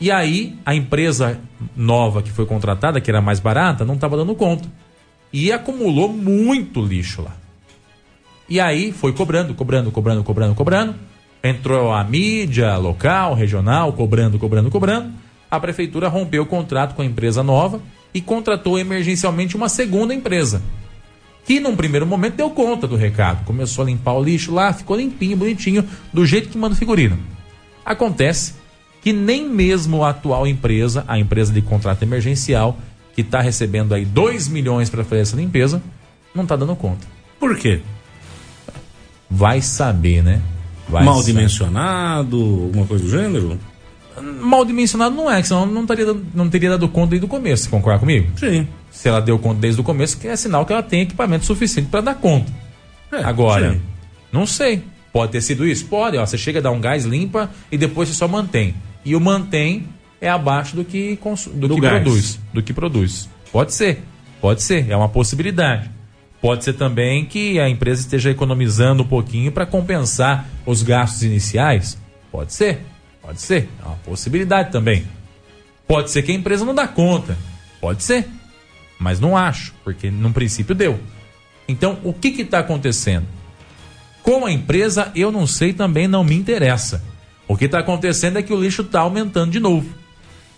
E 0.01 0.09
aí, 0.09 0.57
a 0.65 0.73
empresa 0.73 1.41
nova 1.77 2.23
que 2.23 2.31
foi 2.31 2.47
contratada, 2.47 3.01
que 3.01 3.11
era 3.11 3.21
mais 3.21 3.41
barata, 3.41 3.85
não 3.85 3.97
estava 3.97 4.17
dando 4.17 4.37
conta. 4.37 4.69
E 5.33 5.51
acumulou 5.51 6.09
muito 6.09 6.81
lixo 6.81 7.23
lá. 7.23 7.35
E 8.49 8.61
aí 8.61 8.93
foi 8.93 9.13
cobrando, 9.13 9.53
cobrando, 9.53 9.91
cobrando, 9.91 10.23
cobrando, 10.23 10.55
cobrando. 10.55 10.95
Entrou 11.43 11.93
a 11.93 12.05
mídia 12.05 12.77
local, 12.77 13.35
regional, 13.35 13.93
cobrando, 13.93 14.39
cobrando, 14.39 14.71
cobrando. 14.71 15.13
A 15.51 15.59
prefeitura 15.59 16.07
rompeu 16.07 16.45
o 16.45 16.47
contrato 16.47 16.95
com 16.95 17.03
a 17.03 17.05
empresa 17.05 17.43
nova 17.43 17.83
e 18.15 18.21
contratou 18.21 18.79
emergencialmente 18.79 19.57
uma 19.57 19.69
segunda 19.69 20.15
empresa 20.15 20.63
que 21.45 21.61
num 21.61 21.77
primeiro 21.77 22.07
momento 22.07 22.37
deu 22.37 22.51
conta 22.51 22.87
do 22.87 22.97
recado. 22.97 23.45
Começou 23.45 23.83
a 23.83 23.87
limpar 23.87 24.15
o 24.15 24.25
lixo 24.25 24.53
lá, 24.53 24.73
ficou 24.73 24.97
limpinho, 24.97 25.37
bonitinho, 25.37 25.85
do 26.13 26.25
jeito 26.25 26.49
que 26.49 26.59
manda 26.59 26.75
o 26.75 26.79
figurino. 26.79 27.19
Acontece 27.85 28.55
que 29.03 29.13
nem 29.13 29.47
mesmo 29.47 30.03
a 30.03 30.11
atual 30.11 30.47
empresa, 30.47 31.05
a 31.07 31.19
empresa 31.19 31.53
de 31.53 31.61
contrato 31.61 32.03
emergencial, 32.03 32.79
que 33.15 33.21
está 33.21 33.41
recebendo 33.41 33.95
aí 33.95 34.05
2 34.05 34.49
milhões 34.49 34.89
para 34.89 35.05
fazer 35.05 35.21
essa 35.21 35.37
limpeza, 35.37 35.83
não 36.35 36.45
está 36.45 36.57
dando 36.57 36.75
conta. 36.75 37.07
Por 37.39 37.57
quê? 37.57 37.81
Vai 39.31 39.61
saber, 39.61 40.23
né? 40.23 40.41
Vai 40.89 41.05
Mal 41.05 41.21
saber. 41.21 41.33
dimensionado, 41.33 42.37
alguma 42.37 42.87
coisa 42.87 43.05
do 43.05 43.11
gênero? 43.11 43.59
Mal 44.41 44.65
dimensionado 44.65 45.15
não 45.15 45.31
é, 45.31 45.43
senão 45.43 45.67
não, 45.67 45.85
teria, 45.85 46.17
não 46.35 46.49
teria 46.49 46.71
dado 46.71 46.89
conta 46.89 47.11
desde 47.11 47.27
o 47.27 47.29
começo, 47.29 47.65
você 47.65 47.71
concorda 47.71 48.01
comigo? 48.01 48.29
Sim 48.39 48.67
se 48.95 49.09
ela 49.09 49.21
deu 49.21 49.39
conta 49.41 49.61
desde 49.61 49.81
o 49.81 49.85
começo, 49.85 50.17
que 50.17 50.29
é 50.29 50.37
sinal 50.37 50.65
que 50.65 50.73
ela 50.73 50.83
tem 50.83 51.01
equipamento 51.03 51.45
suficiente 51.45 51.89
para 51.91 52.01
dar 52.01 52.15
conta. 52.15 52.51
É, 53.11 53.25
Agora, 53.25 53.73
sim. 53.73 53.81
não 54.33 54.47
sei. 54.47 54.85
Pode 55.13 55.33
ter 55.33 55.41
sido 55.41 55.67
isso? 55.67 55.87
Pode. 55.87 56.17
Ó, 56.17 56.25
você 56.25 56.39
chega 56.39 56.61
a 56.61 56.63
dar 56.63 56.71
um 56.71 56.81
gás, 56.81 57.05
limpa 57.05 57.51
e 57.71 57.77
depois 57.77 58.09
você 58.09 58.15
só 58.15 58.29
mantém. 58.29 58.75
E 59.05 59.17
o 59.17 59.21
mantém 59.21 59.87
é 60.21 60.31
abaixo 60.31 60.77
do 60.77 60.85
que, 60.85 61.19
do, 61.55 61.69
do 61.69 61.75
que 61.75 61.81
produz. 61.81 62.41
Do 62.53 62.63
que 62.63 62.73
produz. 62.73 63.29
Pode 63.51 63.75
ser. 63.75 64.03
Pode 64.41 64.63
ser. 64.63 64.89
É 64.89 64.97
uma 64.97 65.09
possibilidade. 65.09 65.91
Pode 66.41 66.63
ser 66.63 66.75
também 66.75 67.25
que 67.25 67.59
a 67.59 67.69
empresa 67.69 68.01
esteja 68.01 68.31
economizando 68.31 69.03
um 69.03 69.07
pouquinho 69.07 69.51
para 69.51 69.67
compensar 69.67 70.47
os 70.65 70.83
gastos 70.83 71.25
iniciais. 71.25 71.99
Pode 72.31 72.53
ser. 72.53 72.81
Pode 73.21 73.41
ser. 73.41 73.69
É 73.83 73.87
uma 73.87 73.97
possibilidade 73.97 74.71
também. 74.71 75.05
Pode 75.87 76.11
ser 76.11 76.23
que 76.23 76.31
a 76.31 76.35
empresa 76.35 76.65
não 76.65 76.75
dá 76.75 76.87
conta. 76.87 77.37
Pode 77.81 78.05
ser. 78.05 78.29
Mas 79.05 79.21
não 79.21 79.37
acho, 79.37 79.75
porque 79.85 80.11
no 80.11 80.33
princípio 80.33 80.75
deu. 80.75 80.99
Então, 81.69 81.99
o 82.03 82.11
que 82.11 82.29
está 82.41 82.61
acontecendo? 82.61 83.27
Com 84.23 84.47
a 84.47 84.51
empresa, 84.51 85.13
eu 85.15 85.31
não 85.31 85.47
sei 85.47 85.75
também, 85.75 86.09
não 86.09 86.25
me 86.25 86.35
interessa. 86.35 87.05
O 87.47 87.55
que 87.55 87.67
está 87.67 87.81
acontecendo 87.81 88.39
é 88.39 88.43
que 88.43 88.55
o 88.55 88.59
lixo 88.59 88.81
está 88.81 89.01
aumentando 89.01 89.53
de 89.53 89.61
novo. 89.61 89.87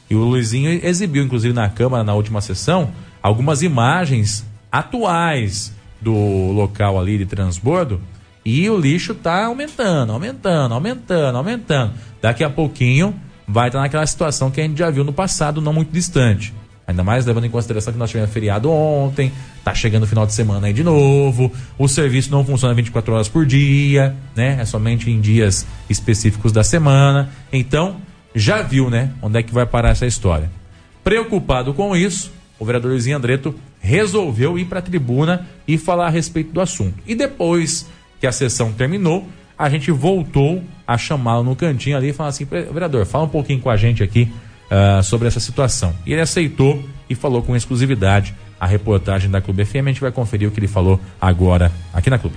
E 0.08 0.14
o 0.14 0.20
Luizinho 0.20 0.70
exibiu, 0.70 1.24
inclusive 1.24 1.52
na 1.52 1.68
Câmara, 1.68 2.04
na 2.04 2.14
última 2.14 2.40
sessão, 2.40 2.92
algumas 3.20 3.62
imagens 3.62 4.46
atuais 4.70 5.72
do 6.00 6.52
local 6.52 7.00
ali 7.00 7.18
de 7.18 7.26
transbordo. 7.26 8.00
E 8.44 8.70
o 8.70 8.78
lixo 8.78 9.10
está 9.10 9.46
aumentando, 9.46 10.12
aumentando, 10.12 10.72
aumentando, 10.72 11.36
aumentando. 11.36 11.94
Daqui 12.22 12.44
a 12.44 12.50
pouquinho 12.50 13.12
vai 13.44 13.70
estar 13.70 13.80
naquela 13.80 14.06
situação 14.06 14.52
que 14.52 14.60
a 14.60 14.64
gente 14.64 14.78
já 14.78 14.88
viu 14.88 15.02
no 15.02 15.12
passado, 15.12 15.60
não 15.60 15.72
muito 15.72 15.90
distante. 15.90 16.54
Ainda 16.86 17.02
mais 17.02 17.26
levando 17.26 17.44
em 17.44 17.50
consideração 17.50 17.92
que 17.92 17.98
nós 17.98 18.10
tivemos 18.10 18.32
feriado 18.32 18.70
ontem, 18.70 19.32
tá 19.64 19.74
chegando 19.74 20.04
o 20.04 20.06
final 20.06 20.24
de 20.24 20.32
semana 20.32 20.68
aí 20.68 20.72
de 20.72 20.84
novo, 20.84 21.52
o 21.76 21.88
serviço 21.88 22.30
não 22.30 22.44
funciona 22.44 22.72
24 22.74 23.12
horas 23.12 23.28
por 23.28 23.44
dia, 23.44 24.14
né? 24.36 24.58
É 24.60 24.64
somente 24.64 25.10
em 25.10 25.20
dias 25.20 25.66
específicos 25.90 26.52
da 26.52 26.62
semana. 26.62 27.28
Então, 27.52 27.96
já 28.34 28.62
viu, 28.62 28.88
né? 28.88 29.10
Onde 29.20 29.38
é 29.38 29.42
que 29.42 29.52
vai 29.52 29.66
parar 29.66 29.90
essa 29.90 30.06
história. 30.06 30.48
Preocupado 31.02 31.74
com 31.74 31.96
isso, 31.96 32.32
o 32.58 32.64
vereador 32.64 32.92
Luizinho 32.92 33.16
Andreto 33.16 33.54
resolveu 33.80 34.56
ir 34.58 34.66
para 34.66 34.78
a 34.78 34.82
tribuna 34.82 35.46
e 35.66 35.76
falar 35.76 36.06
a 36.06 36.10
respeito 36.10 36.52
do 36.52 36.60
assunto. 36.60 36.94
E 37.06 37.14
depois 37.16 37.86
que 38.20 38.26
a 38.26 38.32
sessão 38.32 38.72
terminou, 38.72 39.26
a 39.58 39.68
gente 39.68 39.90
voltou 39.90 40.62
a 40.86 40.96
chamá-lo 40.96 41.42
no 41.42 41.56
cantinho 41.56 41.96
ali 41.96 42.10
e 42.10 42.12
falar 42.12 42.28
assim: 42.28 42.44
vereador, 42.44 43.04
fala 43.06 43.24
um 43.24 43.28
pouquinho 43.28 43.60
com 43.60 43.70
a 43.70 43.76
gente 43.76 44.02
aqui 44.02 44.30
ah, 44.70 45.02
sobre 45.02 45.28
essa 45.28 45.40
situação. 45.40 45.94
E 46.04 46.12
ele 46.12 46.20
aceitou 46.20 46.82
e 47.08 47.14
falou 47.14 47.42
com 47.42 47.54
exclusividade 47.54 48.34
a 48.58 48.66
reportagem 48.66 49.30
da 49.30 49.40
Clube 49.40 49.64
FM. 49.64 49.76
A 49.76 49.88
gente 49.88 50.00
vai 50.00 50.12
conferir 50.12 50.48
o 50.48 50.50
que 50.50 50.58
ele 50.58 50.68
falou 50.68 51.00
agora 51.20 51.70
aqui 51.92 52.10
na 52.10 52.18
Clube. 52.18 52.36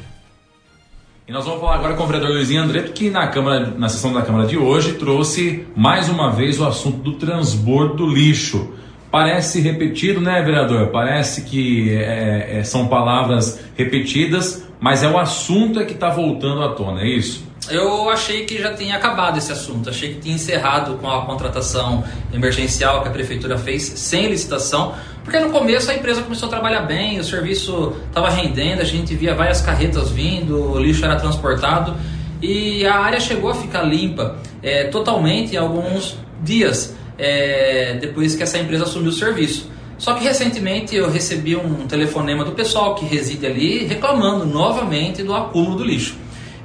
E 1.27 1.31
nós 1.31 1.45
vamos 1.45 1.61
falar 1.61 1.75
agora 1.75 1.93
com 1.93 2.03
o 2.03 2.07
vereador 2.07 2.31
Luizinho 2.31 2.63
Andreto, 2.63 2.91
que 2.91 3.09
na, 3.09 3.27
Câmara, 3.27 3.67
na 3.77 3.87
sessão 3.87 4.11
da 4.11 4.21
Câmara 4.21 4.47
de 4.47 4.57
hoje 4.57 4.93
trouxe 4.93 5.65
mais 5.75 6.09
uma 6.09 6.31
vez 6.31 6.59
o 6.59 6.65
assunto 6.65 6.97
do 6.97 7.13
transbordo 7.13 7.97
do 7.97 8.07
lixo. 8.07 8.73
Parece 9.11 9.59
repetido, 9.61 10.21
né, 10.21 10.41
vereador? 10.41 10.87
Parece 10.87 11.43
que 11.43 11.95
é, 11.95 12.59
é, 12.59 12.63
são 12.63 12.87
palavras 12.87 13.59
repetidas, 13.75 14.67
mas 14.79 15.03
é 15.03 15.09
o 15.09 15.17
assunto 15.17 15.79
é 15.79 15.85
que 15.85 15.93
está 15.93 16.09
voltando 16.09 16.63
à 16.63 16.73
tona, 16.73 17.01
é 17.01 17.07
isso? 17.07 17.48
Eu 17.71 18.09
achei 18.09 18.45
que 18.45 18.57
já 18.57 18.73
tinha 18.73 18.95
acabado 18.95 19.37
esse 19.37 19.51
assunto, 19.51 19.89
achei 19.89 20.13
que 20.13 20.21
tinha 20.21 20.35
encerrado 20.35 20.95
com 20.95 21.09
a 21.09 21.25
contratação 21.25 22.03
emergencial 22.33 23.01
que 23.01 23.09
a 23.09 23.11
prefeitura 23.11 23.57
fez 23.57 23.83
sem 23.83 24.27
licitação, 24.27 24.95
porque 25.23 25.39
no 25.39 25.51
começo 25.51 25.91
a 25.91 25.93
empresa 25.93 26.21
começou 26.23 26.47
a 26.47 26.49
trabalhar 26.49 26.81
bem, 26.81 27.19
o 27.19 27.23
serviço 27.23 27.95
estava 28.07 28.29
rendendo, 28.29 28.81
a 28.81 28.85
gente 28.85 29.13
via 29.15 29.35
várias 29.35 29.61
carretas 29.61 30.09
vindo, 30.09 30.71
o 30.71 30.79
lixo 30.79 31.05
era 31.05 31.15
transportado 31.15 31.95
e 32.41 32.85
a 32.85 32.95
área 32.95 33.19
chegou 33.19 33.51
a 33.51 33.55
ficar 33.55 33.83
limpa 33.83 34.37
é, 34.63 34.85
totalmente 34.85 35.53
em 35.53 35.57
alguns 35.57 36.17
dias 36.41 36.95
é, 37.17 37.97
depois 37.99 38.35
que 38.35 38.43
essa 38.43 38.57
empresa 38.57 38.85
assumiu 38.85 39.09
o 39.09 39.13
serviço. 39.13 39.69
Só 39.97 40.13
que 40.13 40.23
recentemente 40.23 40.95
eu 40.95 41.11
recebi 41.11 41.57
um 41.57 41.85
telefonema 41.85 42.45
do 42.45 42.53
pessoal 42.53 42.95
que 42.95 43.05
reside 43.05 43.45
ali 43.45 43.85
reclamando 43.85 44.45
novamente 44.45 45.21
do 45.21 45.35
acúmulo 45.35 45.75
do 45.75 45.83
lixo. 45.83 46.15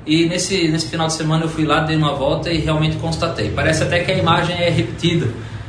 E 0.07 0.27
nesse, 0.27 0.69
nesse 0.69 0.89
final 0.89 1.07
de 1.07 1.15
semana 1.15 1.45
eu 1.45 1.49
fui 1.49 1.65
lá, 1.65 1.81
dei 1.81 1.97
uma 1.97 2.15
volta 2.15 2.51
e 2.51 2.59
realmente 2.59 2.97
constatei. 2.97 3.51
Parece 3.51 3.83
até 3.83 4.01
que 4.01 4.13
a 4.13 4.19
imagem 4.19 4.57
é 4.57 4.69
repetida. 4.69 5.29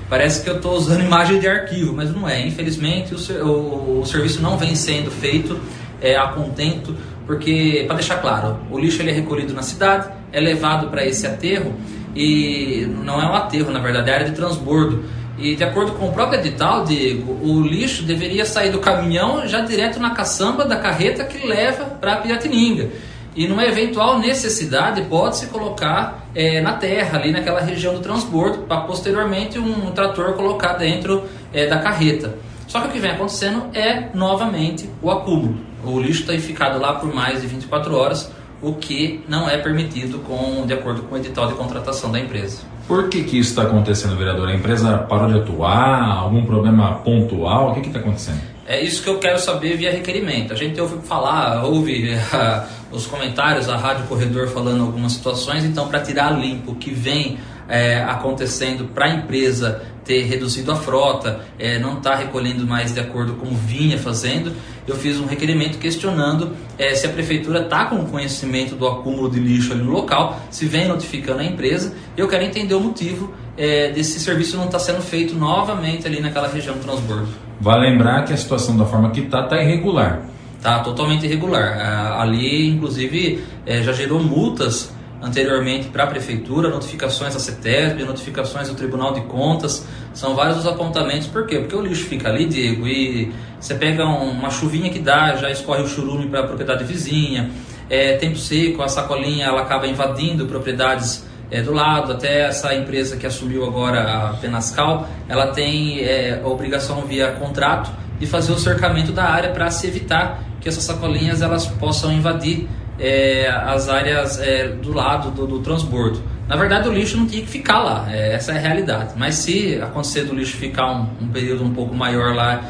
Parece 0.10 0.44
que 0.44 0.50
eu 0.50 0.58
estou 0.58 0.76
usando 0.76 1.02
imagem 1.06 1.40
de 1.40 1.48
arquivo, 1.48 1.94
mas 1.94 2.14
não 2.14 2.28
é. 2.28 2.46
Infelizmente 2.46 3.16
o, 3.16 3.46
o, 3.46 4.00
o 4.02 4.06
serviço 4.06 4.42
não 4.42 4.58
vem 4.58 4.76
sendo 4.76 5.10
feito 5.10 5.60
é, 6.02 6.18
a 6.18 6.28
contento, 6.28 6.96
porque, 7.26 7.86
para 7.88 7.96
deixar 7.96 8.18
claro, 8.18 8.60
o 8.70 8.78
lixo 8.78 9.02
ele 9.02 9.10
é 9.10 9.14
recolhido 9.14 9.54
na 9.54 9.64
cidade, 9.64 10.10
é 10.32 10.40
levado 10.40 10.90
para 10.90 11.06
esse 11.06 11.26
aterro 11.26 11.74
e 12.16 12.88
não 13.04 13.22
é 13.22 13.26
um 13.26 13.34
aterro, 13.34 13.72
na 13.72 13.80
verdade, 13.80 14.10
é 14.10 14.14
área 14.14 14.26
de 14.30 14.36
transbordo. 14.36 15.04
E 15.38 15.56
de 15.56 15.64
acordo 15.64 15.94
com 15.94 16.08
o 16.08 16.14
próprio 16.14 16.40
edital, 16.40 16.86
Diego, 16.86 17.38
o 17.42 17.62
lixo 17.62 18.04
deveria 18.04 18.46
sair 18.46 18.70
do 18.70 18.80
caminhão 18.80 19.46
já 19.48 19.62
direto 19.62 20.00
na 20.00 20.12
caçamba 20.12 20.64
da 20.64 20.78
carreta 20.78 21.26
que 21.26 21.46
leva 21.46 21.86
para 21.86 22.18
Piratininga. 22.18 22.90
E 23.36 23.48
numa 23.48 23.66
eventual 23.66 24.18
necessidade 24.18 25.02
pode-se 25.04 25.48
colocar 25.48 26.26
é, 26.34 26.62
na 26.62 26.74
terra, 26.74 27.20
ali 27.20 27.32
naquela 27.32 27.60
região 27.60 27.94
do 27.94 28.00
transbordo, 28.00 28.60
para 28.60 28.82
posteriormente 28.82 29.60
um 29.60 29.92
trator 29.92 30.34
colocar 30.34 30.74
dentro 30.74 31.24
é, 31.54 31.68
da 31.68 31.80
carreta. 31.80 32.38
Só 32.68 32.80
que 32.80 32.88
o 32.88 32.92
que 32.92 33.00
vem 33.00 33.12
acontecendo 33.12 33.66
é 33.74 34.10
novamente 34.14 34.90
o 35.02 35.12
acúmulo. 35.12 35.60
O 35.84 36.00
lixo 36.00 36.22
está 36.22 36.34
ficado 36.40 36.80
lá 36.80 36.94
por 36.94 37.14
mais 37.14 37.42
de 37.42 37.48
24 37.48 37.96
horas, 37.96 38.32
o 38.62 38.74
que 38.74 39.24
não 39.28 39.50
é 39.50 39.58
permitido 39.58 40.20
com, 40.20 40.66
de 40.66 40.74
acordo 40.74 41.04
com 41.04 41.16
o 41.16 41.18
edital 41.18 41.48
de 41.48 41.54
contratação 41.54 42.12
da 42.12 42.20
empresa. 42.20 42.62
Por 42.88 43.10
que, 43.10 43.24
que 43.24 43.38
isso 43.38 43.50
está 43.50 43.64
acontecendo, 43.64 44.16
vereador? 44.16 44.48
A 44.48 44.56
empresa 44.56 44.98
parou 44.98 45.28
de 45.28 45.40
atuar? 45.40 46.18
Algum 46.18 46.46
problema 46.46 46.96
pontual? 47.00 47.72
O 47.72 47.74
que 47.74 47.88
está 47.88 48.00
acontecendo? 48.00 48.42
É 48.68 48.82
isso 48.82 49.04
que 49.04 49.10
eu 49.10 49.20
quero 49.20 49.40
saber 49.40 49.78
via 49.78 49.92
requerimento. 49.92 50.54
A 50.54 50.56
gente 50.56 50.80
ouve 50.82 50.98
falar, 51.06 51.64
ouve 51.64 52.10
os 52.96 53.08
comentários, 53.08 53.70
a 53.70 53.78
Rádio 53.78 54.06
Corredor 54.06 54.48
falando 54.48 54.82
algumas 54.82 55.14
situações, 55.14 55.64
então 55.64 55.88
para 55.88 56.00
tirar 56.00 56.32
limpo 56.32 56.72
o 56.72 56.76
que 56.76 56.92
vem 56.92 57.38
é, 57.68 58.04
acontecendo 58.04 58.86
para 58.86 59.06
a 59.06 59.10
empresa 59.10 59.82
ter 60.04 60.24
reduzido 60.24 60.72
a 60.72 60.76
frota, 60.76 61.42
é, 61.58 61.80
não 61.80 61.98
está 61.98 62.16
recolhendo 62.16 62.66
mais 62.66 62.94
de 62.94 63.00
acordo 63.00 63.34
com 63.34 63.48
vinha 63.56 63.98
fazendo, 63.98 64.54
eu 64.88 64.96
fiz 64.96 65.20
um 65.20 65.26
requerimento 65.26 65.80
questionando 65.80 66.56
é, 66.78 66.94
se 66.94 67.08
a 67.08 67.10
prefeitura 67.10 67.62
está 67.62 67.86
com 67.86 68.06
conhecimento 68.06 68.76
do 68.76 68.88
acúmulo 68.88 69.30
de 69.30 69.40
lixo 69.40 69.74
ali 69.74 69.82
no 69.82 69.92
local, 69.92 70.40
se 70.52 70.66
vem 70.66 70.88
notificando 70.88 71.40
a 71.40 71.44
empresa. 71.44 71.94
Eu 72.16 72.28
quero 72.28 72.44
entender 72.44 72.76
o 72.76 72.80
motivo 72.80 73.34
é, 73.58 73.92
desse 73.92 74.20
serviço 74.20 74.58
não 74.58 74.66
estar 74.66 74.78
tá 74.78 74.84
sendo 74.84 75.02
feito 75.02 75.34
novamente 75.34 76.06
ali 76.06 76.22
naquela 76.22 76.48
região 76.48 76.76
do 76.76 76.82
transbordo. 76.82 77.28
Vai 77.60 77.80
lembrar 77.80 78.24
que 78.26 78.34
a 78.34 78.38
situação 78.38 78.78
da 78.78 78.86
forma 78.86 79.10
que 79.10 79.22
está 79.22 79.44
está 79.44 79.60
irregular. 79.60 80.35
Está 80.58 80.80
totalmente 80.80 81.26
irregular. 81.26 81.78
É, 81.78 82.22
ali, 82.22 82.70
inclusive, 82.70 83.44
é, 83.66 83.82
já 83.82 83.92
gerou 83.94 84.22
multas 84.22 84.94
anteriormente 85.22 85.88
para 85.88 86.04
a 86.04 86.08
prefeitura, 86.08 86.70
notificações 86.70 87.34
da 87.34 87.40
CETESB, 87.40 88.04
notificações 88.04 88.70
do 88.70 88.76
Tribunal 88.76 89.14
de 89.14 89.22
Contas, 89.22 89.86
são 90.14 90.36
vários 90.36 90.60
os 90.60 90.68
apontamentos. 90.68 91.28
Por 91.28 91.48
quê? 91.48 91.60
Porque 91.60 91.76
o 91.76 91.82
lixo 91.82 92.06
fica 92.06 92.30
ali, 92.30 92.46
Diego, 92.46 92.88
e 92.88 93.34
você 93.60 93.74
pega 93.74 94.06
uma 94.06 94.52
chuvinha 94.52 94.90
que 94.90 95.00
dá, 95.00 95.36
já 95.36 95.50
escorre 95.50 95.82
o 95.82 95.88
churume 95.88 96.28
para 96.28 96.42
a 96.42 96.44
propriedade 96.44 96.84
vizinha, 96.84 97.50
é, 97.90 98.18
tempo 98.18 98.38
seco, 98.38 98.82
a 98.82 98.88
sacolinha 98.88 99.48
ela 99.48 99.62
acaba 99.62 99.88
invadindo 99.88 100.46
propriedades 100.46 101.26
é, 101.50 101.62
do 101.62 101.74
lado, 101.74 102.14
até 102.14 102.42
essa 102.42 102.74
empresa 102.76 103.18
que 103.18 103.26
assumiu 103.26 103.66
agora 103.66 104.02
a 104.02 104.34
Penascal, 104.34 105.08
ela 105.28 105.48
tem 105.48 106.02
é, 106.02 106.42
a 106.44 106.48
obrigação 106.48 107.02
via 107.02 107.32
contrato 107.32 107.92
de 108.20 108.26
fazer 108.26 108.52
o 108.52 108.58
cercamento 108.58 109.12
da 109.12 109.26
área 109.26 109.52
para 109.52 109.70
se 109.70 109.88
evitar 109.88 110.44
que 110.62 110.70
essas 110.70 110.84
sacolinhas 110.84 111.42
elas 111.42 111.68
possam 111.68 112.12
invadir 112.12 112.68
é, 113.00 113.48
as 113.50 113.90
áreas 113.90 114.40
é, 114.40 114.70
do 114.70 114.94
lado 114.94 115.32
do, 115.32 115.46
do, 115.46 115.60
transbordo. 115.60 116.22
Na 116.48 116.56
verdade, 116.56 116.88
o 116.88 116.94
lixo 116.94 117.18
não 117.18 117.26
tinha 117.26 117.42
que 117.42 117.50
ficar 117.50 117.80
lá, 117.80 118.08
é, 118.10 118.34
essa 118.34 118.52
é 118.52 118.58
a 118.58 118.60
realidade. 118.60 119.14
Mas 119.18 119.36
se 119.36 119.80
acontecer 119.82 120.24
do 120.24 120.34
lixo 120.34 120.58
ficar 120.58 120.92
um, 120.92 121.08
um 121.22 121.28
período 121.28 121.64
um 121.64 121.74
pouco 121.74 121.94
maior 121.94 122.34
lá, 122.34 122.64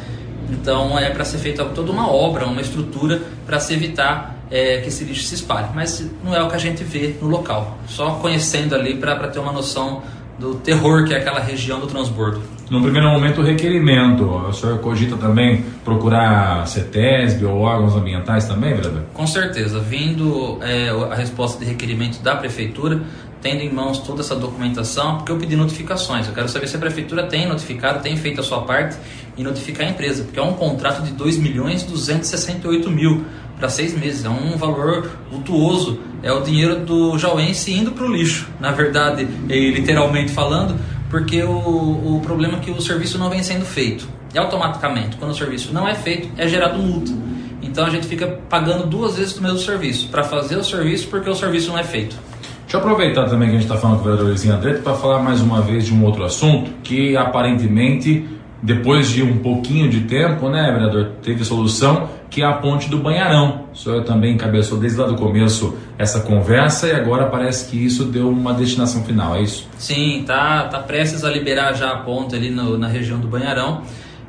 então 0.49 0.97
é 0.97 1.09
para 1.09 1.23
ser 1.23 1.37
feita 1.37 1.63
toda 1.65 1.91
uma 1.91 2.11
obra, 2.11 2.45
uma 2.45 2.61
estrutura 2.61 3.21
para 3.45 3.59
se 3.59 3.73
evitar 3.73 4.35
é, 4.49 4.77
que 4.81 4.87
esse 4.87 5.03
lixo 5.03 5.23
se 5.23 5.35
espalhe. 5.35 5.67
Mas 5.73 6.09
não 6.23 6.35
é 6.35 6.41
o 6.41 6.47
que 6.47 6.55
a 6.55 6.59
gente 6.59 6.83
vê 6.83 7.15
no 7.21 7.27
local. 7.27 7.77
Só 7.87 8.11
conhecendo 8.15 8.75
ali 8.75 8.95
para 8.95 9.15
ter 9.27 9.39
uma 9.39 9.51
noção 9.51 10.03
do 10.39 10.55
terror 10.55 11.05
que 11.05 11.13
é 11.13 11.17
aquela 11.17 11.39
região 11.39 11.79
do 11.79 11.87
transbordo. 11.87 12.41
No 12.69 12.81
primeiro 12.81 13.09
momento, 13.09 13.41
o 13.41 13.43
requerimento. 13.43 14.23
O 14.23 14.51
senhor 14.51 14.79
cogita 14.79 15.15
também 15.15 15.63
procurar 15.83 16.67
CETESB 16.67 17.45
ou 17.45 17.59
órgãos 17.59 17.95
ambientais 17.95 18.45
também, 18.45 18.73
vereador? 18.73 19.03
Com 19.13 19.27
certeza. 19.27 19.79
Vindo 19.79 20.57
é, 20.61 20.89
a 20.89 21.15
resposta 21.15 21.63
de 21.63 21.69
requerimento 21.69 22.21
da 22.23 22.35
prefeitura, 22.35 23.01
tendo 23.41 23.61
em 23.61 23.71
mãos 23.71 23.99
toda 23.99 24.21
essa 24.21 24.35
documentação, 24.35 25.17
porque 25.17 25.31
eu 25.31 25.37
pedi 25.37 25.55
notificações. 25.55 26.27
Eu 26.27 26.33
quero 26.33 26.49
saber 26.49 26.67
se 26.67 26.75
a 26.75 26.79
prefeitura 26.79 27.23
tem 27.27 27.47
notificado, 27.47 28.01
tem 28.01 28.17
feito 28.17 28.41
a 28.41 28.43
sua 28.43 28.61
parte 28.61 28.97
e 29.37 29.43
notificar 29.43 29.85
a 29.85 29.89
empresa, 29.91 30.23
porque 30.23 30.39
é 30.39 30.43
um 30.43 30.53
contrato 30.53 31.03
de 31.03 31.11
2 31.11 31.37
milhões 31.37 31.83
268 31.83 32.89
mil 32.89 33.25
para 33.59 33.69
seis 33.69 33.97
meses. 33.97 34.25
É 34.25 34.29
um 34.29 34.57
valor 34.57 35.11
vultuoso. 35.31 35.99
É 36.23 36.31
o 36.31 36.41
dinheiro 36.41 36.79
do 36.79 37.17
jauense 37.19 37.71
indo 37.71 37.91
para 37.91 38.05
o 38.05 38.11
lixo, 38.11 38.47
na 38.59 38.71
verdade, 38.71 39.27
literalmente 39.47 40.31
falando, 40.31 40.75
porque 41.15 41.41
o, 41.41 42.17
o 42.17 42.21
problema 42.21 42.57
é 42.57 42.59
que 42.59 42.69
o 42.69 42.81
serviço 42.81 43.17
não 43.17 43.29
vem 43.29 43.41
sendo 43.41 43.63
feito. 43.63 44.05
E 44.33 44.37
automaticamente, 44.37 45.15
quando 45.15 45.31
o 45.31 45.33
serviço 45.33 45.73
não 45.73 45.87
é 45.87 45.95
feito, 45.95 46.27
é 46.37 46.45
gerado 46.45 46.77
multa. 46.77 47.09
Então 47.61 47.85
a 47.85 47.89
gente 47.89 48.05
fica 48.05 48.27
pagando 48.49 48.85
duas 48.85 49.15
vezes 49.15 49.37
o 49.37 49.41
mesmo 49.41 49.57
serviço, 49.59 50.09
para 50.09 50.25
fazer 50.25 50.57
o 50.57 50.63
serviço 50.63 51.07
porque 51.07 51.29
o 51.29 51.33
serviço 51.33 51.69
não 51.69 51.79
é 51.79 51.85
feito. 51.85 52.17
Deixa 52.63 52.75
eu 52.75 52.81
aproveitar 52.81 53.29
também 53.29 53.47
que 53.47 53.55
a 53.55 53.59
gente 53.59 53.71
está 53.71 53.77
falando 53.77 53.99
com 53.99 54.01
o 54.01 54.03
vereador 54.03 54.27
Luizinho 54.27 54.55
Andretti 54.55 54.81
para 54.81 54.93
falar 54.93 55.19
mais 55.19 55.39
uma 55.39 55.61
vez 55.61 55.85
de 55.85 55.93
um 55.93 56.03
outro 56.03 56.25
assunto 56.25 56.69
que 56.83 57.15
aparentemente, 57.15 58.27
depois 58.65 59.09
de 59.09 59.21
um 59.21 59.37
pouquinho 59.37 59.87
de 59.89 60.01
tempo, 60.01 60.49
né, 60.49 60.71
vereador, 60.71 61.11
teve 61.21 61.45
solução, 61.45 62.09
que 62.29 62.41
é 62.41 62.45
a 62.45 62.53
ponte 62.53 62.89
do 62.89 62.97
Banharão. 62.97 63.65
O 63.71 63.77
senhor 63.77 64.03
também 64.03 64.33
encabeçou 64.33 64.79
desde 64.79 64.99
lá 64.99 65.05
do 65.05 65.15
começo 65.15 65.77
essa 65.97 66.21
conversa 66.21 66.87
e 66.87 66.91
agora 66.91 67.27
parece 67.27 67.69
que 67.69 67.77
isso 67.77 68.05
deu 68.05 68.27
uma 68.27 68.53
destinação 68.53 69.03
final, 69.03 69.35
é 69.35 69.43
isso? 69.43 69.67
Sim, 69.77 70.23
tá, 70.25 70.63
tá 70.63 70.79
prestes 70.79 71.23
a 71.23 71.29
liberar 71.29 71.73
já 71.73 71.91
a 71.91 71.97
ponte 71.97 72.35
ali 72.35 72.49
no, 72.49 72.75
na 72.75 72.87
região 72.87 73.19
do 73.19 73.27
Banharão. 73.27 73.83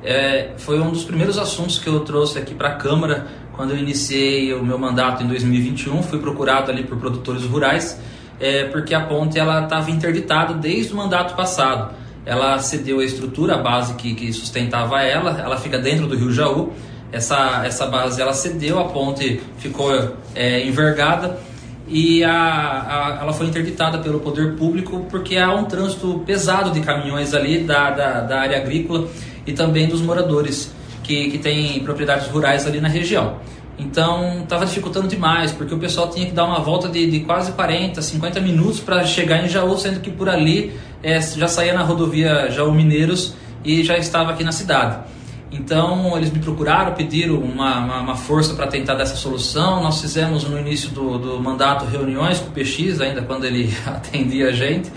É, 0.05 0.51
foi 0.59 0.79
um 0.79 0.91
dos 0.91 1.03
primeiros 1.03 1.39
assuntos 1.39 1.79
que 1.79 1.89
eu 1.89 2.01
trouxe 2.01 2.39
aqui 2.39 2.55
para 2.55 2.69
a 2.69 2.75
Câmara 2.75 3.27
quando 3.53 3.71
eu 3.71 3.79
iniciei 3.79 4.53
o 4.53 4.63
meu 4.63 4.79
mandato 4.79 5.23
em 5.23 5.27
2021. 5.27 6.03
Fui 6.03 6.19
procurado 6.19 6.71
ali 6.71 6.85
por 6.85 6.99
produtores 6.99 7.45
rurais 7.45 7.99
é, 8.39 8.65
porque 8.65 8.95
a 8.95 9.01
ponte 9.01 9.39
ela 9.39 9.65
estava 9.65 9.91
interditada 9.91 10.55
desde 10.55 10.93
o 10.93 10.97
mandato 10.97 11.35
passado. 11.35 11.95
Ela 12.27 12.59
cedeu 12.59 12.99
a 12.99 13.05
estrutura, 13.05 13.55
a 13.55 13.59
base 13.59 13.95
que, 13.95 14.15
que 14.15 14.33
sustentava 14.33 15.01
ela, 15.03 15.41
ela 15.41 15.57
fica 15.57 15.79
dentro 15.79 16.07
do 16.07 16.17
Rio 16.17 16.33
Jaú. 16.33 16.73
Essa, 17.13 17.65
essa 17.65 17.87
base 17.87 18.21
ela 18.21 18.35
cedeu, 18.35 18.81
a 18.81 18.85
ponte 18.85 19.41
ficou 19.59 19.91
é, 20.35 20.67
envergada 20.67 21.39
e 21.89 22.25
a, 22.25 22.33
a, 22.33 23.19
ela 23.23 23.33
foi 23.33 23.47
interditada 23.47 23.99
pelo 23.99 24.19
poder 24.19 24.57
público 24.57 25.07
porque 25.09 25.37
há 25.37 25.55
um 25.55 25.65
trânsito 25.65 26.23
pesado 26.27 26.73
de 26.73 26.81
caminhões 26.81 27.33
ali 27.33 27.61
da, 27.61 27.91
da, 27.91 28.21
da 28.23 28.41
área 28.41 28.59
agrícola 28.59 29.09
e 29.47 29.53
também 29.53 29.87
dos 29.87 30.03
moradores 30.03 30.75
que, 31.05 31.31
que 31.31 31.39
têm 31.39 31.79
propriedades 31.85 32.27
rurais 32.27 32.67
ali 32.67 32.81
na 32.81 32.89
região. 32.89 33.39
Então 33.79 34.41
estava 34.43 34.65
dificultando 34.65 35.07
demais, 35.07 35.53
porque 35.53 35.75
o 35.75 35.79
pessoal 35.79 36.09
tinha 36.09 36.27
que 36.27 36.33
dar 36.33 36.45
uma 36.45 36.61
volta 36.61 36.89
de, 36.89 37.11
de 37.11 37.21
quase 37.21 37.53
40, 37.53 38.01
50 38.01 38.41
minutos 38.41 38.81
para 38.81 39.05
chegar 39.05 39.45
em 39.45 39.49
Jaú, 39.49 39.77
sendo 39.77 40.01
que 40.01 40.11
por 40.11 40.29
ali 40.29 40.73
é, 41.07 41.21
já 41.21 41.47
saía 41.47 41.73
na 41.73 41.85
rodovia 41.85 42.51
Jaú 42.51 42.73
Mineiros 42.73 43.37
e 43.65 43.85
já 43.85 43.97
estava 43.97 44.33
aqui 44.33 44.43
na 44.43 44.51
cidade. 44.51 44.99
Então 45.53 46.17
eles 46.17 46.33
me 46.33 46.41
procuraram, 46.41 46.95
pediram 46.95 47.37
uma, 47.37 47.79
uma, 47.79 48.01
uma 48.01 48.17
força 48.17 48.55
para 48.55 48.67
tentar 48.67 48.97
dessa 48.97 49.15
solução. 49.15 49.81
Nós 49.85 50.01
fizemos 50.01 50.43
no 50.43 50.59
início 50.59 50.91
do, 50.91 51.17
do, 51.17 51.41
mandato 51.41 51.85
reuniões 51.85 52.41
com 52.41 52.49
o 52.49 52.51
PX, 52.51 53.01
ainda 53.01 53.23
quando 53.23 53.45
ele 53.45 53.73
atendia 53.87 54.49
a 54.49 54.53
gente. 54.53 54.91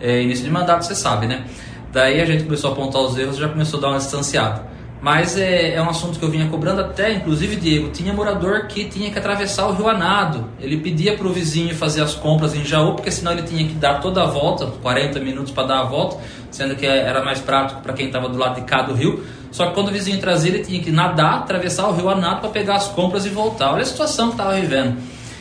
É, 0.00 0.22
início 0.22 0.44
de 0.44 0.50
mandato, 0.50 0.84
você 0.84 0.94
sabe, 0.94 1.26
né? 1.26 1.44
Daí 1.92 2.20
a 2.20 2.24
gente 2.24 2.44
começou 2.44 2.70
a 2.70 2.72
apontar 2.74 3.02
os 3.02 3.18
erros 3.18 3.36
e 3.36 3.40
já 3.40 3.48
começou 3.48 3.78
a 3.78 3.82
dar 3.82 3.88
uma 3.88 3.98
distanciada. 3.98 4.62
Mas 5.00 5.36
é, 5.36 5.74
é, 5.74 5.82
um 5.82 5.88
assunto 5.88 6.18
que 6.18 6.24
eu 6.24 6.30
vinha 6.30 6.48
cobrando 6.48 6.80
até, 6.80 7.12
inclusive, 7.12 7.54
Diego, 7.54 7.90
tinha 7.90 8.12
morador 8.12 8.66
que 8.66 8.84
tinha 8.86 9.10
que 9.10 9.18
atravessar 9.18 9.68
o 9.68 9.72
Rio 9.72 9.88
Anado. 9.88 10.48
Ele 10.60 10.76
pedia 10.76 11.16
para 11.16 11.26
o 11.26 11.32
vizinho 11.32 11.72
fazer 11.74 12.02
as 12.02 12.14
compras 12.14 12.54
em 12.54 12.64
Jaú, 12.64 12.94
porque 12.94 13.10
senão 13.10 13.32
ele 13.32 13.42
tinha 13.42 13.66
que 13.66 13.74
dar 13.74 14.00
toda 14.00 14.22
a 14.22 14.26
volta, 14.26 14.66
40 14.66 15.20
minutos 15.20 15.52
para 15.52 15.68
dar 15.68 15.80
a 15.80 15.84
volta, 15.84 16.18
sendo 16.50 16.74
que 16.74 16.84
era 16.84 17.24
mais 17.24 17.38
prático 17.38 17.80
para 17.80 17.92
quem 17.92 18.06
estava 18.06 18.28
do 18.28 18.36
lado 18.36 18.56
de 18.56 18.62
cá 18.62 18.82
do 18.82 18.92
rio. 18.92 19.24
Só 19.52 19.66
que 19.66 19.74
quando 19.74 19.88
o 19.88 19.92
vizinho 19.92 20.18
trazia, 20.18 20.52
ele 20.52 20.64
tinha 20.64 20.80
que 20.80 20.90
nadar, 20.90 21.38
atravessar 21.38 21.88
o 21.88 21.92
Rio 21.92 22.08
Anado 22.08 22.40
para 22.40 22.50
pegar 22.50 22.74
as 22.74 22.88
compras 22.88 23.24
e 23.24 23.28
voltar. 23.28 23.72
Olha 23.72 23.82
a 23.82 23.86
situação 23.86 24.28
que 24.28 24.34
estava 24.34 24.54
vivendo. 24.54 24.98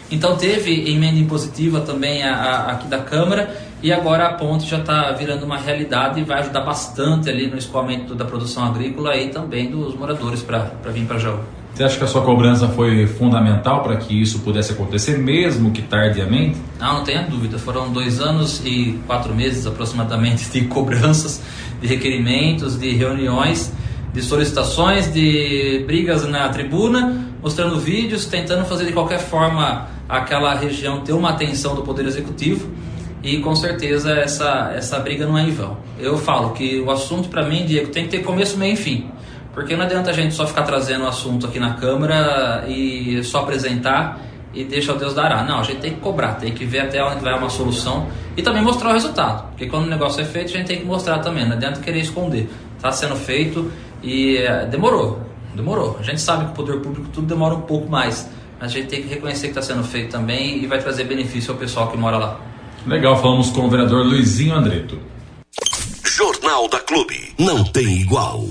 Então 0.10 0.38
teve 0.38 0.90
emenda 0.90 1.18
impositiva 1.18 1.82
também 1.82 2.24
a, 2.24 2.34
a, 2.34 2.72
aqui 2.74 2.88
da 2.88 3.00
Câmara 3.00 3.67
e 3.82 3.92
agora 3.92 4.28
a 4.28 4.34
ponte 4.34 4.68
já 4.68 4.80
está 4.80 5.12
virando 5.12 5.46
uma 5.46 5.58
realidade 5.58 6.20
e 6.20 6.24
vai 6.24 6.40
ajudar 6.40 6.62
bastante 6.62 7.30
ali 7.30 7.48
no 7.48 7.58
escoamento 7.58 8.16
da 8.16 8.26
produção 8.26 8.66
agrícola 8.66 9.16
e 9.16 9.30
também 9.30 9.70
dos 9.70 9.96
moradores 9.96 10.42
para 10.42 10.72
vir 10.92 11.06
para 11.06 11.20
Jaú. 11.20 11.40
Você 11.74 11.84
acha 11.84 11.98
que 12.00 12.04
a 12.04 12.08
sua 12.08 12.24
cobrança 12.24 12.68
foi 12.70 13.06
fundamental 13.06 13.84
para 13.84 13.98
que 13.98 14.20
isso 14.20 14.40
pudesse 14.40 14.72
acontecer, 14.72 15.20
mesmo 15.20 15.70
que 15.70 15.84
tardiamente? 15.84 16.58
Não, 16.80 16.96
não 16.96 17.04
tenha 17.04 17.22
dúvida. 17.22 17.60
Foram 17.60 17.92
dois 17.92 18.20
anos 18.20 18.64
e 18.66 19.00
quatro 19.06 19.32
meses 19.36 19.68
aproximadamente 19.68 20.50
de 20.50 20.62
cobranças, 20.66 21.40
de 21.80 21.86
requerimentos, 21.86 22.80
de 22.80 22.96
reuniões, 22.96 23.72
de 24.12 24.24
solicitações, 24.24 25.14
de 25.14 25.84
brigas 25.86 26.28
na 26.28 26.50
tribuna, 26.50 27.28
mostrando 27.44 27.80
vídeos, 27.80 28.26
tentando 28.26 28.66
fazer 28.66 28.88
de 28.88 28.92
qualquer 28.92 29.20
forma 29.20 29.88
aquela 30.10 30.56
região 30.56 31.02
ter 31.02 31.14
uma 31.14 31.30
atenção 31.30 31.76
do 31.76 31.84
Poder 31.84 32.08
Executivo 32.08 32.68
e 33.24 33.38
com 33.40 33.56
certeza 33.56 34.12
essa, 34.14 34.72
essa 34.76 35.00
briga 35.00 35.26
não 35.26 35.38
é 35.38 35.44
em 35.44 35.52
vão. 35.52 35.78
Eu 36.00 36.18
falo 36.18 36.52
que 36.52 36.80
o 36.80 36.92
assunto 36.92 37.30
para 37.30 37.44
mim, 37.44 37.66
Diego, 37.66 37.90
tem 37.90 38.06
que 38.06 38.12
ter 38.12 38.24
começo, 38.24 38.58
meio 38.58 38.74
e 38.74 38.78
fim. 38.78 39.10
Porque 39.54 39.76
não 39.76 39.86
adianta 39.86 40.12
a 40.12 40.14
gente 40.14 40.36
só 40.36 40.46
ficar 40.46 40.64
trazendo 40.64 41.04
o 41.04 41.08
assunto 41.08 41.48
aqui 41.48 41.60
na 41.60 41.74
Câmara 41.74 42.66
e 42.68 43.24
só 43.24 43.40
apresentar 43.40 44.22
e 44.54 44.64
deixa 44.64 44.94
o 44.94 44.98
Deus 44.98 45.14
dará. 45.14 45.44
Não, 45.44 45.60
a 45.60 45.64
gente 45.64 45.80
tem 45.80 45.94
que 45.94 46.00
cobrar, 46.00 46.34
tem 46.36 46.54
que 46.54 46.66
ver 46.66 46.82
até 46.82 47.04
onde 47.04 47.24
vai 47.24 47.38
uma 47.38 47.50
solução 47.50 48.08
e 48.36 48.42
também 48.42 48.62
mostrar 48.62 48.90
o 48.90 48.94
resultado. 48.94 49.50
Porque 49.50 49.68
quando 49.68 49.86
o 49.86 49.90
negócio 49.90 50.22
é 50.22 50.26
feito, 50.26 50.50
a 50.54 50.58
gente 50.58 50.68
tem 50.68 50.78
que 50.78 50.86
mostrar 50.86 51.20
também, 51.20 51.46
não 51.46 51.54
adianta 51.54 51.80
querer 51.80 52.00
esconder. 52.00 52.48
Está 52.76 52.92
sendo 52.92 53.16
feito 53.16 53.72
e 54.04 54.38
é, 54.38 54.66
demorou, 54.66 55.22
demorou. 55.56 55.98
A 56.00 56.04
gente 56.04 56.22
sabe 56.22 56.46
que 56.46 56.52
o 56.52 56.54
poder 56.54 56.80
público 56.80 57.08
tudo 57.12 57.28
demora 57.28 57.56
um 57.56 57.62
pouco 57.62 57.90
mais, 57.90 58.30
mas 58.60 58.72
a 58.72 58.74
gente 58.74 58.88
tem 58.88 59.02
que 59.02 59.08
reconhecer 59.08 59.48
que 59.48 59.60
está 59.60 59.62
sendo 59.62 59.84
feito 59.84 60.12
também 60.12 60.64
e 60.64 60.68
vai 60.68 60.80
trazer 60.80 61.04
benefício 61.04 61.52
ao 61.52 61.60
pessoal 61.60 61.88
que 61.90 61.98
mora 61.98 62.18
lá. 62.18 62.40
Legal, 62.86 63.22
falamos 63.22 63.50
com 63.50 63.62
o 63.62 63.70
vereador 63.70 64.06
Luizinho 64.06 64.54
Andreto. 64.54 65.00
Jornal 66.06 66.70
da 66.70 66.80
Clube, 66.80 67.34
não 67.38 67.64
tem 67.64 68.02
igual. 68.02 68.46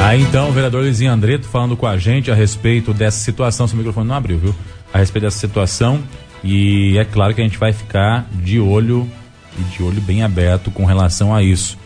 Aí 0.00 0.20
então, 0.20 0.50
o 0.50 0.52
vereador 0.52 0.82
Luizinho 0.82 1.12
Andreto 1.12 1.46
falando 1.46 1.76
com 1.76 1.86
a 1.86 1.96
gente 1.96 2.30
a 2.30 2.34
respeito 2.34 2.92
dessa 2.92 3.18
situação. 3.18 3.66
Seu 3.66 3.76
microfone 3.76 4.06
não 4.06 4.14
abriu, 4.14 4.38
viu? 4.38 4.54
A 4.92 4.98
respeito 4.98 5.24
dessa 5.24 5.38
situação. 5.38 6.02
E 6.42 6.98
é 6.98 7.04
claro 7.04 7.34
que 7.34 7.40
a 7.40 7.44
gente 7.44 7.56
vai 7.56 7.72
ficar 7.72 8.26
de 8.32 8.60
olho 8.60 9.10
e 9.58 9.62
de 9.62 9.82
olho 9.82 10.00
bem 10.02 10.22
aberto 10.22 10.70
com 10.70 10.84
relação 10.84 11.34
a 11.34 11.42
isso. 11.42 11.78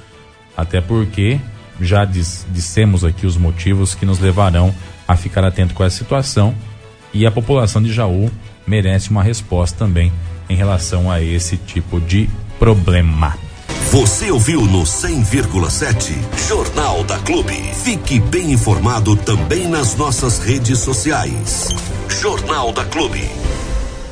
Até 0.56 0.80
porque 0.80 1.38
já 1.80 2.04
dissemos 2.04 3.04
aqui 3.04 3.24
os 3.24 3.36
motivos 3.36 3.94
que 3.94 4.04
nos 4.04 4.18
levarão 4.18 4.74
a 5.06 5.14
ficar 5.14 5.44
atento 5.44 5.74
com 5.74 5.84
essa 5.84 5.96
situação. 5.96 6.54
E 7.14 7.24
a 7.24 7.30
população 7.30 7.80
de 7.80 7.92
Jaú 7.92 8.30
merece 8.68 9.10
uma 9.10 9.22
resposta 9.22 9.78
também 9.78 10.12
em 10.48 10.54
relação 10.54 11.10
a 11.10 11.20
esse 11.22 11.56
tipo 11.56 12.00
de 12.00 12.28
problema. 12.58 13.36
Você 13.90 14.30
ouviu 14.30 14.62
no 14.62 14.82
100,7 14.82 16.12
Jornal 16.46 17.02
da 17.04 17.18
Clube. 17.20 17.54
Fique 17.82 18.20
bem 18.20 18.52
informado 18.52 19.16
também 19.16 19.66
nas 19.66 19.96
nossas 19.96 20.38
redes 20.38 20.78
sociais. 20.80 21.68
Jornal 22.20 22.72
da 22.72 22.84
Clube. 22.84 23.30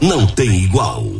Não 0.01 0.27
tem 0.27 0.65
igual. 0.65 1.16